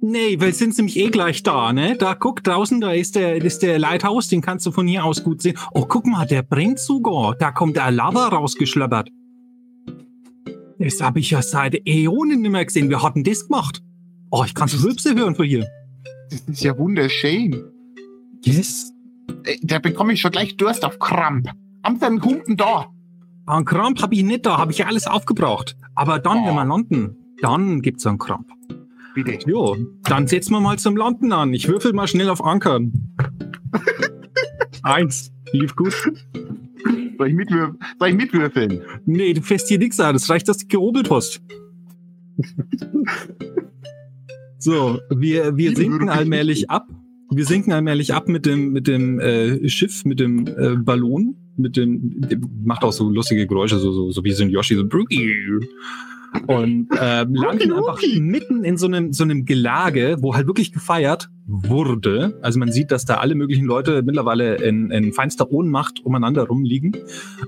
Nee, 0.01 0.39
weil 0.41 0.53
sind 0.53 0.77
nämlich 0.77 0.99
eh 0.99 1.09
gleich 1.09 1.43
da, 1.43 1.73
ne? 1.73 1.97
Da 1.97 2.15
guck 2.15 2.43
draußen, 2.45 2.81
da 2.81 2.93
ist 2.93 3.17
der, 3.17 3.37
ist 3.37 3.63
der 3.63 3.79
Lighthouse, 3.79 4.29
den 4.29 4.43
kannst 4.43 4.67
du 4.67 4.73
von 4.73 4.87
hier 4.87 5.05
aus 5.05 5.23
gut 5.25 5.41
sehen. 5.41 5.57
Oh, 5.73 5.87
guck 5.87 6.07
mal, 6.07 6.27
der 6.27 6.43
brennt 6.43 6.79
sogar. 6.79 7.35
Da 7.37 7.51
kommt 7.53 7.77
der 7.77 7.91
Lava 7.91 8.29
rausgeschlappert. 8.29 9.09
Das 10.79 11.01
habe 11.01 11.21
ich 11.21 11.31
ja 11.31 11.43
seit 11.43 11.81
Äonen 11.87 12.43
nicht 12.43 12.51
mehr 12.51 12.65
gesehen. 12.65 12.91
Wir 12.91 13.03
hatten 13.03 13.25
das 13.25 13.47
gemacht. 13.47 13.83
Oh, 14.31 14.43
ich 14.45 14.55
kann 14.55 14.69
so 14.69 14.85
Rülpse 14.87 15.15
hören 15.15 15.35
von 15.35 15.47
hier. 15.47 15.67
Das 16.31 16.41
ist 16.41 16.63
ja 16.63 16.77
wunderschön. 16.77 17.65
Yes. 18.45 18.93
Äh, 19.45 19.57
Da 19.63 19.79
bekomme 19.79 20.13
ich 20.13 20.21
schon 20.21 20.31
gleich 20.31 20.57
Durst 20.57 20.85
auf 20.85 20.99
Kramp. 20.99 21.49
Haben 21.85 21.99
Sie 21.99 22.07
einen 22.07 22.23
Humpen 22.23 22.57
da? 22.57 22.87
Einen 23.47 23.65
Kramp 23.65 24.03
habe 24.03 24.15
ich 24.15 24.25
nicht 24.25 24.45
da, 24.45 24.59
habe 24.59 24.73
ich 24.73 24.79
ja 24.79 24.87
alles 24.87 25.07
aufgebraucht. 25.07 25.77
Aber 25.95 26.19
dann, 26.19 26.45
wenn 26.45 26.55
wir 26.55 26.65
landen, 26.65 27.17
dann 27.41 27.81
gibt's 27.81 28.07
einen 28.07 28.19
Kramp. 28.19 28.49
Bitte. 29.15 29.39
Jo, 29.49 29.77
dann 30.03 30.27
setzen 30.27 30.53
wir 30.53 30.61
mal 30.61 30.79
zum 30.79 30.97
Landen 30.97 31.33
an. 31.33 31.55
Ich 31.55 31.69
würfel 31.69 31.93
mal 31.93 32.09
schnell 32.09 32.29
auf 32.29 32.45
Ankern. 32.45 33.15
Eins. 34.83 35.33
Lief 35.53 35.75
gut. 35.77 35.95
Soll 37.19 37.29
ich, 37.29 37.35
mitwürf 37.35 37.71
soll 37.99 38.09
ich 38.09 38.15
mitwürfeln? 38.15 38.83
Nee, 39.07 39.33
du 39.33 39.43
fährst 39.43 39.69
hier 39.69 39.79
nichts 39.79 39.99
an. 40.01 40.15
Das 40.15 40.29
reicht, 40.29 40.49
dass 40.49 40.59
du 40.59 40.67
gehobelt 40.67 41.11
hast. 41.11 41.41
so, 44.59 44.99
wir, 45.11 45.57
wir 45.57 45.75
sinken 45.75 46.09
allmählich 46.09 46.69
ab. 46.69 46.87
Wir 47.37 47.45
sinken 47.45 47.73
allmählich 47.73 48.15
ab 48.15 48.29
mit 48.29 48.47
dem, 48.47 48.73
mit 48.73 48.87
dem 48.87 49.21
äh, 49.21 49.69
Schiff, 49.69 50.07
mit 50.07 50.21
dem 50.21 50.47
äh, 50.47 50.77
Ballon, 50.77 51.37
mit 51.59 51.77
dem, 51.77 52.23
dem, 52.23 52.49
macht 52.65 52.83
auch 52.83 52.93
so 52.93 53.11
lustige 53.11 53.47
Geräusche, 53.47 53.79
so, 53.79 53.93
so, 53.93 54.11
so 54.11 54.25
wie 54.25 54.33
so 54.33 54.43
ein 54.43 54.49
Yoshi, 54.49 54.75
so 54.75 54.85
und 56.47 56.89
äh, 56.93 57.25
landen 57.25 57.73
einfach 57.73 58.01
mitten 58.19 58.65
in 58.65 58.79
so 58.79 58.87
einem, 58.87 59.13
so 59.13 59.25
einem 59.25 59.45
Gelage, 59.45 60.17
wo 60.21 60.35
halt 60.35 60.47
wirklich 60.47 60.73
gefeiert 60.73 61.29
wurde. 61.47 62.39
Also 62.41 62.59
man 62.59 62.73
sieht, 62.73 62.91
dass 62.91 63.05
da 63.05 63.17
alle 63.17 63.35
möglichen 63.35 63.67
Leute 63.67 64.03
mittlerweile 64.03 64.57
in, 64.57 64.91
in 64.91 65.13
feinster 65.13 65.51
Ohnmacht 65.51 66.01
umeinander 66.05 66.45
rumliegen 66.45 66.97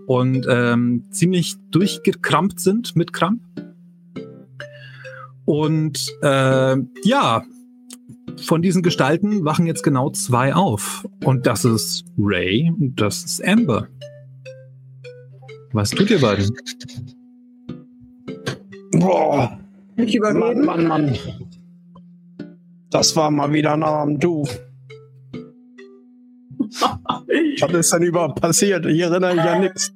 und 0.06 0.46
ähm, 0.50 1.04
ziemlich 1.10 1.56
durchgekrampt 1.70 2.60
sind 2.60 2.94
mit 2.94 3.14
Kramp. 3.14 3.40
Und 5.46 6.12
äh, 6.20 6.76
ja, 7.04 7.42
von 8.44 8.62
diesen 8.62 8.82
Gestalten 8.82 9.44
wachen 9.44 9.66
jetzt 9.66 9.82
genau 9.82 10.10
zwei 10.10 10.54
auf. 10.54 11.06
Und 11.24 11.46
das 11.46 11.64
ist 11.64 12.04
Ray 12.18 12.72
und 12.78 13.00
das 13.00 13.24
ist 13.24 13.46
Amber. 13.46 13.88
Was 15.72 15.90
tut 15.90 16.10
ihr 16.10 16.20
beiden? 16.20 16.56
Boah, 18.92 19.58
Nicht 19.96 20.14
überreden. 20.14 20.64
Mann, 20.64 20.86
Mann, 20.86 20.86
Mann. 20.86 21.18
Das 22.90 23.14
war 23.16 23.30
mal 23.30 23.52
wieder 23.52 23.74
ein 23.74 23.82
Abend, 23.82 24.24
du. 24.24 24.44
Was 27.60 27.72
ist 27.72 27.92
denn 27.92 28.02
überhaupt 28.02 28.40
passiert? 28.40 28.86
Ich 28.86 29.00
erinnere 29.00 29.34
mich 29.34 29.44
an 29.44 29.60
nichts. 29.60 29.92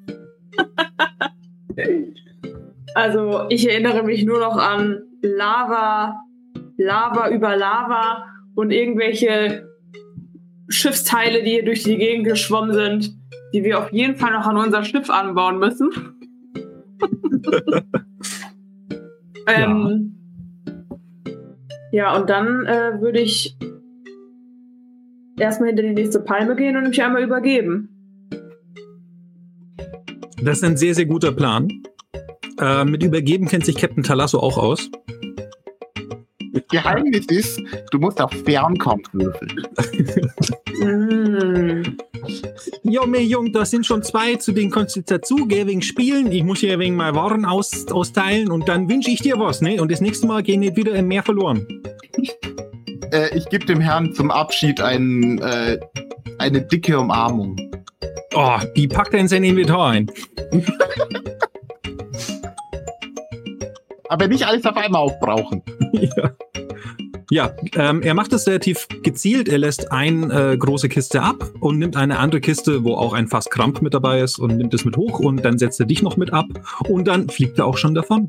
Also, 2.95 3.47
ich 3.49 3.67
erinnere 3.69 4.03
mich 4.03 4.25
nur 4.25 4.41
noch 4.41 4.57
an 4.59 5.01
Lava, 5.23 6.21
Lava 6.77 7.31
über 7.31 7.57
Lava 7.57 8.32
und 8.55 8.71
irgendwelche 8.71 9.69
Schiffsteile, 10.69 11.43
die 11.43 11.51
hier 11.51 11.65
durch 11.65 11.83
die 11.83 11.97
Gegend 11.97 12.27
geschwommen 12.27 12.73
sind, 12.73 13.15
die 13.53 13.65
wir 13.65 13.79
auf 13.79 13.93
jeden 13.93 14.17
Fall 14.17 14.33
noch 14.33 14.47
an 14.47 14.57
unser 14.57 14.85
Schiff 14.85 15.11
anbauen 15.11 15.59
müssen. 15.59 15.91
ähm, 19.47 20.15
ja. 21.91 22.17
und 22.17 22.31
dann 22.31 22.67
äh, 22.67 23.01
würde 23.01 23.21
ich 23.21 23.57
erstmal 25.39 25.69
hinter 25.71 25.83
die 25.83 25.95
nächste 25.95 26.21
Palme 26.21 26.57
gehen 26.57 26.77
und 26.77 26.89
mich 26.89 27.03
einmal 27.03 27.23
übergeben. 27.23 27.89
Das 30.43 30.59
ist 30.59 30.65
ein 30.65 30.77
sehr, 30.77 30.95
sehr 30.95 31.07
guter 31.07 31.33
Plan. 31.33 31.69
Äh, 32.59 32.85
mit 32.85 33.03
Übergeben 33.03 33.47
kennt 33.47 33.65
sich 33.65 33.77
Captain 33.77 34.03
Talasso 34.03 34.39
auch 34.39 34.59
aus. 34.59 34.91
Das 36.53 36.63
Geheimnis 36.71 37.27
ist, 37.27 37.61
du 37.91 37.99
musst 37.99 38.21
auf 38.21 38.31
Fernkampf 38.45 39.09
würfeln. 39.13 39.67
Mm. 40.81 41.97
Ja, 42.83 43.07
mir 43.07 43.25
Jung, 43.25 43.53
da 43.53 43.65
sind 43.65 43.87
schon 43.87 44.03
zwei, 44.03 44.37
zu 44.37 44.53
denen 44.53 44.71
kannst 44.71 44.97
du 44.97 45.03
dazu 45.03 45.47
gehen 45.47 45.67
wegen 45.69 45.83
Spielen. 45.83 46.31
Ich 46.31 46.45
muss 46.45 46.61
ja 46.61 46.79
wegen 46.79 46.95
mal 46.97 47.15
Waren 47.15 47.45
aus, 47.45 47.87
austeilen 47.89 48.51
und 48.51 48.69
dann 48.69 48.89
wünsche 48.89 49.11
ich 49.11 49.21
dir 49.21 49.39
was, 49.39 49.63
ne? 49.63 49.81
Und 49.81 49.91
das 49.91 50.01
nächste 50.01 50.27
Mal 50.27 50.43
gehen 50.43 50.61
nicht 50.61 50.77
wieder 50.77 50.95
im 50.95 51.09
Meer 51.09 51.23
verloren. 51.23 51.67
Äh, 53.13 53.37
ich 53.37 53.49
gebe 53.49 53.65
dem 53.65 53.81
Herrn 53.81 54.13
zum 54.13 54.31
Abschied 54.31 54.81
ein, 54.81 55.39
äh, 55.39 55.79
eine 56.39 56.63
dicke 56.63 56.99
Umarmung. 56.99 57.57
Oh, 58.35 58.59
die 58.77 58.89
packt 58.89 59.15
er 59.15 59.21
in 59.21 59.29
sein 59.29 59.45
Inventar 59.45 59.91
ein. 59.91 60.11
Aber 64.13 64.29
nicht 64.29 64.47
alles 64.47 64.65
auf 64.67 64.77
einmal 64.77 65.01
aufbrauchen. 65.03 65.63
ja. 65.93 66.31
Ja, 67.31 67.51
ähm, 67.77 68.03
er 68.03 68.13
macht 68.13 68.31
es 68.35 68.47
relativ 68.47 68.87
gezielt. 69.03 69.49
Er 69.49 69.57
lässt 69.57 69.91
eine 69.91 70.53
äh, 70.53 70.57
große 70.59 70.91
Kiste 70.91 71.23
ab 71.23 71.43
und 71.61 71.79
nimmt 71.79 71.97
eine 71.97 72.19
andere 72.19 72.43
Kiste, 72.43 72.85
wo 72.85 72.95
auch 72.95 73.15
ein 73.15 73.27
Fass 73.27 73.49
Kramp 73.49 73.81
mit 73.81 73.95
dabei 73.95 74.21
ist 74.21 74.39
und 74.39 74.59
nimmt 74.59 74.75
es 74.75 74.85
mit 74.85 74.99
hoch 74.99 75.19
und 75.19 75.43
dann 75.43 75.57
setzt 75.57 75.81
er 75.81 75.87
dich 75.87 76.03
noch 76.03 76.19
mit 76.19 76.31
ab 76.35 76.45
und 76.91 77.09
dann 77.09 77.31
fliegt 77.31 77.59
er 77.59 77.65
auch 77.65 77.79
schon 77.79 77.95
davon. 77.95 78.29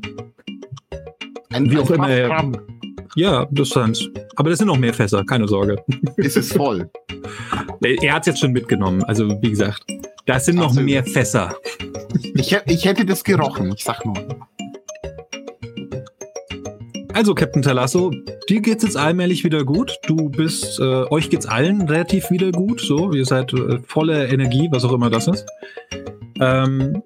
Ein, 1.52 1.70
Wie 1.70 1.76
auch 1.76 1.90
immer 1.90 2.08
er- 2.08 2.28
Fassrahmen. 2.28 2.56
Ja, 3.14 3.46
das 3.50 3.68
sind's. 3.70 4.08
Aber 4.36 4.48
das 4.48 4.58
sind 4.60 4.68
noch 4.68 4.78
mehr 4.78 4.94
Fässer, 4.94 5.22
keine 5.24 5.48
Sorge. 5.48 5.76
Ist 6.16 6.38
es 6.38 6.54
voll. 6.54 6.88
Er 7.82 8.14
hat's 8.14 8.26
jetzt 8.26 8.40
schon 8.40 8.52
mitgenommen. 8.52 9.04
Also 9.04 9.28
wie 9.42 9.50
gesagt, 9.50 9.84
da 10.24 10.40
sind 10.40 10.56
noch 10.56 10.72
mehr 10.72 11.04
Fässer. 11.04 11.54
Ich, 12.36 12.56
ich 12.66 12.84
hätte 12.86 13.04
das 13.04 13.22
gerochen, 13.22 13.70
ich 13.76 13.84
sag 13.84 14.02
nur. 14.06 14.14
Also, 17.14 17.32
Captain 17.32 17.62
Talasso, 17.62 18.10
dir 18.48 18.60
geht's 18.60 18.82
jetzt 18.82 18.96
allmählich 18.96 19.44
wieder 19.44 19.62
gut. 19.64 20.00
Du 20.08 20.30
bist, 20.30 20.80
äh, 20.80 21.04
euch 21.10 21.30
geht's 21.30 21.46
allen 21.46 21.82
relativ 21.82 22.28
wieder 22.32 22.50
gut. 22.50 22.80
So, 22.80 23.12
ihr 23.12 23.24
seid 23.24 23.52
äh, 23.52 23.78
voller 23.86 24.28
Energie, 24.28 24.68
was 24.72 24.84
auch 24.84 24.92
immer 24.92 25.10
das 25.10 25.28
ist. 25.28 25.46
Ähm, 26.40 27.04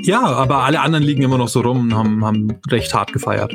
ja, 0.00 0.20
aber 0.22 0.64
alle 0.64 0.80
anderen 0.80 1.04
liegen 1.04 1.22
immer 1.22 1.38
noch 1.38 1.46
so 1.46 1.60
rum 1.60 1.82
und 1.82 1.94
haben, 1.94 2.24
haben 2.24 2.58
recht 2.68 2.92
hart 2.92 3.12
gefeiert. 3.12 3.54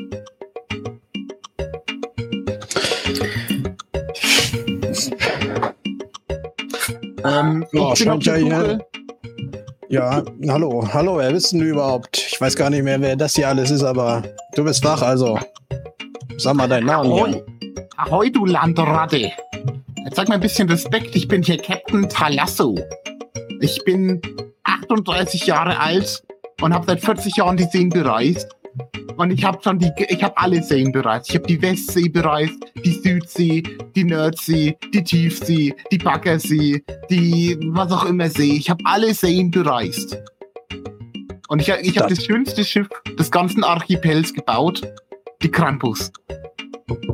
Ähm, 7.26 7.66
Ja, 7.74 7.92
ich 7.92 8.00
bin 8.00 8.10
auf 8.10 8.24
scheint 8.24 8.24
ja 8.24 8.40
Suche. 8.40 8.80
Ja, 9.90 10.22
hallo, 10.50 10.86
hallo, 10.94 11.18
wer 11.18 11.32
bist 11.32 11.54
denn 11.54 11.60
du 11.60 11.66
überhaupt? 11.66 12.18
Ich 12.18 12.42
weiß 12.42 12.58
gar 12.58 12.70
nicht 12.70 12.84
mehr, 12.84 13.00
wer 13.00 13.16
das 13.16 13.36
hier 13.36 13.48
alles 13.48 13.72
ist, 13.72 13.84
aber 13.84 14.22
du 14.54 14.66
bist 14.66 14.84
wach, 14.84 15.02
also. 15.02 15.40
Sag 16.38 16.56
mal 16.56 16.68
deinen 16.68 16.88
Namen. 16.88 17.10
Ahoi. 17.10 17.44
Ahoi, 17.96 18.30
du 18.30 18.46
Landratte. 18.46 19.32
Jetzt 20.04 20.16
sag 20.16 20.28
mal 20.28 20.36
ein 20.36 20.42
bisschen 20.42 20.70
Respekt, 20.70 21.16
ich 21.16 21.30
bin 21.30 21.42
hier 21.42 21.58
Captain 21.58 22.10
Talasso. 22.10 22.76
Ich 23.62 23.82
bin 23.86 24.22
38 24.64 25.48
Jahre 25.48 25.80
alt 25.80 26.22
und 26.62 26.74
habe 26.74 26.86
seit 26.86 27.00
40 27.00 27.38
Jahren 27.38 27.56
die 27.56 27.64
Seen 27.72 27.88
bereist. 27.88 28.57
Und 29.18 29.32
ich 29.32 29.44
habe 29.44 29.58
schon 29.64 29.80
die, 29.80 29.92
ich 30.10 30.24
habe 30.24 30.38
alle 30.38 30.62
Seen 30.62 30.92
bereist. 30.92 31.30
Ich 31.30 31.36
habe 31.36 31.48
die 31.48 31.60
Westsee 31.62 32.08
bereist, 32.10 32.54
die 32.86 32.92
Südsee, 32.92 33.64
die 33.96 34.04
Nordsee, 34.04 34.78
die 34.94 35.04
Tiefsee, 35.04 35.74
die 35.92 35.98
Baggersee, 35.98 36.84
die 37.10 37.58
was 37.72 37.92
auch 37.92 38.06
immer 38.06 38.30
See. 38.30 38.54
Ich 38.54 38.70
habe 38.70 38.84
alle 38.86 39.14
Seen 39.14 39.50
bereist. 39.50 40.18
Und 41.48 41.62
ich, 41.62 41.70
ich 41.70 41.98
habe 41.98 42.10
Das- 42.10 42.18
das 42.20 42.26
schönste 42.26 42.64
Schiff 42.64 42.88
des 43.18 43.32
ganzen 43.32 43.64
Archipels 43.64 44.34
gebaut, 44.34 44.82
die 45.42 45.50
Krampus. 45.50 46.12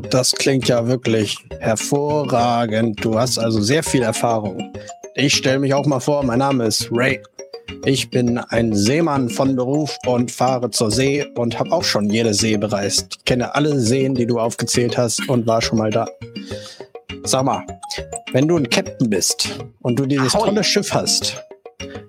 Das 0.10 0.34
klingt 0.34 0.67
ja 0.67 0.86
wirklich 0.88 1.38
hervorragend. 1.60 3.04
Du 3.04 3.17
hast 3.17 3.38
also 3.39 3.62
sehr 3.62 3.84
viel 3.84 4.02
Erfahrung. 4.04 4.73
Ich 5.15 5.36
stelle 5.36 5.60
mich 5.60 5.73
auch 5.73 5.86
mal 5.86 5.99
vor, 5.99 6.23
mein 6.23 6.39
Name 6.39 6.65
ist 6.65 6.89
Ray. 6.91 7.21
Ich 7.86 8.10
bin 8.10 8.38
ein 8.38 8.73
Seemann 8.73 9.30
von 9.30 9.56
Beruf 9.56 9.97
und 10.06 10.32
fahre 10.32 10.69
zur 10.71 10.89
See 10.91 11.26
und 11.36 11.60
habe 11.60 11.71
auch 11.71 11.84
schon 11.84 12.10
jede 12.10 12.34
See 12.34 12.58
bereist. 12.58 13.17
Ich 13.17 13.26
kenne 13.26 13.56
alle 13.56 13.80
Seen, 13.80 14.15
die 14.15 14.26
du 14.26 14.39
aufgezählt 14.39 14.97
hast 14.97 15.28
und 15.28 15.45
war 15.47 15.62
schon 15.62 15.80
mal 15.80 15.89
da. 15.89 16.08
Sag 17.23 17.43
mal, 17.43 17.65
wenn 18.32 18.47
du 18.47 18.58
ein 18.58 18.69
Captain 18.69 19.10
bist 19.10 19.60
und 19.82 19.99
du 19.99 20.06
dieses 20.06 20.34
Ahoi. 20.36 20.47
tolle 20.47 20.63
Schiff 20.63 20.93
hast, 20.93 21.43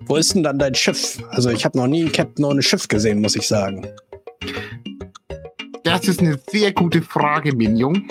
wo 0.07 0.17
ist 0.17 0.35
denn 0.35 0.43
dann 0.43 0.59
dein 0.59 0.75
Schiff? 0.75 1.23
Also 1.31 1.51
ich 1.51 1.65
habe 1.65 1.79
noch 1.79 1.87
nie 1.87 2.03
einen 2.03 2.13
Captain 2.13 2.45
ohne 2.45 2.63
Schiff 2.63 2.89
gesehen, 2.89 3.21
muss 3.21 3.37
ich 3.37 3.47
sagen. 3.47 3.87
Das 5.83 6.09
ist 6.09 6.21
eine 6.21 6.39
sehr 6.51 6.73
gute 6.73 7.03
Frage, 7.03 7.55
Minion. 7.55 8.09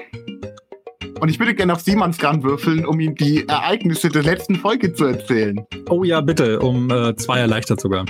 Und 1.24 1.30
ich 1.30 1.40
würde 1.40 1.56
gerne 1.56 1.72
auf 1.72 1.80
Seemannsgarn 1.80 2.44
würfeln, 2.44 2.86
um 2.86 3.00
ihm 3.00 3.16
die 3.16 3.48
Ereignisse 3.48 4.10
der 4.10 4.24
letzten 4.24 4.58
Folge 4.58 4.94
zu 4.94 5.06
erzählen. 5.06 5.66
Oh 5.90 6.04
ja, 6.04 6.20
bitte, 6.20 6.60
um 6.60 6.92
äh, 6.92 7.16
zwei 7.16 7.40
erleichtert 7.40 7.80
sogar. 7.80 8.06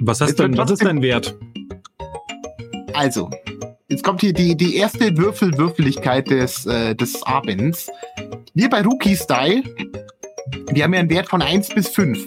Was 0.00 0.22
hast 0.22 0.38
denn, 0.38 0.56
was 0.56 0.70
ist 0.70 0.82
dein 0.82 1.02
Wert? 1.02 1.36
Also, 2.94 3.28
jetzt 3.90 4.02
kommt 4.04 4.22
hier 4.22 4.32
die, 4.32 4.56
die 4.56 4.76
erste 4.76 5.14
Würfelwürfeligkeit 5.18 6.30
des, 6.30 6.64
äh, 6.64 6.94
des 6.94 7.22
Abends. 7.24 7.90
Wir 8.54 8.70
bei 8.70 8.80
Rookie 8.80 9.14
Style, 9.14 9.62
wir 10.70 10.84
haben 10.84 10.94
ja 10.94 11.00
einen 11.00 11.10
Wert 11.10 11.28
von 11.28 11.42
1 11.42 11.74
bis 11.74 11.88
5. 11.88 12.26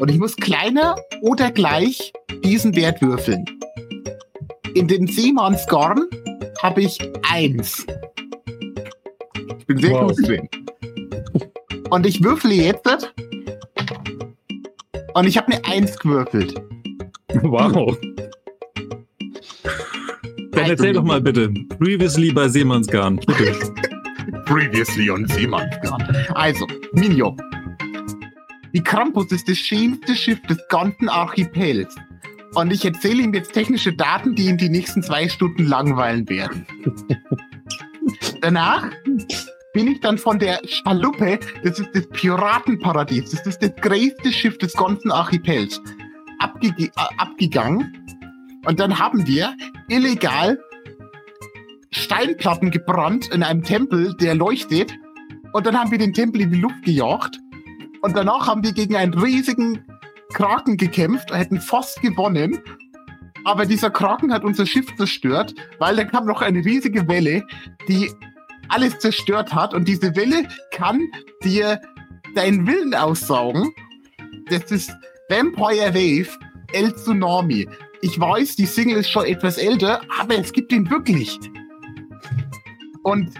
Und 0.00 0.10
ich 0.10 0.18
muss 0.18 0.34
kleiner 0.34 0.96
oder 1.20 1.52
gleich 1.52 2.12
diesen 2.42 2.74
Wert 2.74 3.00
würfeln. 3.00 3.44
In 4.74 4.88
den 4.88 5.06
Seemannsgarn 5.06 6.04
habe 6.60 6.82
ich 6.82 6.98
1. 7.30 7.86
Ich 9.70 9.74
bin 9.74 9.78
sehr 9.78 9.90
Wow. 9.90 10.16
gut 10.16 10.26
drin. 10.26 10.48
Und 11.90 12.06
ich 12.06 12.22
würfle 12.22 12.54
jetzt. 12.54 13.12
Und 15.14 15.26
ich 15.26 15.36
habe 15.36 15.52
eine 15.52 15.62
1 15.64 15.98
gewürfelt. 15.98 16.54
Wow. 17.42 17.98
Dann 20.52 20.64
Also, 20.64 20.70
erzähl 20.70 20.92
doch 20.94 21.04
mal 21.04 21.20
bitte. 21.20 21.50
Previously 21.78 22.32
bei 22.32 22.48
Seemannsgarn. 22.48 23.16
Bitte. 23.26 23.52
Previously 24.46 25.10
on 25.10 25.26
Seemannsgarn. 25.28 26.16
Also, 26.34 26.66
Minjo. 26.92 27.36
Die 28.72 28.82
Krampus 28.82 29.30
ist 29.32 29.48
das 29.48 29.58
schönste 29.58 30.14
Schiff 30.16 30.40
des 30.42 30.58
ganzen 30.70 31.10
Archipels. 31.10 31.94
Und 32.54 32.72
ich 32.72 32.84
erzähle 32.86 33.22
ihm 33.22 33.34
jetzt 33.34 33.52
technische 33.52 33.92
Daten, 33.92 34.34
die 34.34 34.46
ihn 34.46 34.56
die 34.56 34.70
nächsten 34.70 35.02
zwei 35.02 35.28
Stunden 35.28 35.66
langweilen 35.66 36.26
werden. 36.30 36.66
Danach 38.40 38.90
bin 39.78 39.92
ich 39.92 40.00
dann 40.00 40.18
von 40.18 40.40
der 40.40 40.58
Schaluppe, 40.64 41.38
das 41.62 41.78
ist 41.78 41.90
das 41.94 42.08
Piratenparadies, 42.08 43.30
das 43.30 43.46
ist 43.46 43.62
das 43.62 43.76
größte 43.76 44.32
Schiff 44.32 44.58
des 44.58 44.72
ganzen 44.72 45.12
Archipels, 45.12 45.80
abge 46.40 46.74
äh, 46.76 46.90
abgegangen. 47.16 47.96
Und 48.66 48.80
dann 48.80 48.98
haben 48.98 49.24
wir 49.28 49.54
illegal 49.88 50.58
Steinplatten 51.92 52.72
gebrannt 52.72 53.28
in 53.32 53.44
einem 53.44 53.62
Tempel, 53.62 54.16
der 54.16 54.34
leuchtet. 54.34 54.92
Und 55.52 55.64
dann 55.64 55.78
haben 55.78 55.92
wir 55.92 55.98
den 55.98 56.12
Tempel 56.12 56.40
in 56.40 56.50
die 56.50 56.58
Luft 56.58 56.82
gejagt. 56.82 57.38
Und 58.02 58.16
danach 58.16 58.48
haben 58.48 58.64
wir 58.64 58.72
gegen 58.72 58.96
einen 58.96 59.14
riesigen 59.14 59.84
Kraken 60.32 60.76
gekämpft, 60.76 61.32
hätten 61.32 61.60
fast 61.60 62.02
gewonnen. 62.02 62.58
Aber 63.44 63.64
dieser 63.64 63.90
Kraken 63.90 64.32
hat 64.32 64.42
unser 64.42 64.66
Schiff 64.66 64.92
zerstört, 64.96 65.54
weil 65.78 65.94
dann 65.94 66.10
kam 66.10 66.26
noch 66.26 66.42
eine 66.42 66.64
riesige 66.64 67.06
Welle, 67.06 67.44
die 67.86 68.10
alles 68.68 68.98
zerstört 68.98 69.54
hat. 69.54 69.74
Und 69.74 69.86
diese 69.86 70.14
Welle 70.16 70.48
kann 70.72 71.00
dir 71.42 71.80
deinen 72.34 72.66
Willen 72.66 72.94
aussaugen. 72.94 73.72
Das 74.50 74.70
ist 74.70 74.92
Vampire 75.28 75.94
Wave 75.94 76.38
El 76.72 76.94
Tsunami. 76.94 77.68
Ich 78.00 78.18
weiß, 78.18 78.56
die 78.56 78.66
Single 78.66 78.98
ist 78.98 79.10
schon 79.10 79.24
etwas 79.24 79.58
älter, 79.58 80.00
aber 80.20 80.38
es 80.38 80.52
gibt 80.52 80.72
ihn 80.72 80.88
wirklich. 80.90 81.38
Und 83.02 83.30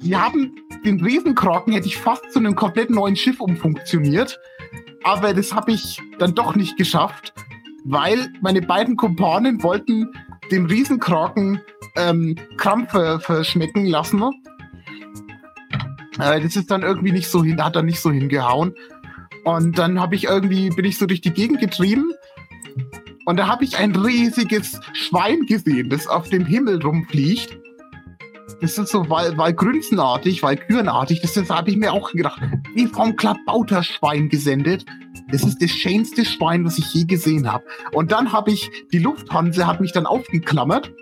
wir 0.00 0.22
haben 0.22 0.52
den 0.84 1.02
Riesenkraken, 1.02 1.72
hätte 1.72 1.86
ich 1.86 1.96
fast 1.96 2.30
zu 2.32 2.38
einem 2.38 2.54
komplett 2.54 2.90
neuen 2.90 3.16
Schiff 3.16 3.40
umfunktioniert. 3.40 4.38
Aber 5.02 5.34
das 5.34 5.54
habe 5.54 5.72
ich 5.72 6.00
dann 6.18 6.34
doch 6.34 6.56
nicht 6.56 6.76
geschafft, 6.76 7.34
weil 7.84 8.32
meine 8.40 8.62
beiden 8.62 8.96
Kumpanen 8.96 9.62
wollten 9.62 10.10
dem 10.50 10.66
Riesenkraken 10.66 11.60
ähm, 11.96 12.36
Krampfe 12.56 13.20
verschmecken 13.20 13.86
lassen. 13.86 14.22
Äh, 16.18 16.40
das 16.40 16.56
ist 16.56 16.70
dann 16.70 16.82
irgendwie 16.82 17.12
nicht 17.12 17.28
so 17.28 17.42
hin, 17.42 17.62
hat 17.62 17.76
dann 17.76 17.86
nicht 17.86 18.00
so 18.00 18.10
hingehauen. 18.10 18.74
Und 19.44 19.78
dann 19.78 20.00
habe 20.00 20.14
ich 20.14 20.24
irgendwie, 20.24 20.70
bin 20.70 20.84
ich 20.84 20.96
so 20.96 21.06
durch 21.06 21.20
die 21.20 21.32
Gegend 21.32 21.60
getrieben 21.60 22.12
und 23.26 23.38
da 23.38 23.46
habe 23.46 23.64
ich 23.64 23.76
ein 23.78 23.94
riesiges 23.96 24.78
Schwein 24.92 25.46
gesehen, 25.46 25.88
das 25.88 26.06
auf 26.06 26.28
dem 26.28 26.44
Himmel 26.44 26.82
rumfliegt. 26.82 27.58
Das 28.60 28.76
ist 28.78 28.90
so 28.90 29.08
Wal 29.08 29.36
Walgrünzenartig, 29.36 30.42
Walkürenartig. 30.42 31.20
Das, 31.22 31.32
das 31.32 31.48
habe 31.48 31.70
ich 31.70 31.76
mir 31.76 31.92
auch 31.92 32.12
gedacht. 32.12 32.40
Wie 32.74 32.86
vom 32.86 33.16
Klabauterschwein 33.16 34.28
gesendet. 34.28 34.84
Das 35.30 35.42
ist 35.42 35.62
das 35.62 35.70
schönste 35.70 36.24
Schwein, 36.24 36.64
was 36.64 36.78
ich 36.78 36.92
je 36.92 37.04
gesehen 37.04 37.50
habe. 37.50 37.64
Und 37.92 38.12
dann 38.12 38.32
habe 38.32 38.50
ich, 38.50 38.70
die 38.92 38.98
Lufthansa 38.98 39.66
hat 39.66 39.80
mich 39.80 39.92
dann 39.92 40.06
aufgeklammert. 40.06 40.92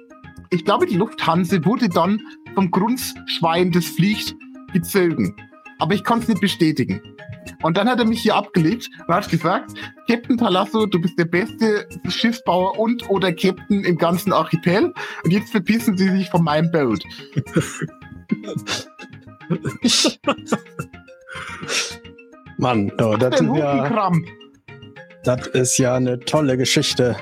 Ich 0.50 0.64
glaube, 0.64 0.86
die 0.86 0.96
Lufthansa 0.96 1.64
wurde 1.64 1.88
dann 1.88 2.20
vom 2.54 2.70
Grunzschwein, 2.70 3.72
das 3.72 3.86
fliegt, 3.86 4.36
gezogen. 4.72 5.36
Aber 5.78 5.94
ich 5.94 6.04
konnte 6.04 6.22
es 6.24 6.28
nicht 6.28 6.40
bestätigen. 6.40 7.02
Und 7.62 7.76
dann 7.76 7.88
hat 7.88 7.98
er 7.98 8.04
mich 8.04 8.22
hier 8.22 8.36
abgelegt 8.36 8.88
und 9.06 9.14
hat 9.14 9.28
gesagt, 9.28 9.72
Captain 10.08 10.36
Palasso, 10.36 10.86
du 10.86 11.00
bist 11.00 11.18
der 11.18 11.24
beste 11.24 11.88
Schiffsbauer 12.08 12.78
und 12.78 13.08
oder 13.10 13.32
Captain 13.32 13.84
im 13.84 13.98
ganzen 13.98 14.32
Archipel. 14.32 14.92
Und 15.24 15.30
jetzt 15.30 15.50
verpissen 15.50 15.96
sie 15.96 16.08
sich 16.10 16.28
von 16.30 16.44
meinem 16.44 16.70
Boot. 16.70 17.02
Mann, 22.58 22.92
oh, 23.00 23.16
das, 23.16 23.38
sind 23.38 23.54
ja, 23.56 24.12
das 25.24 25.46
ist 25.48 25.78
ja 25.78 25.96
eine 25.96 26.20
tolle 26.20 26.56
Geschichte. 26.56 27.16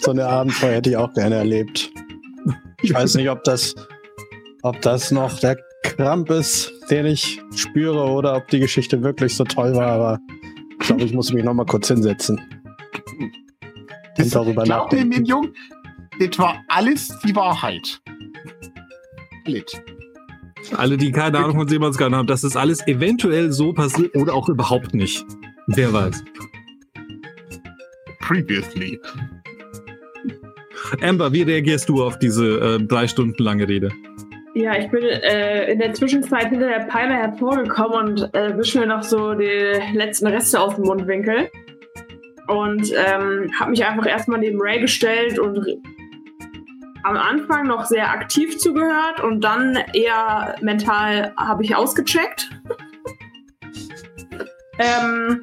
So 0.00 0.10
eine 0.10 0.26
Abenteuer 0.26 0.76
hätte 0.76 0.90
ich 0.90 0.96
auch 0.96 1.12
gerne 1.14 1.36
erlebt. 1.36 1.90
Ich 2.82 2.92
weiß 2.94 3.14
nicht, 3.16 3.28
ob 3.28 3.44
das, 3.44 3.74
ob 4.62 4.80
das 4.82 5.10
noch 5.10 5.38
der 5.40 5.56
Kramp 5.96 6.30
ist, 6.30 6.72
den 6.90 7.06
ich 7.06 7.40
spüre, 7.54 8.04
oder 8.04 8.36
ob 8.36 8.48
die 8.48 8.60
Geschichte 8.60 9.02
wirklich 9.02 9.34
so 9.34 9.44
toll 9.44 9.74
war, 9.74 9.86
aber 9.86 10.20
ich 10.80 10.86
glaube, 10.86 11.02
ich 11.02 11.12
muss 11.12 11.32
mich 11.32 11.44
noch 11.44 11.54
mal 11.54 11.64
kurz 11.66 11.88
hinsetzen. 11.88 12.40
Und 14.18 14.34
darüber 14.34 14.64
Glaub 14.64 14.92
mir, 14.92 14.98
nachdenken. 14.98 15.08
mein 15.08 15.24
Jung, 15.24 15.48
das 16.20 16.38
war 16.38 16.62
alles 16.68 17.08
die 17.24 17.34
Wahrheit. 17.34 18.00
Alles. 19.46 19.64
Alle, 20.76 20.96
die 20.96 21.10
keine 21.12 21.38
Ahnung 21.38 21.56
von 21.56 21.68
Seemannsgarten 21.68 22.16
haben, 22.16 22.26
das 22.26 22.44
ist 22.44 22.56
alles 22.56 22.86
eventuell 22.86 23.52
so 23.52 23.72
passiert 23.72 24.14
oder 24.14 24.34
auch 24.34 24.48
überhaupt 24.48 24.92
nicht. 24.94 25.24
Wer 25.68 25.92
weiß. 25.92 26.22
Previously. 28.20 29.00
Amber, 31.00 31.32
wie 31.32 31.42
reagierst 31.42 31.88
du 31.88 32.02
auf 32.02 32.18
diese 32.18 32.58
äh, 32.58 32.86
drei 32.86 33.06
Stunden 33.08 33.42
lange 33.42 33.68
Rede? 33.68 33.90
Ja, 34.58 34.76
ich 34.76 34.90
bin 34.90 35.04
äh, 35.04 35.70
in 35.70 35.78
der 35.78 35.94
Zwischenzeit 35.94 36.48
hinter 36.48 36.68
der 36.68 36.86
Palme 36.86 37.14
hervorgekommen 37.14 38.08
und 38.08 38.34
äh, 38.34 38.58
wische 38.58 38.80
mir 38.80 38.86
noch 38.86 39.04
so 39.04 39.34
die 39.34 39.80
letzten 39.94 40.26
Reste 40.26 40.60
aus 40.60 40.74
dem 40.74 40.84
Mundwinkel. 40.84 41.48
Und 42.48 42.92
ähm, 42.92 43.48
habe 43.56 43.70
mich 43.70 43.84
einfach 43.86 44.04
erstmal 44.04 44.40
neben 44.40 44.60
Ray 44.60 44.80
gestellt 44.80 45.38
und 45.38 45.64
am 47.04 47.16
Anfang 47.16 47.68
noch 47.68 47.84
sehr 47.84 48.10
aktiv 48.10 48.58
zugehört 48.58 49.20
und 49.22 49.44
dann 49.44 49.78
eher 49.92 50.56
mental 50.60 51.32
habe 51.36 51.62
ich 51.62 51.76
ausgecheckt. 51.76 52.50
ähm, 54.80 55.40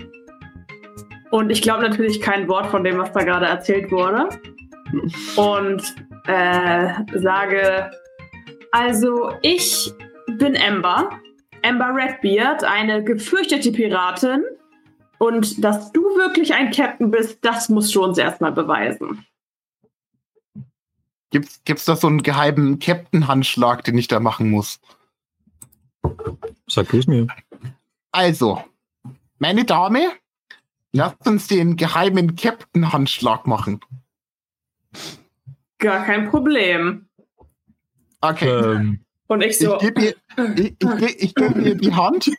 und 1.31 1.51
ich 1.51 1.61
glaube 1.61 1.83
natürlich 1.83 2.19
kein 2.19 2.49
Wort 2.49 2.65
von 2.65 2.83
dem, 2.83 2.97
was 2.97 3.13
da 3.13 3.23
gerade 3.23 3.45
erzählt 3.45 3.89
wurde. 3.91 4.27
Und 5.35 5.95
äh, 6.27 6.87
sage, 7.13 7.91
also 8.75 9.31
ich 9.41 9.93
bin 10.37 10.57
Amber, 10.57 11.09
Amber 11.63 11.95
Redbeard, 11.95 12.65
eine 12.65 13.01
gefürchtete 13.03 13.71
Piratin. 13.71 14.43
Und 15.17 15.63
dass 15.63 15.93
du 15.93 16.01
wirklich 16.17 16.53
ein 16.53 16.71
Captain 16.71 17.09
bist, 17.09 17.39
das 17.41 17.69
musst 17.69 17.95
du 17.95 18.03
uns 18.03 18.17
erstmal 18.17 18.51
beweisen. 18.51 19.25
Gibt's, 21.29 21.61
gibt's 21.63 21.85
da 21.85 21.95
so 21.95 22.07
einen 22.07 22.21
geheimen 22.21 22.79
Captain-Handschlag, 22.79 23.85
den 23.85 23.97
ich 23.97 24.09
da 24.09 24.19
machen 24.19 24.51
muss? 24.51 24.81
Sag 26.67 26.89
du 26.89 26.97
es 26.97 27.07
mir. 27.07 27.27
Also, 28.11 28.61
meine 29.39 29.63
Dame, 29.63 30.11
lasst 30.91 31.25
uns 31.25 31.47
den 31.47 31.77
geheimen 31.77 32.35
Captain-Handschlag 32.35 33.47
machen. 33.47 33.79
Gar 35.77 36.05
kein 36.05 36.29
Problem. 36.29 37.04
Okay. 38.31 38.49
Ähm, 38.75 38.99
Und 39.27 39.41
ich 39.41 39.57
so, 39.57 39.75
Ich 39.75 39.81
gebe 39.81 40.01
ihr, 40.01 40.15
ich, 40.55 40.75
ich, 40.79 41.23
ich 41.23 41.35
geb 41.35 41.55
ihr 41.57 41.75
die 41.75 41.93
Hand. 41.93 42.29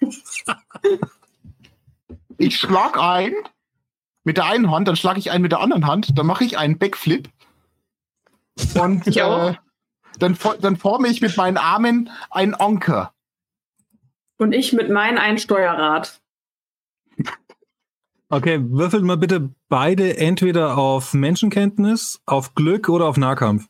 Ich 2.38 2.58
schlag 2.58 2.98
ein 2.98 3.32
mit 4.24 4.36
der 4.36 4.46
einen 4.46 4.70
Hand, 4.70 4.88
dann 4.88 4.96
schlage 4.96 5.18
ich 5.18 5.30
ein 5.30 5.40
mit 5.42 5.52
der 5.52 5.60
anderen 5.60 5.86
Hand, 5.86 6.18
dann 6.18 6.26
mache 6.26 6.44
ich 6.44 6.58
einen 6.58 6.78
Backflip. 6.78 7.28
Und 8.74 9.06
Ich 9.06 9.22
auch. 9.22 9.50
äh, 9.50 9.54
dann, 10.18 10.36
dann 10.60 10.76
forme 10.76 11.08
ich 11.08 11.20
mit 11.20 11.36
meinen 11.36 11.56
Armen 11.56 12.10
einen 12.30 12.54
Anker. 12.54 13.12
und 14.38 14.52
ich 14.52 14.72
mit 14.72 14.90
meinem 14.90 15.18
ein 15.18 15.38
Steuerrad. 15.38 16.20
okay, 18.28 18.58
würfelt 18.62 19.04
mal 19.04 19.16
bitte 19.16 19.50
beide 19.68 20.16
entweder 20.18 20.76
auf 20.76 21.14
Menschenkenntnis, 21.14 22.20
auf 22.26 22.54
Glück 22.54 22.88
oder 22.88 23.06
auf 23.06 23.16
Nahkampf. 23.16 23.66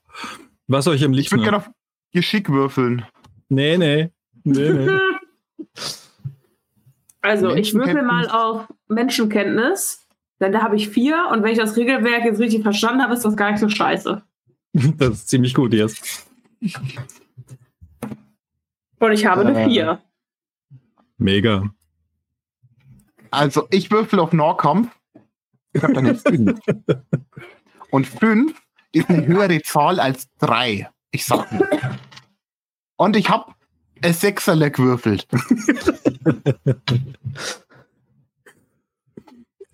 Was 0.67 0.87
euch 0.89 1.05
am 1.05 1.13
Ich 1.13 1.19
liebsten 1.19 1.37
würde 1.37 1.51
gerne 1.51 1.57
auf 1.59 1.71
Geschick 2.17 2.49
würfeln. 2.49 3.05
Nee, 3.51 3.77
nee. 3.77 4.11
Nee, 4.43 4.73
nee. 4.73 4.91
Also, 7.23 7.53
ich 7.57 7.75
würfel 7.75 8.03
mal 8.03 8.29
auf 8.31 8.69
Menschenkenntnis, 8.87 10.07
denn 10.39 10.53
da 10.53 10.63
habe 10.63 10.77
ich 10.77 10.89
vier 10.89 11.27
und 11.33 11.43
wenn 11.43 11.51
ich 11.51 11.59
das 11.59 11.77
Regelwerk 11.77 12.25
jetzt 12.25 12.39
richtig 12.39 12.63
verstanden 12.63 13.03
habe, 13.03 13.15
ist 13.15 13.25
das 13.25 13.37
gar 13.37 13.51
nicht 13.51 13.61
so 13.61 13.69
scheiße. 13.69 14.23
Das 14.99 15.09
ist 15.11 15.29
ziemlich 15.29 15.53
gut 15.55 15.73
jetzt. 15.75 16.29
Und 19.01 19.13
ich 19.13 19.27
habe 19.27 19.41
eine 19.41 19.61
Äh. 19.61 19.69
vier. 19.69 20.03
Mega. 21.19 21.65
Also 23.33 23.67
ich 23.73 23.91
würfel 23.91 24.21
auf 24.21 24.33
Nahkampf. 24.33 24.89
Ich 25.73 25.83
habe 25.83 25.95
dann 25.95 26.07
jetzt 26.07 26.29
fünf. 26.29 26.61
Und 27.91 28.07
fünf 28.07 28.63
ist 28.93 29.09
eine 29.09 29.27
höhere 29.27 29.61
Zahl 29.63 29.99
als 29.99 30.29
drei. 30.39 30.89
Ich 31.11 31.25
sag 31.25 31.51
nur. 31.53 31.67
Und 32.97 33.17
ich 33.17 33.29
habe 33.29 33.53
ein 34.03 34.13
Sechserle 34.13 34.71
gewürfelt. 34.71 35.27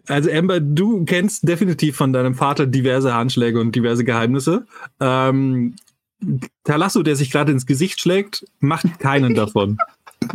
Also 0.09 0.31
Amber, 0.31 0.61
du 0.61 1.05
kennst 1.05 1.49
definitiv 1.49 1.97
von 1.97 2.13
deinem 2.13 2.35
Vater 2.35 2.67
diverse 2.67 3.15
Handschläge 3.15 3.61
und 3.61 3.75
diverse 3.75 4.05
Geheimnisse. 4.05 4.67
Ähm, 5.01 5.77
Talasso, 6.65 7.03
der 7.03 7.17
sich 7.17 7.31
gerade 7.31 7.53
ins 7.53 7.67
Gesicht 7.67 8.01
schlägt, 8.01 8.45
macht 8.59 8.99
keinen 8.99 9.35
davon. 9.35 9.79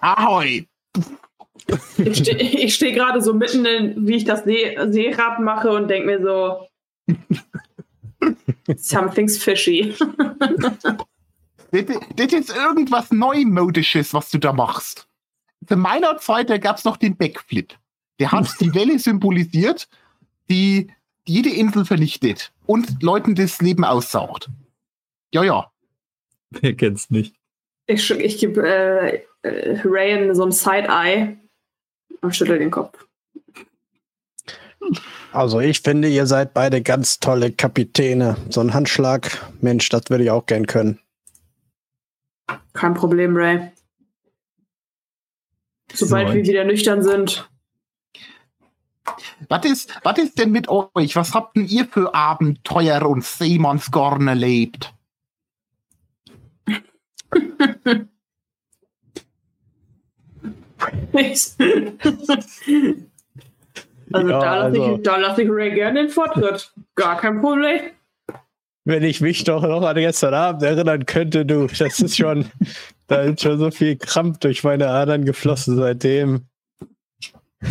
Ahoi! 0.00 0.66
Ich 1.98 2.18
stehe 2.18 2.70
steh 2.70 2.92
gerade 2.92 3.20
so 3.20 3.34
mitten 3.34 3.64
in, 3.64 4.06
wie 4.06 4.16
ich 4.16 4.24
das 4.24 4.44
See 4.44 4.76
Seerad 4.88 5.40
mache 5.40 5.70
und 5.70 5.88
denke 5.88 6.06
mir 6.06 6.22
so, 6.22 6.66
something's 8.76 9.38
fishy. 9.38 9.94
Das, 11.70 11.84
das 12.16 12.32
ist 12.32 12.54
irgendwas 12.54 13.10
Neumodisches, 13.10 14.12
was 14.12 14.30
du 14.30 14.38
da 14.38 14.52
machst. 14.52 15.08
Zu 15.66 15.76
meiner 15.76 16.18
Zeit, 16.18 16.50
da 16.50 16.58
gab 16.58 16.76
es 16.76 16.84
noch 16.84 16.96
den 16.96 17.16
Backflip. 17.16 17.74
Der 18.18 18.32
hat 18.32 18.48
die 18.60 18.74
Welle 18.74 18.98
symbolisiert, 18.98 19.88
die 20.50 20.92
jede 21.24 21.50
Insel 21.50 21.84
vernichtet 21.84 22.52
und 22.66 23.02
Leuten 23.02 23.34
das 23.34 23.60
Leben 23.60 23.84
aussaugt. 23.84 24.50
Ja, 25.32 25.44
ja. 25.44 25.70
Wer 26.50 26.74
kennt's 26.74 27.10
nicht? 27.10 27.36
Ich, 27.86 28.10
ich 28.10 28.38
gebe 28.38 28.66
äh, 28.66 29.22
äh, 29.42 29.80
Rayan 29.84 30.34
so 30.34 30.44
ein 30.44 30.52
Side-Eye 30.52 31.38
und 32.20 32.36
schüttel 32.36 32.58
den 32.58 32.70
Kopf. 32.70 33.06
Also 35.32 35.60
ich 35.60 35.80
finde, 35.80 36.08
ihr 36.08 36.26
seid 36.26 36.54
beide 36.54 36.82
ganz 36.82 37.18
tolle 37.18 37.52
Kapitäne. 37.52 38.36
So 38.50 38.60
ein 38.60 38.74
Handschlag, 38.74 39.50
Mensch, 39.60 39.88
das 39.88 40.02
würde 40.08 40.24
ich 40.24 40.30
auch 40.30 40.46
gern 40.46 40.66
können. 40.66 40.98
Kein 42.74 42.94
Problem, 42.94 43.36
Ray. 43.36 43.70
Sobald 45.92 46.28
So. 46.28 46.34
wir 46.34 46.44
wieder 46.44 46.64
nüchtern 46.64 47.02
sind. 47.02 47.48
Was 49.48 49.64
ist, 49.64 50.00
was 50.04 50.18
ist 50.18 50.38
denn 50.38 50.52
mit 50.52 50.68
euch? 50.68 51.16
Was 51.16 51.34
habt 51.34 51.56
denn 51.56 51.66
ihr 51.66 51.86
für 51.86 52.14
Abenteuer 52.14 53.02
und 53.02 53.24
Seemannsgorn 53.24 54.28
erlebt? 54.28 54.94
also, 64.12 64.28
Ja, 64.28 64.40
da 64.40 64.54
lasse 64.54 64.64
also- 64.64 64.96
ich, 64.96 65.02
da 65.02 65.16
lass 65.16 65.38
ich 65.38 65.48
Ray 65.50 65.74
gerne 65.74 66.02
den 66.02 66.08
Vortritt. 66.10 66.72
Gar 66.94 67.18
kein 67.18 67.40
Problem. 67.40 67.80
Wenn 68.84 69.04
ich 69.04 69.20
mich 69.20 69.44
doch 69.44 69.62
noch 69.62 69.82
an 69.82 69.94
gestern 69.96 70.34
Abend 70.34 70.62
erinnern 70.64 71.06
könnte, 71.06 71.46
du, 71.46 71.66
das 71.66 72.00
ist 72.00 72.16
schon, 72.16 72.46
da 73.06 73.22
ist 73.22 73.40
schon 73.42 73.58
so 73.58 73.70
viel 73.70 73.96
Krampf 73.96 74.38
durch 74.38 74.64
meine 74.64 74.88
Adern 74.88 75.24
geflossen 75.24 75.76
seitdem. 75.76 76.42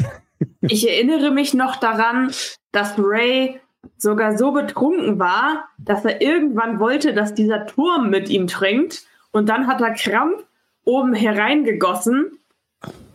Ich 0.61 0.89
erinnere 0.89 1.29
mich 1.29 1.53
noch 1.53 1.75
daran, 1.75 2.31
dass 2.71 2.95
Ray 2.97 3.59
sogar 3.97 4.39
so 4.39 4.51
betrunken 4.51 5.19
war, 5.19 5.65
dass 5.77 6.03
er 6.03 6.19
irgendwann 6.19 6.79
wollte, 6.79 7.13
dass 7.13 7.35
dieser 7.35 7.67
Turm 7.67 8.09
mit 8.09 8.27
ihm 8.29 8.47
trinkt. 8.47 9.03
Und 9.31 9.49
dann 9.49 9.67
hat 9.67 9.81
er 9.81 9.93
Krampf 9.93 10.43
oben 10.83 11.13
hereingegossen 11.13 12.39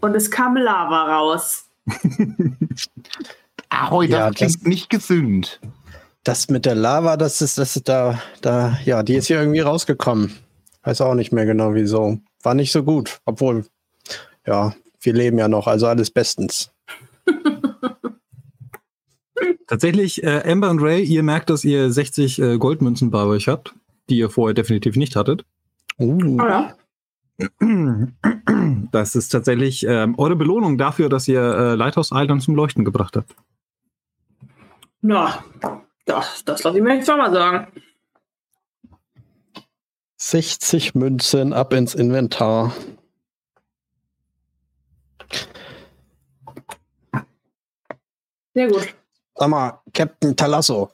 und 0.00 0.14
es 0.14 0.30
kam 0.30 0.56
Lava 0.56 1.16
raus. 1.16 1.68
Ahoi, 3.68 4.08
das 4.08 4.18
Ja, 4.18 4.30
klingt 4.30 4.54
das- 4.56 4.62
nicht 4.62 4.90
gesund. 4.90 5.60
Das 6.24 6.48
mit 6.48 6.64
der 6.66 6.74
Lava, 6.74 7.16
das 7.16 7.40
ist, 7.40 7.56
das 7.58 7.76
ist 7.76 7.88
da, 7.88 8.20
da, 8.40 8.78
ja, 8.84 9.02
die 9.04 9.14
ist 9.14 9.26
hier 9.28 9.38
irgendwie 9.38 9.60
rausgekommen. 9.60 10.32
Weiß 10.82 11.00
auch 11.00 11.14
nicht 11.14 11.32
mehr 11.32 11.46
genau 11.46 11.74
wieso. 11.74 12.18
War 12.42 12.54
nicht 12.54 12.72
so 12.72 12.82
gut, 12.82 13.20
obwohl, 13.24 13.64
ja, 14.46 14.74
wir 15.00 15.12
leben 15.12 15.38
ja 15.38 15.46
noch, 15.48 15.66
also 15.68 15.86
alles 15.86 16.10
bestens. 16.10 16.70
Tatsächlich, 19.66 20.22
äh, 20.22 20.42
Amber 20.50 20.70
und 20.70 20.80
Ray, 20.80 21.02
ihr 21.02 21.22
merkt, 21.22 21.50
dass 21.50 21.64
ihr 21.64 21.90
60 21.92 22.40
äh, 22.40 22.58
Goldmünzen 22.58 23.10
bei 23.10 23.22
euch 23.24 23.48
habt, 23.48 23.74
die 24.08 24.18
ihr 24.18 24.30
vorher 24.30 24.54
definitiv 24.54 24.96
nicht 24.96 25.16
hattet. 25.16 25.44
Uh, 25.98 26.38
Oh 26.40 26.46
ja. 26.46 26.74
Das 28.92 29.14
ist 29.14 29.28
tatsächlich 29.28 29.84
ähm, 29.86 30.14
eure 30.18 30.36
Belohnung 30.36 30.78
dafür, 30.78 31.08
dass 31.10 31.28
ihr 31.28 31.40
äh, 31.42 31.74
Lighthouse 31.74 32.10
Island 32.14 32.42
zum 32.42 32.54
Leuchten 32.54 32.84
gebracht 32.84 33.16
habt. 33.16 33.34
Na, 35.08 35.44
das, 36.04 36.44
das 36.44 36.64
lasse 36.64 36.78
ich 36.78 36.82
mir 36.82 36.96
nicht 36.96 37.06
zweimal 37.06 37.32
sagen. 37.32 37.80
60 40.16 40.96
Münzen 40.96 41.52
ab 41.52 41.72
ins 41.72 41.94
Inventar. 41.94 42.74
Sehr 48.52 48.66
gut. 48.66 48.94
Sag 49.36 49.48
mal, 49.48 49.80
Captain 49.94 50.34
Talasso, 50.34 50.90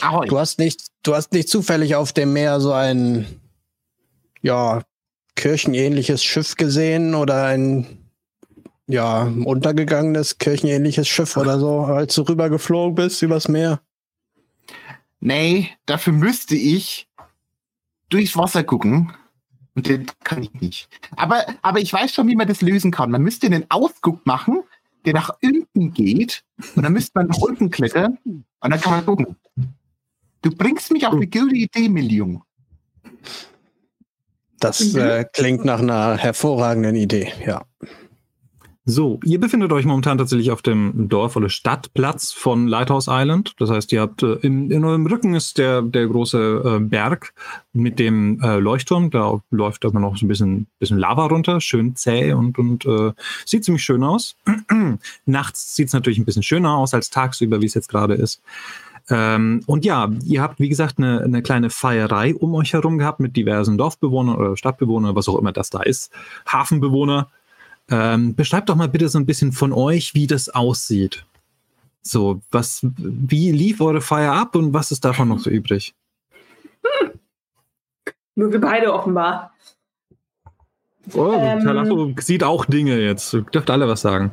Ahoi. 0.00 0.26
du 0.26 0.36
hast 0.36 0.58
nicht, 0.58 0.88
du 1.04 1.14
hast 1.14 1.32
nicht 1.32 1.48
zufällig 1.48 1.94
auf 1.94 2.12
dem 2.12 2.32
Meer 2.32 2.58
so 2.58 2.72
ein, 2.72 3.40
ja, 4.42 4.82
kirchenähnliches 5.36 6.24
Schiff 6.24 6.56
gesehen 6.56 7.14
oder 7.14 7.44
ein, 7.44 8.07
ja, 8.88 9.22
untergegangenes 9.44 10.38
kirchenähnliches 10.38 11.06
Schiff 11.06 11.36
oder 11.36 11.58
so, 11.60 11.80
als 11.80 12.14
du 12.14 12.22
rüber 12.22 12.50
geflogen 12.50 12.94
bist 12.94 13.22
übers 13.22 13.48
Meer? 13.48 13.80
Nee, 15.20 15.70
dafür 15.86 16.12
müsste 16.12 16.56
ich 16.56 17.08
durchs 18.08 18.36
Wasser 18.36 18.64
gucken. 18.64 19.12
Und 19.74 19.88
das 19.88 19.98
kann 20.24 20.42
ich 20.42 20.52
nicht. 20.54 20.88
Aber, 21.16 21.44
aber 21.62 21.80
ich 21.80 21.92
weiß 21.92 22.12
schon, 22.12 22.26
wie 22.28 22.34
man 22.36 22.48
das 22.48 22.62
lösen 22.62 22.90
kann. 22.90 23.10
Man 23.10 23.22
müsste 23.22 23.46
einen 23.46 23.66
Ausguck 23.68 24.24
machen, 24.26 24.62
der 25.04 25.12
nach 25.14 25.30
unten 25.42 25.92
geht. 25.92 26.42
Und 26.74 26.82
dann 26.82 26.92
müsste 26.92 27.12
man 27.14 27.28
nach 27.28 27.38
unten 27.38 27.70
klettern. 27.70 28.18
Und 28.24 28.44
dann 28.60 28.80
kann 28.80 28.92
man 28.92 29.06
gucken. 29.06 29.36
Du 30.42 30.50
bringst 30.50 30.90
mich 30.92 31.06
auf 31.06 31.14
eine 31.14 31.26
gute 31.26 31.54
Idee, 31.54 31.88
Million. 31.88 32.42
Das 34.60 34.92
Mhm. 34.92 35.00
äh, 35.00 35.24
klingt 35.32 35.64
nach 35.64 35.80
einer 35.80 36.16
hervorragenden 36.16 36.96
Idee, 36.96 37.32
ja. 37.46 37.64
So, 38.90 39.20
ihr 39.22 39.38
befindet 39.38 39.70
euch 39.70 39.84
momentan 39.84 40.16
tatsächlich 40.16 40.50
auf 40.50 40.62
dem 40.62 41.10
Dorf- 41.10 41.36
oder 41.36 41.50
Stadtplatz 41.50 42.32
von 42.32 42.66
Lighthouse 42.66 43.06
Island. 43.06 43.52
Das 43.58 43.68
heißt, 43.68 43.92
ihr 43.92 44.00
habt 44.00 44.22
äh, 44.22 44.36
in, 44.36 44.70
in 44.70 44.82
eurem 44.82 45.04
Rücken 45.04 45.34
ist 45.34 45.58
der, 45.58 45.82
der 45.82 46.06
große 46.06 46.62
äh, 46.64 46.80
Berg 46.80 47.34
mit 47.74 47.98
dem 47.98 48.40
äh, 48.40 48.58
Leuchtturm. 48.58 49.10
Da 49.10 49.42
läuft 49.50 49.84
aber 49.84 50.00
noch 50.00 50.16
so 50.16 50.24
ein 50.24 50.28
bisschen, 50.28 50.68
bisschen 50.78 50.96
Lava 50.96 51.26
runter, 51.26 51.60
schön 51.60 51.96
zäh 51.96 52.32
und, 52.32 52.58
und 52.58 52.86
äh, 52.86 53.12
sieht 53.44 53.62
ziemlich 53.62 53.84
schön 53.84 54.02
aus. 54.02 54.36
Nachts 55.26 55.76
sieht 55.76 55.88
es 55.88 55.92
natürlich 55.92 56.18
ein 56.18 56.24
bisschen 56.24 56.42
schöner 56.42 56.74
aus 56.74 56.94
als 56.94 57.10
tagsüber, 57.10 57.60
wie 57.60 57.66
es 57.66 57.74
jetzt 57.74 57.90
gerade 57.90 58.14
ist. 58.14 58.40
Ähm, 59.10 59.62
und 59.66 59.84
ja, 59.84 60.10
ihr 60.24 60.40
habt, 60.40 60.60
wie 60.60 60.68
gesagt, 60.70 60.96
eine, 60.96 61.20
eine 61.20 61.42
kleine 61.42 61.68
Feierei 61.68 62.34
um 62.34 62.54
euch 62.54 62.72
herum 62.72 62.96
gehabt 62.96 63.20
mit 63.20 63.36
diversen 63.36 63.76
Dorfbewohnern 63.76 64.36
oder 64.36 64.56
Stadtbewohnern, 64.56 65.14
was 65.14 65.28
auch 65.28 65.38
immer 65.38 65.52
das 65.52 65.68
da 65.68 65.82
ist, 65.82 66.10
Hafenbewohner. 66.46 67.28
Ähm, 67.90 68.34
beschreibt 68.34 68.68
doch 68.68 68.76
mal 68.76 68.88
bitte 68.88 69.08
so 69.08 69.18
ein 69.18 69.26
bisschen 69.26 69.52
von 69.52 69.72
euch, 69.72 70.14
wie 70.14 70.26
das 70.26 70.48
aussieht. 70.50 71.24
So, 72.02 72.40
was, 72.50 72.80
wie 72.82 73.50
lief 73.50 73.80
eure 73.80 74.00
Feier 74.00 74.32
ab 74.32 74.54
und 74.54 74.72
was 74.72 74.90
ist 74.90 75.04
davon 75.04 75.28
noch 75.28 75.38
so 75.38 75.50
übrig? 75.50 75.94
Nur 78.34 78.52
wir 78.52 78.60
beide 78.60 78.92
offenbar. 78.92 79.52
Oh, 81.14 81.32
Ähm. 81.34 81.64
Talasso 81.64 82.12
sieht 82.20 82.44
auch 82.44 82.64
Dinge 82.66 82.98
jetzt. 82.98 83.32
Dürft 83.52 83.70
alle 83.70 83.88
was 83.88 84.02
sagen. 84.02 84.32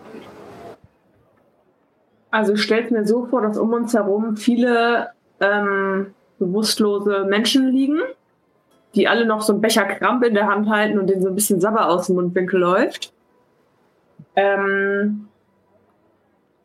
Also 2.32 2.53
ich 2.53 2.62
stelle 2.62 2.91
mir 2.91 3.08
so 3.08 3.26
vor, 3.26 3.41
dass 3.41 3.58
um 3.58 3.72
uns 3.74 3.93
herum 3.93 4.36
viele 4.36 5.12
ähm, 5.39 6.14
bewusstlose 6.38 7.26
Menschen 7.30 7.70
liegen, 7.70 7.99
die 8.93 9.08
alle 9.08 9.26
noch 9.26 9.41
so 9.41 9.53
einen 9.53 9.62
Becher 9.62 9.86
Kramp 9.86 10.24
in 10.24 10.34
der 10.34 10.47
Hand 10.47 10.70
halten 10.70 10.99
und 10.99 11.08
denen 11.08 11.22
so 11.22 11.30
ein 11.30 11.36
bisschen 11.36 11.62
Sabber 11.62 11.88
aus 11.88 12.08
dem 12.08 12.16
Mundwinkel 12.16 12.60
läuft. 12.60 13.14
Ähm, 14.36 15.28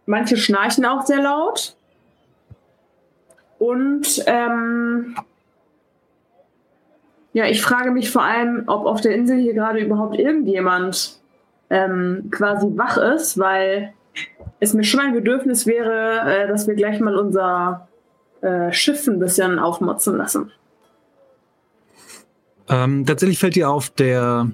manche 0.06 0.36
schnarchen 0.36 0.84
auch 0.84 1.02
sehr 1.06 1.22
laut. 1.22 1.76
Und 3.58 4.22
ähm, 4.26 5.16
ja, 7.32 7.46
ich 7.46 7.62
frage 7.62 7.90
mich 7.90 8.10
vor 8.10 8.22
allem, 8.22 8.64
ob 8.66 8.86
auf 8.86 9.00
der 9.00 9.14
Insel 9.14 9.38
hier 9.38 9.54
gerade 9.54 9.78
überhaupt 9.80 10.18
irgendjemand 10.18 11.20
ähm, 11.68 12.28
quasi 12.30 12.66
wach 12.76 12.96
ist, 12.96 13.38
weil 13.38 13.92
es 14.58 14.74
mir 14.74 14.84
schon 14.84 15.00
ein 15.00 15.12
Bedürfnis 15.12 15.66
wäre, 15.66 16.20
äh, 16.26 16.48
dass 16.48 16.66
wir 16.66 16.74
gleich 16.74 17.00
mal 17.00 17.16
unser 17.16 17.88
äh, 18.40 18.72
Schiff 18.72 19.06
ein 19.06 19.18
bisschen 19.18 19.58
aufmotzen 19.58 20.16
lassen. 20.16 20.50
Ähm, 22.68 23.04
tatsächlich 23.06 23.38
fällt 23.38 23.56
dir 23.56 23.70
auf, 23.70 23.90
der, 23.90 24.48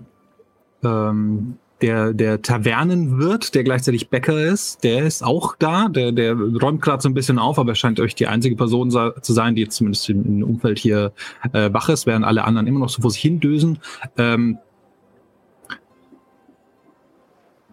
ähm, 0.82 1.58
der, 1.82 2.14
der 2.14 2.40
Tavernenwirt, 2.40 3.54
der 3.54 3.64
gleichzeitig 3.64 4.08
Bäcker 4.08 4.42
ist, 4.42 4.82
der 4.82 5.04
ist 5.04 5.22
auch 5.22 5.56
da. 5.58 5.88
Der, 5.88 6.12
der 6.12 6.34
räumt 6.34 6.80
gerade 6.80 7.02
so 7.02 7.08
ein 7.08 7.14
bisschen 7.14 7.38
auf, 7.38 7.58
aber 7.58 7.72
er 7.72 7.74
scheint 7.74 8.00
euch 8.00 8.14
die 8.14 8.26
einzige 8.26 8.56
Person 8.56 8.90
zu 8.90 9.32
sein, 9.32 9.54
die 9.54 9.62
jetzt 9.62 9.76
zumindest 9.76 10.08
im, 10.08 10.42
Umfeld 10.42 10.78
hier 10.78 11.12
äh, 11.52 11.72
wach 11.72 11.88
ist, 11.88 12.06
während 12.06 12.24
alle 12.24 12.44
anderen 12.44 12.66
immer 12.66 12.80
noch 12.80 12.88
so 12.88 13.02
vor 13.02 13.10
sich 13.10 13.20
hin 13.20 13.40
dösen. 13.40 13.78
Ähm, 14.16 14.58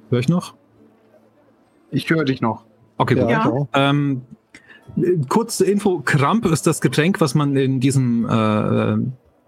Hör 0.10 0.20
ich 0.20 0.30
noch? 0.30 0.54
Ich 1.90 2.08
höre 2.10 2.24
dich 2.24 2.40
noch. 2.40 2.66
Okay, 2.98 3.16
gut. 3.16 3.30
Ja. 3.32 3.68
Ähm, 3.74 4.22
kurze 5.28 5.66
Info: 5.66 6.02
Kramp 6.06 6.46
ist 6.46 6.68
das 6.68 6.82
Getränk, 6.82 7.20
was 7.20 7.34
man 7.34 7.56
in 7.56 7.80
diesem, 7.80 8.30
äh, 8.30 8.94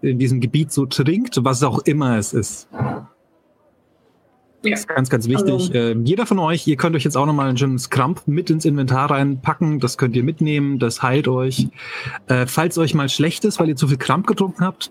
in 0.08 0.18
diesem 0.18 0.40
Gebiet 0.40 0.72
so 0.72 0.86
trinkt, 0.86 1.44
was 1.44 1.62
auch 1.62 1.78
immer 1.80 2.18
es 2.18 2.32
ist. 2.32 2.68
Ja. 4.66 4.72
Das 4.72 4.80
ist 4.80 4.88
ganz, 4.88 5.10
ganz 5.10 5.28
wichtig. 5.28 5.52
Also- 5.52 5.72
äh, 5.72 5.96
jeder 6.04 6.26
von 6.26 6.38
euch, 6.38 6.66
ihr 6.66 6.76
könnt 6.76 6.94
euch 6.96 7.04
jetzt 7.04 7.16
auch 7.16 7.26
nochmal 7.26 7.48
ein 7.48 7.56
schönes 7.56 7.90
Kramp 7.90 8.22
mit 8.26 8.50
ins 8.50 8.64
Inventar 8.64 9.10
reinpacken. 9.10 9.80
Das 9.80 9.96
könnt 9.98 10.16
ihr 10.16 10.22
mitnehmen, 10.24 10.78
das 10.78 11.02
heilt 11.02 11.28
euch. 11.28 11.68
Äh, 12.28 12.46
falls 12.46 12.76
euch 12.78 12.94
mal 12.94 13.08
schlecht 13.08 13.44
ist, 13.44 13.58
weil 13.60 13.68
ihr 13.68 13.76
zu 13.76 13.88
viel 13.88 13.96
Kramp 13.98 14.26
getrunken 14.26 14.64
habt, 14.64 14.90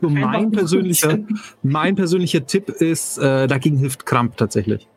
so 0.00 0.08
mein 0.08 0.50
persönlicher, 0.50 1.18
mein 1.62 1.94
persönlicher 1.96 2.44
Tipp 2.46 2.68
ist, 2.68 3.18
äh, 3.18 3.46
dagegen 3.46 3.76
hilft 3.78 4.04
Kramp 4.06 4.36
tatsächlich. 4.36 4.88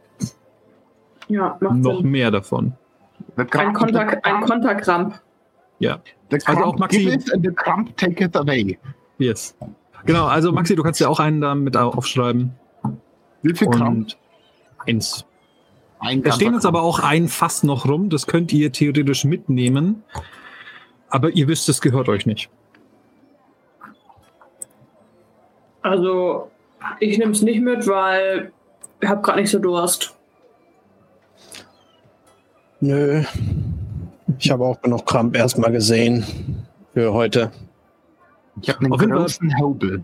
Ja, 1.27 1.57
macht 1.59 1.75
Noch 1.79 1.97
Sinn. 2.01 2.09
mehr 2.11 2.31
davon. 2.31 2.73
Ein, 3.35 3.73
Konter, 3.73 4.23
ein 4.25 4.41
Konterkramp. 4.41 5.19
Ja. 5.79 5.99
The 6.31 6.37
Also 6.45 6.63
auch 6.63 6.77
Maxi- 6.77 6.99
giveth 6.99 7.33
and 7.33 7.45
the 7.45 7.51
crump 7.53 7.95
taketh 7.97 8.35
away. 8.35 8.77
Yes. 9.19 9.55
Genau, 10.05 10.25
also 10.25 10.51
Maxi, 10.51 10.75
du 10.75 10.83
kannst 10.83 10.99
ja 10.99 11.07
auch 11.07 11.19
einen 11.19 11.41
da 11.41 11.53
mit 11.55 11.75
au- 11.77 11.89
aufschreiben. 11.89 12.51
Wie 13.47 13.55
viel 13.55 13.69
eins. 14.85 15.25
Ein 15.99 16.21
Da 16.21 16.31
stehen 16.31 16.53
jetzt 16.53 16.65
aber 16.65 16.81
auch 16.81 16.99
ein 16.99 17.27
Fass 17.27 17.63
noch 17.63 17.87
rum, 17.87 18.09
das 18.09 18.27
könnt 18.27 18.53
ihr 18.53 18.71
theoretisch 18.71 19.23
mitnehmen. 19.23 20.03
Aber 21.09 21.31
ihr 21.31 21.47
wisst, 21.47 21.69
es 21.69 21.81
gehört 21.81 22.09
euch 22.09 22.25
nicht. 22.25 22.49
Also, 25.81 26.51
ich 26.99 27.17
nehme 27.17 27.31
es 27.31 27.41
nicht 27.41 27.61
mit, 27.61 27.87
weil 27.87 28.51
ich 28.99 29.07
habe 29.07 29.21
gerade 29.21 29.41
nicht 29.41 29.49
so 29.49 29.59
Durst. 29.59 30.13
Nö. 32.79 33.23
Ich 34.37 34.51
habe 34.51 34.65
auch 34.65 34.81
genug 34.81 35.05
Kramp 35.05 35.35
erstmal 35.35 35.71
gesehen 35.71 36.25
für 36.93 37.13
heute. 37.13 37.51
Ich 38.61 38.69
habe 38.69 38.85
einen 38.85 38.91
großen 38.91 39.59
Hobel. 39.59 40.03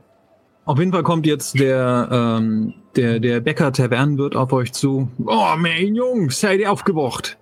Auf 0.65 0.79
jeden 0.79 0.91
Fall 0.91 1.03
kommt 1.03 1.25
jetzt 1.25 1.59
der, 1.59 2.07
ähm, 2.11 2.73
der, 2.95 3.19
der 3.19 3.41
Bäcker 3.41 3.71
Tavernenwirt 3.73 4.35
auf 4.35 4.53
euch 4.53 4.71
zu. 4.71 5.09
Oh, 5.25 5.53
mein 5.57 5.93
Jungs, 5.95 6.39
seid 6.39 6.59
ihr 6.61 6.71
aufgewacht? 6.71 7.37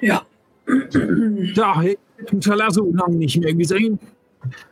Ja. 0.00 0.22
Ja, 1.54 1.80
hey, 1.80 1.96
Talasso 2.40 2.90
lange 2.92 3.16
nicht 3.16 3.38
mehr 3.38 3.54
gesehen. 3.54 3.98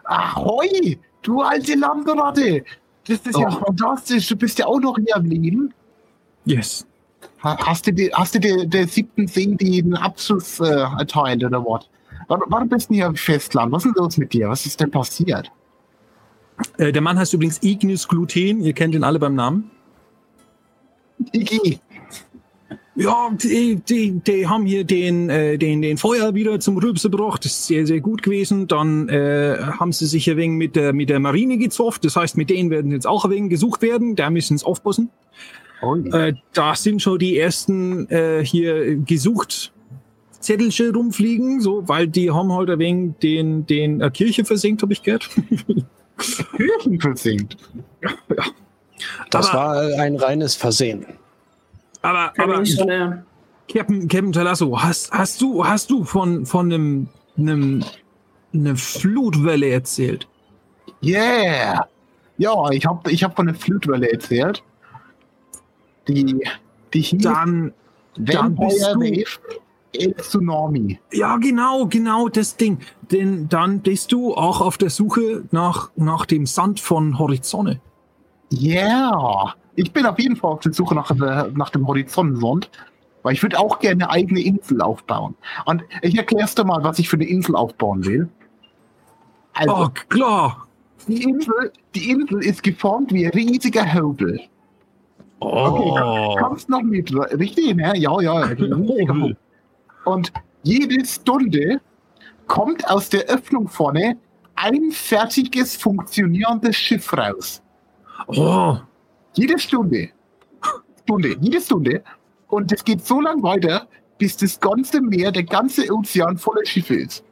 Ahoi, 0.04 0.98
du 1.22 1.40
alte 1.40 1.74
Landratte. 1.76 2.64
Das 3.06 3.18
ist 3.20 3.38
ja 3.38 3.48
Oh. 3.48 3.64
fantastisch. 3.66 4.28
Du 4.28 4.36
bist 4.36 4.58
ja 4.58 4.66
auch 4.66 4.80
noch 4.80 4.96
hier 4.98 5.16
am 5.16 5.24
Leben. 5.26 5.72
Yes. 6.44 6.86
Ha- 7.42 7.58
Hast 7.66 7.86
du, 7.86 7.92
die, 7.92 8.10
hast 8.12 8.34
du 8.34 8.40
der, 8.40 8.64
der 8.66 8.86
siebten 8.88 9.26
See 9.28 9.46
den 9.46 9.94
Abschluss 9.94 10.60
äh, 10.60 10.64
erteilt 10.98 11.44
oder 11.44 11.64
was? 11.64 11.88
Warum, 12.28 12.68
bist 12.68 12.90
du 12.90 12.94
hier 12.94 13.06
im 13.06 13.16
Festland? 13.16 13.72
Was 13.72 13.84
ist 13.84 13.94
denn 13.96 14.02
los 14.04 14.16
mit 14.18 14.32
dir? 14.32 14.48
Was 14.48 14.64
ist 14.66 14.80
denn 14.80 14.90
passiert? 14.90 15.50
Äh, 16.78 16.92
der 16.92 17.02
Mann 17.02 17.18
heißt 17.18 17.32
übrigens 17.34 17.62
Ignis 17.62 18.08
Gluten. 18.08 18.62
Ihr 18.62 18.72
kennt 18.72 18.94
ihn 18.94 19.04
alle 19.04 19.18
beim 19.18 19.34
Namen. 19.34 19.70
Iggy, 21.32 21.78
Ja, 22.94 23.30
die, 23.42 23.76
die, 23.76 24.20
die 24.20 24.46
haben 24.46 24.66
hier 24.66 24.84
den, 24.84 25.30
äh, 25.30 25.56
den, 25.56 25.80
den 25.80 25.96
Feuer 25.96 26.34
wieder 26.34 26.60
zum 26.60 26.76
Rülpse 26.76 27.08
gebracht. 27.08 27.44
Das 27.44 27.52
ist 27.52 27.66
sehr, 27.66 27.86
sehr 27.86 28.00
gut 28.00 28.22
gewesen. 28.22 28.68
Dann 28.68 29.08
äh, 29.08 29.56
haben 29.60 29.92
sie 29.92 30.06
sich 30.06 30.30
ein 30.30 30.36
wenig 30.36 30.58
mit 30.58 30.76
der, 30.76 30.92
mit 30.92 31.08
der 31.08 31.20
Marine 31.20 31.56
gezofft. 31.56 32.04
Das 32.04 32.16
heißt, 32.16 32.36
mit 32.36 32.50
denen 32.50 32.70
werden 32.70 32.92
jetzt 32.92 33.06
auch 33.06 33.24
ein 33.24 33.30
wenig 33.30 33.50
gesucht 33.50 33.80
werden. 33.80 34.14
Da 34.14 34.28
müssen 34.30 34.58
sie 34.58 34.66
aufpassen. 34.66 35.10
Ui. 35.82 36.08
Äh, 36.10 36.34
da 36.52 36.74
sind 36.74 37.00
schon 37.00 37.18
die 37.18 37.38
ersten 37.38 38.08
äh, 38.10 38.44
hier 38.44 38.96
gesucht 38.96 39.72
Zettelchen 40.38 40.94
rumfliegen, 40.94 41.60
so, 41.60 41.88
weil 41.88 42.08
die 42.08 42.30
haben 42.30 42.52
halt 42.52 42.68
ein 42.68 42.78
wenig 42.78 43.14
den, 43.22 43.64
den 43.66 44.00
äh, 44.00 44.10
Kirche 44.10 44.44
versenkt, 44.44 44.82
habe 44.82 44.92
ich 44.92 45.02
gehört. 45.02 45.30
Kirchen 46.56 47.00
versinkt. 47.00 47.56
Das 49.30 49.48
Aber- 49.50 49.58
war 49.58 49.98
ein 50.00 50.16
reines 50.16 50.54
Versehen. 50.54 51.06
Aber, 52.02 52.32
aber 52.38 52.62
Captain, 53.68 54.08
Captain 54.08 54.32
Talasso, 54.32 54.82
hast, 54.82 55.12
hast 55.12 55.40
du, 55.40 55.64
hast 55.66 55.90
du 55.90 56.04
von, 56.04 56.44
von 56.46 56.72
einem, 56.72 57.08
einem, 57.38 57.84
eine 58.52 58.76
Flutwelle 58.76 59.68
erzählt? 59.70 60.26
Yeah! 61.02 61.86
Ja, 62.38 62.70
ich 62.70 62.84
habe 62.86 63.10
ich 63.10 63.22
hab 63.22 63.36
von 63.36 63.46
der 63.46 63.54
Flutwelle 63.54 64.10
erzählt. 64.12 64.62
Die, 66.08 66.42
die 66.92 67.00
hieß 67.00 67.22
Dann, 67.22 67.72
dann 68.16 68.56
bist 68.56 68.82
du- 68.82 69.00
Wave 69.00 69.38
El 69.94 70.14
Tsunami. 70.16 70.98
ja, 71.12 71.36
genau, 71.36 71.86
genau 71.86 72.28
das 72.28 72.56
Ding. 72.56 72.78
Denn 73.10 73.48
dann 73.48 73.80
bist 73.80 74.10
du 74.12 74.34
auch 74.34 74.60
auf 74.60 74.78
der 74.78 74.88
Suche 74.90 75.44
nach, 75.50 75.90
nach 75.96 76.24
dem 76.26 76.46
Sand 76.46 76.80
von 76.80 77.18
Horizonte. 77.18 77.80
Yeah! 78.52 79.54
Ich 79.76 79.92
bin 79.92 80.06
auf 80.06 80.18
jeden 80.18 80.36
Fall 80.36 80.52
auf 80.52 80.60
der 80.60 80.72
Suche 80.72 80.94
nach, 80.94 81.14
der- 81.14 81.50
nach 81.54 81.70
dem 81.70 81.86
Horizontsond, 81.86 82.70
weil 83.22 83.34
ich 83.34 83.42
würde 83.42 83.58
auch 83.58 83.78
gerne 83.78 84.04
eine 84.04 84.10
eigene 84.12 84.40
Insel 84.40 84.80
aufbauen. 84.82 85.34
Und 85.66 85.82
ich 86.02 86.16
erklär's 86.16 86.54
dir 86.54 86.64
mal, 86.64 86.82
was 86.84 86.98
ich 86.98 87.08
für 87.08 87.16
eine 87.16 87.24
Insel 87.26 87.54
aufbauen 87.56 88.04
will. 88.04 88.28
Also, 89.54 89.74
Oh, 89.74 89.88
klar. 90.08 90.66
die, 91.06 91.22
Insel, 91.22 91.72
die 91.94 92.10
Insel 92.10 92.42
ist 92.44 92.62
geformt 92.62 93.12
wie 93.12 93.26
ein 93.26 93.32
riesiger 93.32 93.92
Hobel. 93.94 94.40
Oh. 95.40 96.36
Kommst 96.38 96.68
noch 96.68 96.82
mit, 96.82 97.12
richtig? 97.38 97.74
Ne? 97.76 97.92
Ja, 97.96 98.20
ja. 98.20 98.48
Hobel. 98.50 99.36
Und 100.04 100.32
jede 100.62 101.04
Stunde 101.04 101.80
kommt 102.46 102.88
aus 102.90 103.08
der 103.08 103.24
Öffnung 103.26 103.68
vorne 103.68 104.16
ein 104.54 104.90
fertiges, 104.90 105.76
funktionierendes 105.76 106.76
Schiff 106.76 107.12
raus. 107.12 107.62
Oh. 108.26 108.76
Jede 109.34 109.58
Stunde. 109.58 110.10
Stunde, 111.02 111.36
jede 111.40 111.60
Stunde. 111.60 112.04
Und 112.48 112.70
es 112.72 112.84
geht 112.84 113.04
so 113.04 113.20
lang 113.20 113.42
weiter, 113.42 113.88
bis 114.18 114.36
das 114.36 114.60
ganze 114.60 115.00
Meer, 115.00 115.32
der 115.32 115.44
ganze 115.44 115.90
Ozean 115.92 116.36
voller 116.36 116.64
Schiffe 116.64 116.94
ist. 116.94 117.24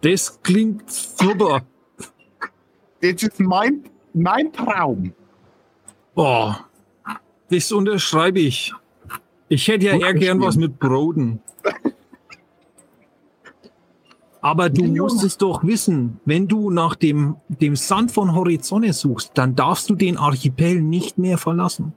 Das 0.00 0.40
klingt 0.42 0.90
super. 0.90 1.62
Das 3.00 3.22
ist 3.22 3.40
mein, 3.40 3.84
mein 4.14 4.52
Traum. 4.52 5.12
Oh. 6.14 6.52
Das 7.50 7.72
unterschreibe 7.72 8.40
ich. 8.40 8.72
Ich 9.52 9.68
hätte 9.68 9.84
ja 9.84 9.98
eher 9.98 10.14
gern 10.14 10.40
was 10.40 10.56
mit 10.56 10.78
Broden. 10.78 11.38
Aber 14.40 14.70
du 14.70 14.86
musst 14.86 15.22
es 15.22 15.36
doch 15.36 15.62
wissen, 15.62 16.18
wenn 16.24 16.48
du 16.48 16.70
nach 16.70 16.94
dem, 16.94 17.36
dem 17.48 17.76
Sand 17.76 18.12
von 18.12 18.34
Horizonte 18.34 18.94
suchst, 18.94 19.32
dann 19.34 19.54
darfst 19.54 19.90
du 19.90 19.94
den 19.94 20.16
Archipel 20.16 20.80
nicht 20.80 21.18
mehr 21.18 21.36
verlassen. 21.36 21.92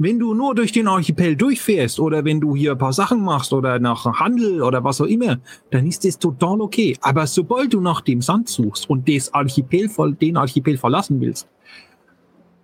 Wenn 0.00 0.18
du 0.18 0.34
nur 0.34 0.56
durch 0.56 0.72
den 0.72 0.88
Archipel 0.88 1.36
durchfährst 1.36 2.00
oder 2.00 2.24
wenn 2.24 2.40
du 2.40 2.56
hier 2.56 2.72
ein 2.72 2.78
paar 2.78 2.92
Sachen 2.92 3.22
machst 3.22 3.52
oder 3.52 3.78
nach 3.78 4.04
Handel 4.18 4.60
oder 4.60 4.82
was 4.82 5.00
auch 5.00 5.06
immer, 5.06 5.38
dann 5.70 5.86
ist 5.86 6.04
das 6.04 6.18
total 6.18 6.60
okay. 6.60 6.96
Aber 7.02 7.28
sobald 7.28 7.72
du 7.72 7.80
nach 7.80 8.00
dem 8.00 8.20
Sand 8.20 8.48
suchst 8.48 8.90
und 8.90 9.08
das 9.08 9.32
Archipel, 9.32 9.88
den 10.20 10.36
Archipel 10.36 10.76
verlassen 10.76 11.20
willst, 11.20 11.46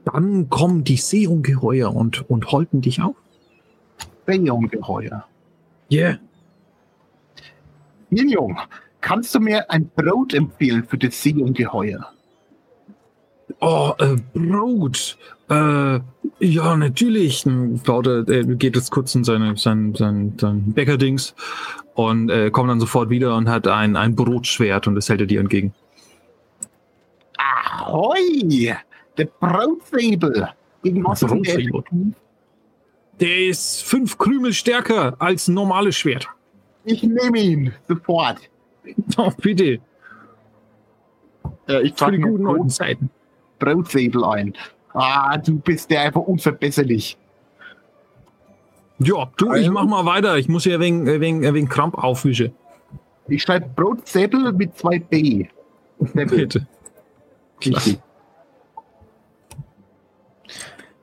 dann 0.05 0.51
kommen 0.51 0.83
die 0.83 0.97
Seeungeheuer 0.97 1.95
und, 1.95 2.29
und 2.29 2.51
halten 2.51 2.81
dich 2.81 3.01
auf. 3.01 3.15
Seeungeheuer. 4.27 5.25
Yeah. 5.91 6.19
Minion, 8.11 8.57
kannst 9.01 9.35
du 9.35 9.41
mir 9.41 9.71
ein 9.71 9.89
Brot 9.95 10.35
empfehlen 10.35 10.85
für 10.85 10.99
das 10.99 11.23
Seeungeheuer? 11.23 12.13
Oh, 13.61 13.93
äh, 13.99 14.17
Brot. 14.35 15.17
Äh, 15.49 16.01
ja, 16.41 16.77
natürlich. 16.77 17.45
Baut 17.85 18.07
er, 18.07 18.29
er 18.29 18.45
geht 18.45 18.77
jetzt 18.77 18.91
kurz 18.91 19.15
in 19.15 19.25
seine, 19.25 19.57
sein, 19.57 19.95
sein, 19.95 20.35
sein 20.39 20.73
Bäckerdings 20.73 21.35
und 21.95 22.29
äh, 22.31 22.51
kommt 22.51 22.71
dann 22.71 22.81
sofort 22.81 23.11
wieder 23.11 23.37
und 23.37 23.49
hat 23.49 23.69
ein, 23.69 23.97
ein 23.97 24.17
Brotschwert 24.17 24.87
und 24.87 24.97
das 24.97 25.09
hält 25.09 25.21
er 25.21 25.27
dir 25.27 25.41
entgegen. 25.41 25.73
Ahoi! 27.39 28.75
Der 29.17 29.25
Brotsäbel. 29.41 30.49
Gegen 30.83 31.05
was 31.05 31.23
ist 31.23 31.29
Brotsäbel. 31.29 31.69
effektiv? 31.69 32.15
Der 33.21 33.47
ist 33.47 33.83
fünf 33.83 34.19
Krümel 34.19 34.53
stärker 34.53 35.17
als 35.19 35.49
ein 35.49 35.55
normales 35.55 35.97
Schwert. 35.97 36.29
Ich 36.85 37.03
nehme 37.03 37.39
ihn 37.39 37.73
sofort. 37.89 38.39
Oh, 39.17 39.33
bitte. 39.43 39.81
Äh, 41.69 41.83
ich 41.83 41.91
Für 41.91 41.97
trage 41.97 42.19
die 42.19 42.23
guten 42.23 42.47
alten 42.47 42.71
Zeiten. 42.71 43.11
Brotsäbel 43.59 44.25
ein. 44.25 44.55
Ah, 44.93 45.37
du 45.39 45.59
bist 45.59 45.91
der 45.91 46.03
einfach 46.03 46.21
unverbesserlich. 46.21 47.19
Ja, 48.99 49.31
du, 49.37 49.53
ich 49.55 49.69
mach 49.69 49.85
mal 49.85 50.07
weiter. 50.07 50.39
Ich 50.39 50.49
muss 50.49 50.63
hier 50.63 50.79
wegen, 50.81 51.07
äh, 51.07 51.21
wegen, 51.21 51.43
äh, 51.43 51.53
wegen 51.53 51.69
Kramp 51.69 51.99
aufwischen. 51.99 52.53
Ich 53.29 53.43
schreibe 53.43 53.69
Brotsäbel 53.75 54.53
mit 54.53 54.79
zwei 54.79 55.01
B. 55.01 55.47
Bitte. 55.99 56.67
Richtig. 57.65 57.99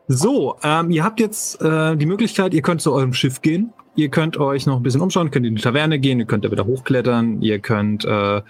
So, 0.07 0.57
ähm, 0.63 0.91
ihr 0.91 1.03
habt 1.03 1.19
jetzt 1.19 1.61
äh, 1.61 1.95
die 1.95 2.05
Möglichkeit, 2.05 2.53
ihr 2.53 2.61
könnt 2.61 2.81
zu 2.81 2.91
eurem 2.93 3.13
Schiff 3.13 3.41
gehen. 3.41 3.73
Ihr 3.95 4.09
könnt 4.09 4.37
euch 4.37 4.65
noch 4.65 4.77
ein 4.77 4.83
bisschen 4.83 5.01
umschauen, 5.01 5.29
könnt 5.29 5.45
in 5.45 5.55
die 5.55 5.61
Taverne 5.61 5.99
gehen, 5.99 6.19
ihr 6.19 6.25
könnt 6.25 6.43
da 6.43 6.51
wieder 6.51 6.65
hochklettern, 6.65 7.41
ihr 7.41 7.59
könnt 7.59 8.03
äh, 8.05 8.41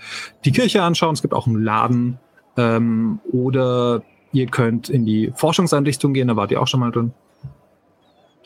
die 0.45 0.51
Kirche 0.51 0.81
anschauen, 0.83 1.13
es 1.13 1.21
gibt 1.21 1.33
auch 1.33 1.47
einen 1.47 1.61
Laden. 1.61 2.17
Ähm, 2.55 3.19
oder 3.31 4.03
ihr 4.31 4.47
könnt 4.47 4.89
in 4.89 5.05
die 5.05 5.33
Forschungseinrichtung 5.35 6.13
gehen, 6.13 6.29
da 6.29 6.35
wart 6.37 6.51
ihr 6.51 6.61
auch 6.61 6.67
schon 6.67 6.79
mal 6.79 6.91
drin. 6.91 7.13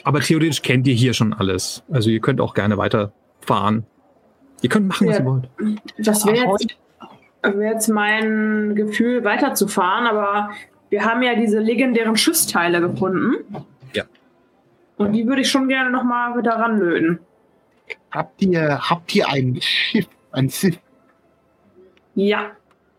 Aber 0.04 0.22
theoretisch 0.22 0.62
kennt 0.62 0.88
ihr 0.88 0.96
hier 0.96 1.14
schon 1.14 1.34
alles. 1.34 1.84
Also 1.92 2.10
ihr 2.10 2.20
könnt 2.20 2.42
auch 2.42 2.54
gerne 2.54 2.78
weiterfahren. 2.78 3.86
Ihr 4.62 4.70
könnt 4.70 4.88
machen, 4.88 5.08
was 5.08 5.18
Ja. 5.20 5.24
ihr 5.24 5.30
wollt. 5.30 5.50
Das 6.00 6.26
wäre 6.26 6.36
jetzt, 6.38 6.78
wär 7.44 7.72
jetzt 7.72 7.90
mein 7.90 8.74
Gefühl, 8.76 9.24
weiterzufahren, 9.24 10.08
aber 10.08 10.50
wir 10.90 11.04
haben 11.06 11.22
ja 11.22 11.36
diese 11.36 11.60
legendären 11.60 12.16
Schiffsteile 12.16 12.82
gefunden. 12.82 13.36
Ja. 13.94 14.04
Und 14.98 15.14
die 15.14 15.28
würde 15.28 15.42
ich 15.42 15.50
schon 15.50 15.68
gerne 15.68 15.92
nochmal 15.92 16.38
wieder 16.38 16.54
ranlöten. 16.54 17.20
Habt 18.12 18.42
ihr, 18.42 18.80
habt 18.90 19.14
ihr 19.16 19.28
ein 19.30 19.58
Schiff 19.62 20.08
Ein 20.32 20.50
Sith. 20.50 20.80
Ja. 22.16 22.52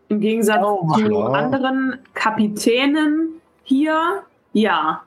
Im 0.07 0.19
Gegensatz 0.21 0.63
Oh, 0.63 0.91
zu 0.95 1.01
ja. 1.11 1.25
anderen 1.27 1.97
Kapitänen 2.15 3.29
hier, 3.63 4.23
ja. 4.53 5.03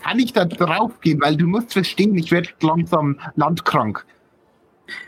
Kann 0.00 0.18
ich 0.20 0.32
da 0.32 0.44
drauf 0.44 1.00
gehen? 1.00 1.20
Weil 1.20 1.36
du 1.36 1.46
musst 1.46 1.72
verstehen, 1.72 2.16
ich 2.16 2.30
werde 2.30 2.50
langsam 2.60 3.18
landkrank. 3.34 4.04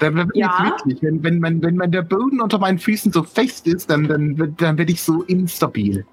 Da 0.00 0.10
bin 0.10 0.28
ich 0.34 0.40
Ja. 0.40 0.64
wirklich. 0.64 1.00
Wenn, 1.02 1.22
wenn, 1.22 1.40
wenn, 1.42 1.78
wenn, 1.78 1.90
der 1.92 2.02
Boden 2.02 2.40
unter 2.40 2.58
meinen 2.58 2.78
Füßen 2.80 3.12
so 3.12 3.22
fest 3.22 3.66
ist, 3.68 3.88
dann, 3.88 4.08
dann, 4.08 4.36
wird- 4.36 4.60
dann 4.60 4.76
werde 4.76 4.90
ich 4.90 5.00
so 5.02 5.22
instabil. 5.22 6.04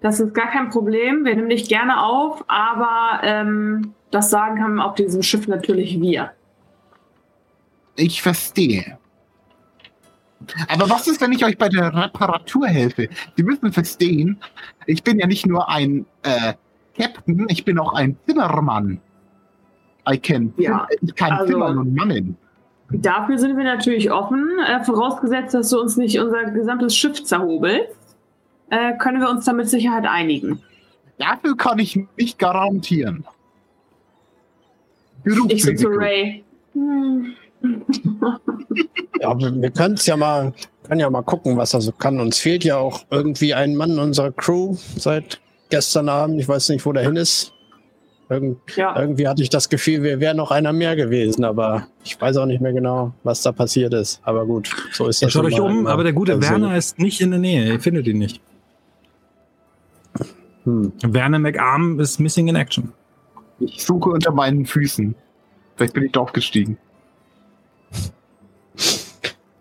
Das 0.00 0.18
ist 0.18 0.34
gar 0.34 0.50
kein 0.50 0.70
Problem. 0.70 1.24
Wir 1.24 1.36
nehmen 1.36 1.50
dich 1.50 1.68
gerne 1.68 2.02
auf, 2.02 2.44
aber 2.48 3.20
ähm, 3.22 3.94
das 4.10 4.30
sagen 4.30 4.62
haben 4.62 4.80
auf 4.80 4.94
diesem 4.94 5.22
Schiff 5.22 5.46
natürlich 5.46 6.00
wir. 6.00 6.30
Ich 7.96 8.22
verstehe. 8.22 8.98
Aber 10.68 10.88
was 10.88 11.06
ist, 11.06 11.20
wenn 11.20 11.32
ich 11.32 11.44
euch 11.44 11.58
bei 11.58 11.68
der 11.68 11.94
Reparatur 11.94 12.66
helfe? 12.66 13.08
Sie 13.36 13.42
müssen 13.42 13.72
verstehen, 13.72 14.38
ich 14.86 15.04
bin 15.04 15.18
ja 15.18 15.26
nicht 15.26 15.46
nur 15.46 15.68
ein 15.68 16.06
äh, 16.22 16.54
Captain, 16.96 17.46
ich 17.50 17.64
bin 17.64 17.78
auch 17.78 17.92
ein 17.92 18.16
Zimmermann. 18.26 19.00
I 20.08 20.18
can, 20.18 20.54
Ja, 20.56 20.86
ich 21.02 21.14
kann 21.14 21.32
also- 21.32 21.52
Zimmern 21.52 21.78
und 21.78 21.94
Mannen. 21.94 22.36
Dafür 22.92 23.38
sind 23.38 23.56
wir 23.56 23.62
natürlich 23.62 24.10
offen, 24.10 24.48
äh, 24.66 24.82
vorausgesetzt, 24.82 25.54
dass 25.54 25.70
du 25.70 25.80
uns 25.80 25.96
nicht 25.96 26.18
unser 26.18 26.46
gesamtes 26.50 26.96
Schiff 26.96 27.22
zerhobelst, 27.22 27.96
äh, 28.70 28.96
können 28.98 29.20
wir 29.20 29.28
uns 29.28 29.44
da 29.44 29.52
mit 29.52 29.68
Sicherheit 29.68 30.06
einigen. 30.06 30.62
Dafür 31.18 31.56
kann 31.56 31.78
ich 31.78 31.98
nicht 32.16 32.38
garantieren. 32.38 33.26
Ich 35.48 35.64
so 35.64 35.74
zu. 35.74 35.88
Ray. 35.88 36.42
Hm. 36.72 37.34
Ja, 39.20 39.38
wir, 39.38 39.70
können 39.70 39.94
es 39.94 40.06
ja 40.06 40.16
mal, 40.16 40.54
können 40.84 41.00
ja 41.00 41.10
mal 41.10 41.22
gucken, 41.22 41.58
was 41.58 41.74
er 41.74 41.82
so 41.82 41.92
kann. 41.92 42.18
Uns 42.20 42.38
fehlt 42.38 42.64
ja 42.64 42.78
auch 42.78 43.02
irgendwie 43.10 43.52
ein 43.52 43.76
Mann 43.76 43.98
unserer 43.98 44.32
Crew 44.32 44.76
seit 44.96 45.40
gestern 45.68 46.08
Abend. 46.08 46.40
Ich 46.40 46.48
weiß 46.48 46.70
nicht, 46.70 46.86
wo 46.86 46.92
der 46.92 47.02
hin 47.02 47.16
ist. 47.16 47.52
Irgend, 48.30 48.58
Ja, 48.76 48.98
irgendwie 48.98 49.26
hatte 49.26 49.42
ich 49.42 49.50
das 49.50 49.68
Gefühl, 49.68 50.04
wir 50.04 50.20
wären 50.20 50.36
noch 50.36 50.52
einer 50.52 50.72
mehr 50.72 50.94
gewesen, 50.94 51.44
aber 51.44 51.88
ich 52.04 52.18
weiß 52.18 52.36
auch 52.36 52.46
nicht 52.46 52.60
mehr 52.60 52.72
genau, 52.72 53.12
was 53.24 53.42
da 53.42 53.50
passiert 53.50 53.92
ist. 53.92 54.20
Aber 54.22 54.46
gut, 54.46 54.70
so 54.92 55.08
ist 55.08 55.20
das. 55.20 55.32
Schaut 55.32 55.46
euch 55.46 55.60
um, 55.60 55.86
aber 55.88 56.04
der 56.04 56.12
gute 56.12 56.34
Also, 56.34 56.48
Werner 56.48 56.76
ist 56.76 56.98
nicht 57.00 57.20
in 57.20 57.32
der 57.32 57.40
Nähe. 57.40 57.72
Ihr 57.72 57.80
findet 57.80 58.06
ihn 58.06 58.18
nicht. 58.18 58.40
Hm. 60.64 60.92
Werner 61.02 61.38
McArm 61.38 62.00
ist 62.00 62.20
missing 62.20 62.48
in 62.48 62.56
action. 62.56 62.92
Ich 63.58 63.84
suche 63.84 64.10
unter 64.10 64.32
meinen 64.32 64.66
Füßen. 64.66 65.14
Vielleicht 65.76 65.94
bin 65.94 66.04
ich 66.04 66.12
drauf 66.12 66.32
gestiegen. 66.32 66.78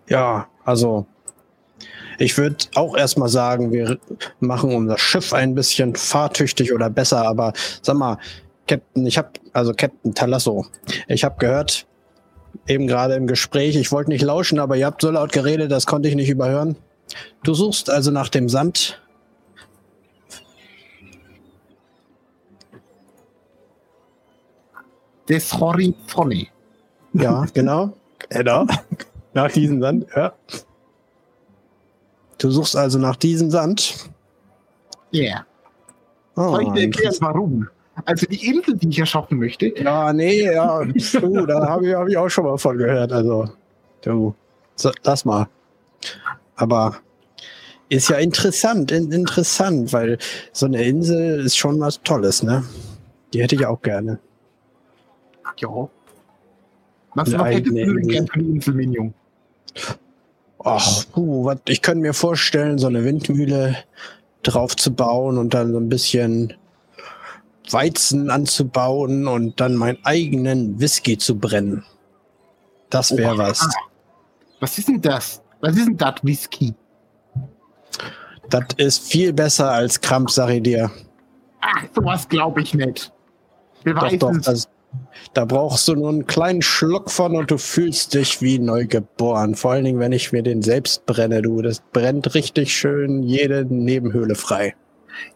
Ja, 0.07 0.47
also 0.65 1.05
ich 2.17 2.37
würde 2.37 2.57
auch 2.75 2.97
erstmal 2.97 3.29
sagen, 3.29 3.71
wir 3.71 3.97
machen 4.39 4.75
unser 4.75 4.97
Schiff 4.97 5.33
ein 5.33 5.55
bisschen 5.55 5.95
fahrtüchtig 5.95 6.73
oder 6.73 6.89
besser, 6.89 7.25
aber 7.25 7.53
sag 7.81 7.95
mal, 7.95 8.17
Captain, 8.67 9.05
ich 9.05 9.17
habe, 9.17 9.29
also 9.53 9.73
Captain 9.73 10.13
Talasso, 10.13 10.65
ich 11.07 11.23
habe 11.23 11.37
gehört, 11.39 11.87
eben 12.67 12.87
gerade 12.87 13.15
im 13.15 13.25
Gespräch, 13.25 13.75
ich 13.75 13.91
wollte 13.91 14.09
nicht 14.09 14.21
lauschen, 14.21 14.59
aber 14.59 14.75
ihr 14.75 14.85
habt 14.85 15.01
so 15.01 15.09
laut 15.09 15.31
geredet, 15.31 15.71
das 15.71 15.85
konnte 15.85 16.09
ich 16.09 16.15
nicht 16.15 16.29
überhören. 16.29 16.75
Du 17.43 17.53
suchst 17.53 17.89
also 17.89 18.11
nach 18.11 18.29
dem 18.29 18.49
Sand. 18.49 19.01
Des 25.29 25.53
Horizonte. 25.53 26.47
Ja, 27.13 27.45
genau. 27.53 27.93
Genau. 28.29 28.65
Nach 29.33 29.51
diesem 29.51 29.81
Sand, 29.81 30.07
ja. 30.15 30.33
Du 32.39 32.49
suchst 32.49 32.75
also 32.75 32.97
nach 32.97 33.17
diesem 33.17 33.51
Sand. 33.51 34.09
Yeah. 35.13 35.45
Oh, 36.35 36.51
Soll 36.51 36.63
ich 36.63 36.69
dir 36.69 36.81
erklären, 36.83 37.15
warum? 37.19 37.67
Also 38.05 38.25
die 38.27 38.47
Insel, 38.47 38.77
die 38.77 38.89
ich 38.89 38.99
erschaffen 38.99 39.39
möchte, 39.39 39.67
Ja, 39.77 40.13
nee, 40.13 40.45
ja, 40.45 40.83
du, 40.83 41.45
da 41.45 41.67
habe 41.67 41.87
ich, 41.87 41.93
hab 41.93 42.07
ich 42.07 42.17
auch 42.17 42.29
schon 42.29 42.45
mal 42.45 42.57
von 42.57 42.77
gehört. 42.77 43.11
Also, 43.11 43.49
du, 44.01 44.33
so, 44.75 44.91
lass 45.03 45.25
mal. 45.25 45.47
Aber 46.55 46.95
ist 47.89 48.09
ja 48.09 48.17
interessant, 48.17 48.91
in, 48.91 49.11
interessant, 49.11 49.91
weil 49.91 50.17
so 50.53 50.65
eine 50.65 50.81
Insel 50.83 51.45
ist 51.45 51.57
schon 51.57 51.79
was 51.81 52.01
Tolles, 52.03 52.41
ne? 52.41 52.63
Die 53.33 53.41
hätte 53.41 53.55
ich 53.55 53.65
auch 53.65 53.81
gerne. 53.81 54.19
Ja. 55.59 55.89
Was, 57.15 57.33
hättest 57.33 57.67
du 57.67 57.73
denn 57.73 58.07
gern 58.07 58.27
für 58.27 58.33
eine 58.35 58.43
Insel, 58.43 58.73
Minion? 58.73 59.13
Ach, 60.63 61.05
puh, 61.11 61.45
wat, 61.45 61.61
ich 61.69 61.81
könnte 61.81 62.01
mir 62.01 62.13
vorstellen, 62.13 62.77
so 62.77 62.87
eine 62.87 63.03
Windmühle 63.03 63.77
drauf 64.43 64.75
zu 64.75 64.93
bauen 64.93 65.37
und 65.37 65.53
dann 65.53 65.71
so 65.71 65.79
ein 65.79 65.89
bisschen 65.89 66.53
Weizen 67.71 68.29
anzubauen 68.29 69.27
und 69.27 69.59
dann 69.59 69.75
meinen 69.75 69.99
eigenen 70.03 70.79
Whisky 70.79 71.17
zu 71.17 71.37
brennen. 71.37 71.83
Das 72.89 73.15
wäre 73.15 73.37
was. 73.37 73.67
Was 74.59 74.77
ist 74.77 74.87
denn 74.87 75.01
das? 75.01 75.41
Was 75.61 75.75
ist 75.75 75.87
denn 75.87 75.97
das 75.97 76.15
Whisky? 76.23 76.73
Das 78.49 78.63
ist 78.77 79.11
viel 79.11 79.31
besser 79.31 79.71
als 79.71 80.01
Krampf, 80.01 80.31
sag 80.31 80.49
ich 80.49 80.63
dir. 80.63 80.89
Ach, 81.61 81.83
sowas 81.93 82.27
glaube 82.27 82.61
ich 82.61 82.73
nicht. 82.73 83.11
Doch, 83.83 83.93
Beweis 83.93 84.19
doch, 84.19 84.31
es. 84.31 84.41
das, 84.41 84.69
da 85.33 85.45
brauchst 85.45 85.87
du 85.87 85.95
nur 85.95 86.09
einen 86.09 86.25
kleinen 86.27 86.61
Schluck 86.61 87.11
von 87.11 87.35
und 87.35 87.51
du 87.51 87.57
fühlst 87.57 88.13
dich 88.13 88.41
wie 88.41 88.59
neugeboren. 88.59 89.55
Vor 89.55 89.71
allen 89.71 89.85
Dingen, 89.85 89.99
wenn 89.99 90.11
ich 90.11 90.31
mir 90.31 90.43
den 90.43 90.61
selbst 90.61 91.05
brenne, 91.05 91.41
du. 91.41 91.61
Das 91.61 91.81
brennt 91.93 92.33
richtig 92.33 92.75
schön 92.75 93.23
jede 93.23 93.65
Nebenhöhle 93.65 94.35
frei. 94.35 94.75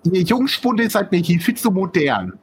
Ihr 0.03 0.21
Jungspunde 0.21 0.89
seid 0.89 1.11
mir 1.11 1.19
hier 1.19 1.39
viel 1.39 1.55
zu 1.55 1.69
modern. 1.69 2.33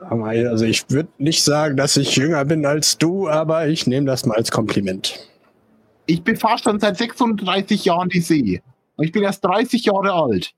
Also 0.00 0.64
ich 0.64 0.84
würde 0.88 1.10
nicht 1.18 1.44
sagen, 1.44 1.76
dass 1.76 1.96
ich 1.96 2.16
jünger 2.16 2.44
bin 2.44 2.66
als 2.66 2.98
du, 2.98 3.28
aber 3.28 3.68
ich 3.68 3.86
nehme 3.86 4.06
das 4.06 4.26
mal 4.26 4.36
als 4.36 4.50
Kompliment. 4.50 5.28
Ich 6.06 6.24
befahre 6.24 6.58
schon 6.58 6.80
seit 6.80 6.96
36 6.96 7.84
Jahren 7.84 8.08
die 8.08 8.20
See. 8.20 8.60
Und 8.96 9.04
ich 9.04 9.12
bin 9.12 9.22
erst 9.22 9.44
30 9.44 9.84
Jahre 9.84 10.12
alt. 10.12 10.52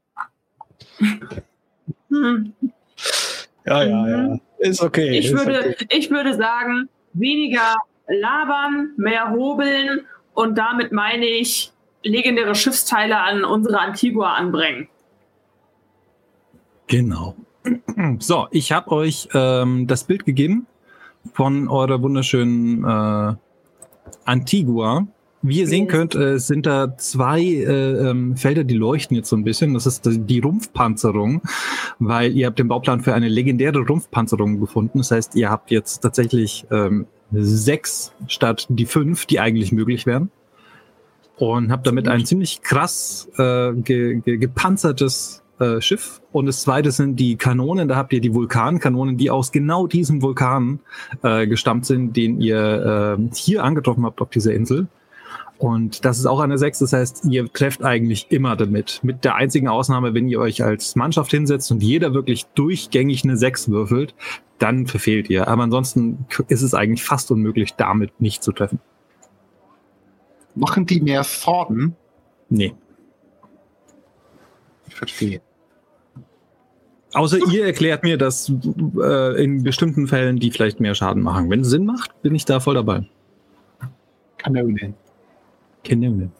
Ja, 3.66 3.82
ja, 3.84 4.08
ja. 4.08 4.38
Ist 4.58 4.82
okay. 4.82 5.18
ich, 5.18 5.26
ist 5.26 5.32
würde, 5.32 5.58
okay. 5.60 5.86
ich 5.90 6.10
würde 6.10 6.34
sagen, 6.34 6.88
weniger 7.12 7.76
labern, 8.08 8.92
mehr 8.96 9.30
hobeln 9.30 10.02
und 10.34 10.56
damit 10.56 10.92
meine 10.92 11.26
ich 11.26 11.72
legendäre 12.02 12.54
Schiffsteile 12.54 13.18
an 13.18 13.44
unsere 13.44 13.78
Antigua 13.78 14.34
anbringen. 14.34 14.88
Genau. 16.86 17.36
So, 18.18 18.48
ich 18.50 18.72
habe 18.72 18.90
euch 18.90 19.28
ähm, 19.34 19.86
das 19.86 20.04
Bild 20.04 20.24
gegeben 20.24 20.66
von 21.34 21.68
eurer 21.68 22.02
wunderschönen 22.02 22.82
äh, 22.82 23.34
Antigua. 24.24 25.06
Wie 25.44 25.58
ihr 25.58 25.66
sehen 25.66 25.88
könnt, 25.88 26.14
äh, 26.14 26.38
sind 26.38 26.66
da 26.66 26.96
zwei 26.96 27.42
äh, 27.42 28.10
ähm, 28.10 28.36
Felder, 28.36 28.62
die 28.62 28.76
leuchten 28.76 29.16
jetzt 29.16 29.28
so 29.28 29.34
ein 29.34 29.42
bisschen. 29.42 29.74
Das 29.74 29.86
ist 29.86 30.02
die 30.06 30.38
Rumpfpanzerung, 30.38 31.42
weil 31.98 32.32
ihr 32.36 32.46
habt 32.46 32.60
den 32.60 32.68
Bauplan 32.68 33.00
für 33.00 33.12
eine 33.12 33.28
legendäre 33.28 33.80
Rumpfpanzerung 33.80 34.60
gefunden. 34.60 34.98
Das 34.98 35.10
heißt, 35.10 35.34
ihr 35.34 35.50
habt 35.50 35.72
jetzt 35.72 35.98
tatsächlich 35.98 36.64
ähm, 36.70 37.06
sechs 37.32 38.12
statt 38.28 38.66
die 38.68 38.86
fünf, 38.86 39.26
die 39.26 39.40
eigentlich 39.40 39.72
möglich 39.72 40.06
wären. 40.06 40.30
Und 41.38 41.72
habt 41.72 41.88
damit 41.88 42.06
ein 42.06 42.24
ziemlich 42.24 42.62
krass 42.62 43.28
äh, 43.36 43.72
ge 43.72 44.20
ge 44.20 44.36
gepanzertes 44.36 45.42
äh, 45.58 45.80
Schiff. 45.80 46.20
Und 46.30 46.46
das 46.46 46.62
zweite 46.62 46.92
sind 46.92 47.16
die 47.16 47.34
Kanonen. 47.34 47.88
Da 47.88 47.96
habt 47.96 48.12
ihr 48.12 48.20
die 48.20 48.32
Vulkankanonen, 48.32 49.16
die 49.16 49.30
aus 49.30 49.50
genau 49.50 49.88
diesem 49.88 50.22
Vulkan 50.22 50.78
äh, 51.24 51.48
gestammt 51.48 51.84
sind, 51.84 52.16
den 52.16 52.40
ihr 52.40 53.18
äh, 53.18 53.34
hier 53.34 53.64
angetroffen 53.64 54.04
habt 54.04 54.20
auf 54.20 54.30
dieser 54.30 54.54
Insel. 54.54 54.86
Und 55.62 56.04
das 56.04 56.18
ist 56.18 56.26
auch 56.26 56.40
eine 56.40 56.58
6, 56.58 56.80
das 56.80 56.92
heißt, 56.92 57.24
ihr 57.26 57.46
trefft 57.52 57.84
eigentlich 57.84 58.26
immer 58.30 58.56
damit. 58.56 58.98
Mit 59.04 59.22
der 59.22 59.36
einzigen 59.36 59.68
Ausnahme, 59.68 60.12
wenn 60.12 60.26
ihr 60.28 60.40
euch 60.40 60.64
als 60.64 60.96
Mannschaft 60.96 61.30
hinsetzt 61.30 61.70
und 61.70 61.84
jeder 61.84 62.14
wirklich 62.14 62.46
durchgängig 62.56 63.22
eine 63.22 63.36
6 63.36 63.68
würfelt, 63.68 64.12
dann 64.58 64.88
verfehlt 64.88 65.30
ihr. 65.30 65.46
Aber 65.46 65.62
ansonsten 65.62 66.26
ist 66.48 66.62
es 66.62 66.74
eigentlich 66.74 67.04
fast 67.04 67.30
unmöglich, 67.30 67.74
damit 67.74 68.20
nicht 68.20 68.42
zu 68.42 68.50
treffen. 68.50 68.80
Machen 70.56 70.84
die 70.84 71.00
mehr 71.00 71.22
Schaden? 71.22 71.94
Nee. 72.48 72.74
Ich 74.88 74.96
verstehe. 74.96 75.40
Außer 77.12 77.38
ihr 77.52 77.66
erklärt 77.66 78.02
mir, 78.02 78.18
dass 78.18 78.52
äh, 79.00 79.44
in 79.44 79.62
bestimmten 79.62 80.08
Fällen 80.08 80.40
die 80.40 80.50
vielleicht 80.50 80.80
mehr 80.80 80.96
Schaden 80.96 81.22
machen. 81.22 81.48
Wenn 81.50 81.60
es 81.60 81.68
Sinn 81.68 81.86
macht, 81.86 82.20
bin 82.20 82.34
ich 82.34 82.46
da 82.46 82.58
voll 82.58 82.74
dabei. 82.74 83.06
Kanonen. 84.38 84.96
Kanone. 85.84 86.30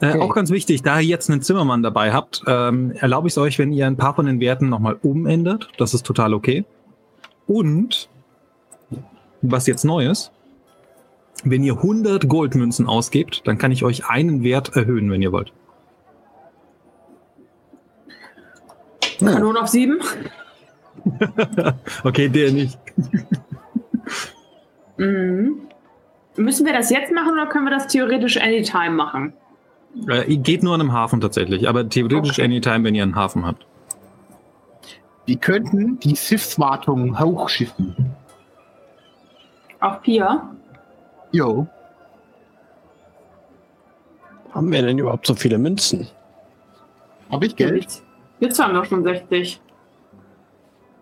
Äh, 0.00 0.08
Okay. 0.08 0.20
Auch 0.20 0.34
ganz 0.34 0.50
wichtig, 0.50 0.82
da 0.82 0.98
ihr 0.98 1.06
jetzt 1.08 1.30
einen 1.30 1.40
Zimmermann 1.42 1.82
dabei 1.82 2.12
habt, 2.12 2.42
ähm, 2.46 2.90
erlaube 2.92 3.28
ich 3.28 3.34
es 3.34 3.38
euch, 3.38 3.58
wenn 3.58 3.72
ihr 3.72 3.86
ein 3.86 3.96
paar 3.96 4.14
von 4.14 4.26
den 4.26 4.40
Werten 4.40 4.68
nochmal 4.68 4.96
umändert. 5.02 5.68
Das 5.78 5.94
ist 5.94 6.04
total 6.04 6.34
okay. 6.34 6.64
Und, 7.46 8.08
was 9.42 9.66
jetzt 9.66 9.84
neu 9.84 10.06
ist, 10.08 10.32
Wenn 11.44 11.62
ihr 11.62 11.74
100 11.74 12.28
Goldmünzen 12.28 12.88
ausgebt, 12.88 13.42
dann 13.46 13.58
kann 13.58 13.70
ich 13.70 13.84
euch 13.84 14.06
einen 14.06 14.42
Wert 14.42 14.74
erhöhen, 14.74 15.08
wenn 15.08 15.22
ihr 15.22 15.30
wollt. 15.30 15.52
Kanone 19.20 19.60
auf 19.60 19.68
sieben. 19.68 20.00
okay, 22.04 22.28
der 22.28 22.52
nicht. 22.52 22.78
Mhm. 25.00 25.67
Müssen 26.38 26.64
wir 26.64 26.72
das 26.72 26.90
jetzt 26.90 27.12
machen 27.12 27.32
oder 27.32 27.46
können 27.46 27.64
wir 27.64 27.70
das 27.70 27.88
theoretisch 27.88 28.36
anytime 28.40 28.90
machen? 28.90 29.32
Äh, 30.08 30.36
geht 30.36 30.62
nur 30.62 30.74
an 30.74 30.80
einem 30.80 30.92
Hafen 30.92 31.20
tatsächlich, 31.20 31.68
aber 31.68 31.88
theoretisch 31.88 32.32
Okay. 32.38 32.44
anytime, 32.44 32.84
wenn 32.84 32.94
ihr 32.94 33.02
einen 33.02 33.16
Hafen 33.16 33.44
habt. 33.46 33.66
Wir 35.26 35.36
könnten 35.36 35.98
die 36.00 36.16
Schiffswartung 36.16 37.18
hochschiffen. 37.18 37.94
Auf 39.80 40.00
vier? 40.02 40.42
Jo. 41.32 41.66
Haben 44.52 44.72
wir 44.72 44.82
denn 44.82 44.98
überhaupt 44.98 45.26
so 45.26 45.34
viele 45.34 45.58
Münzen? 45.58 46.08
Hab 47.30 47.42
ich 47.44 47.54
Geld? 47.56 47.82
Jetzt, 47.82 48.04
jetzt 48.40 48.58
haben 48.58 48.72
wir 48.74 48.84
schon 48.84 49.04
60. 49.04 49.60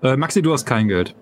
Äh, 0.02 0.16
Maxi, 0.16 0.42
du 0.42 0.52
hast 0.52 0.64
kein 0.66 0.88
Geld. 0.88 1.14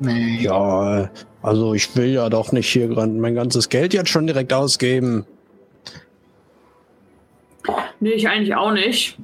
Nee. 0.00 0.38
Ja, 0.40 1.08
also 1.44 1.74
ich 1.74 1.94
will 1.94 2.06
ja 2.06 2.30
doch 2.30 2.52
nicht 2.52 2.70
hier 2.70 2.88
gerade 2.88 3.12
mein 3.12 3.34
ganzes 3.34 3.68
Geld 3.68 3.92
jetzt 3.92 4.08
schon 4.08 4.26
direkt 4.26 4.54
ausgeben. 4.54 5.26
Nee, 8.00 8.12
ich 8.12 8.28
eigentlich 8.30 8.54
auch 8.54 8.72
nicht. 8.72 9.18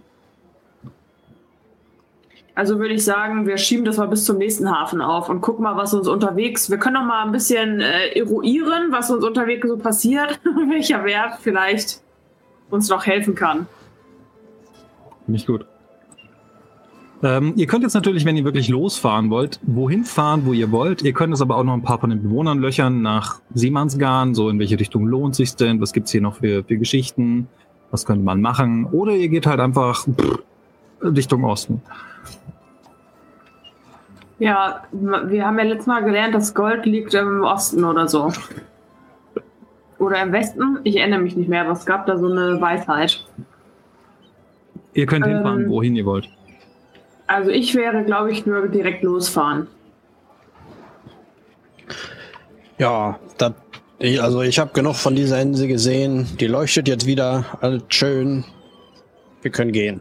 Also 2.55 2.79
würde 2.79 2.93
ich 2.93 3.07
sagen, 3.07 3.47
wir 3.47 3.57
schieben 3.57 3.87
das 3.87 3.97
mal 3.97 4.07
bis 4.07 4.27
zum 4.27 4.37
nächsten 4.37 4.71
Hafen 4.71 5.01
auf 5.01 5.31
und 5.31 5.41
gucken 5.41 5.62
mal, 5.62 5.79
was 5.79 5.95
uns 5.95 6.09
unterwegs. 6.09 6.68
Wir 6.68 6.77
können 6.77 6.97
noch 6.97 7.07
mal 7.07 7.25
ein 7.25 7.33
bisschen 7.33 7.81
äh, 7.81 8.09
eruieren, 8.09 8.93
was 8.93 9.11
uns 9.11 9.25
unterwegs 9.25 9.66
so 9.66 9.79
passiert, 9.79 10.41
welcher 10.68 11.03
Wert 11.05 11.39
vielleicht 11.41 12.03
uns 12.68 12.91
noch 12.91 13.07
helfen 13.07 13.35
kann. 13.35 13.66
Nicht 15.27 15.47
gut. 15.47 15.64
Ähm, 17.23 17.53
ihr 17.57 17.66
könnt 17.66 17.83
jetzt 17.83 17.95
natürlich, 17.95 18.25
wenn 18.25 18.37
ihr 18.37 18.45
wirklich 18.45 18.68
losfahren 18.68 19.29
wollt, 19.29 19.61
wohin 19.62 20.05
fahren, 20.05 20.43
wo 20.47 20.55
ihr 20.55 20.73
wollt. 20.73 21.03
Ihr 21.03 21.12
könnt 21.12 21.35
es 21.35 21.43
aber 21.43 21.57
auch 21.57 21.64
noch 21.64 21.75
ein 21.75 21.83
paar 21.83 21.99
von 21.99 22.09
den 22.11 22.23
Bewohnern 22.23 22.61
löchern 22.61 23.03
nach 23.03 23.41
Seemannsgarn, 23.53 24.35
so 24.35 24.49
in 24.49 24.59
welche 24.59 24.81
Richtung 24.81 25.07
lohnt 25.07 25.35
sich 25.35 25.55
denn, 25.55 25.81
was 25.81 25.93
gibt's 25.93 26.12
hier 26.12 26.23
noch 26.23 26.37
für, 26.37 26.64
für 26.64 26.79
Geschichten, 26.79 27.49
was 27.91 28.07
könnte 28.07 28.25
man 28.25 28.41
machen. 28.41 28.87
Oder 28.87 29.12
ihr 29.12 29.29
geht 29.29 29.47
halt 29.47 29.61
einfach 29.61 30.07
pff, 30.07 30.39
Richtung 31.03 31.45
Osten. 31.45 31.83
Ja, 34.39 34.85
wir 34.93 35.47
haben 35.47 35.59
ja 35.59 35.64
letztes 35.64 35.87
Mal 35.87 36.03
gelernt, 36.03 36.35
das 36.35 36.55
Gold 36.55 36.87
liegt 36.87 37.12
im 37.12 37.43
Osten 37.43 37.85
oder 37.85 38.09
so. 38.09 38.33
Oder 39.99 40.23
im 40.23 40.33
Westen. 40.33 40.79
Ich 40.85 40.97
erinnere 40.97 41.21
mich 41.21 41.37
nicht 41.37 41.51
mehr, 41.51 41.61
aber 41.61 41.73
es 41.73 41.85
gab 41.85 42.07
da 42.07 42.16
so 42.16 42.31
eine 42.31 42.59
Weisheit. 42.59 43.23
Ihr 44.95 45.05
könnt 45.05 45.27
Ähm. 45.27 45.35
hinfahren, 45.35 45.68
wohin 45.68 45.95
ihr 45.95 46.07
wollt. 46.07 46.31
Also 47.31 47.53
ich 47.53 47.76
wäre, 47.76 48.03
glaube 48.03 48.33
ich, 48.33 48.45
nur 48.45 48.66
direkt 48.66 49.05
losfahren. 49.05 49.68
Ja, 52.76 53.20
das, 53.39 53.53
also 54.20 54.43
ich 54.43 54.59
habe 54.59 54.72
genug 54.72 54.97
von 54.97 55.14
dieser 55.14 55.41
Insel 55.41 55.68
gesehen. 55.68 56.26
Die 56.41 56.49
leuchtet 56.49 56.89
jetzt 56.89 57.07
wieder, 57.07 57.45
alles 57.61 57.85
schön. 57.91 58.45
Wir 59.43 59.53
können 59.53 59.70
gehen. 59.70 60.01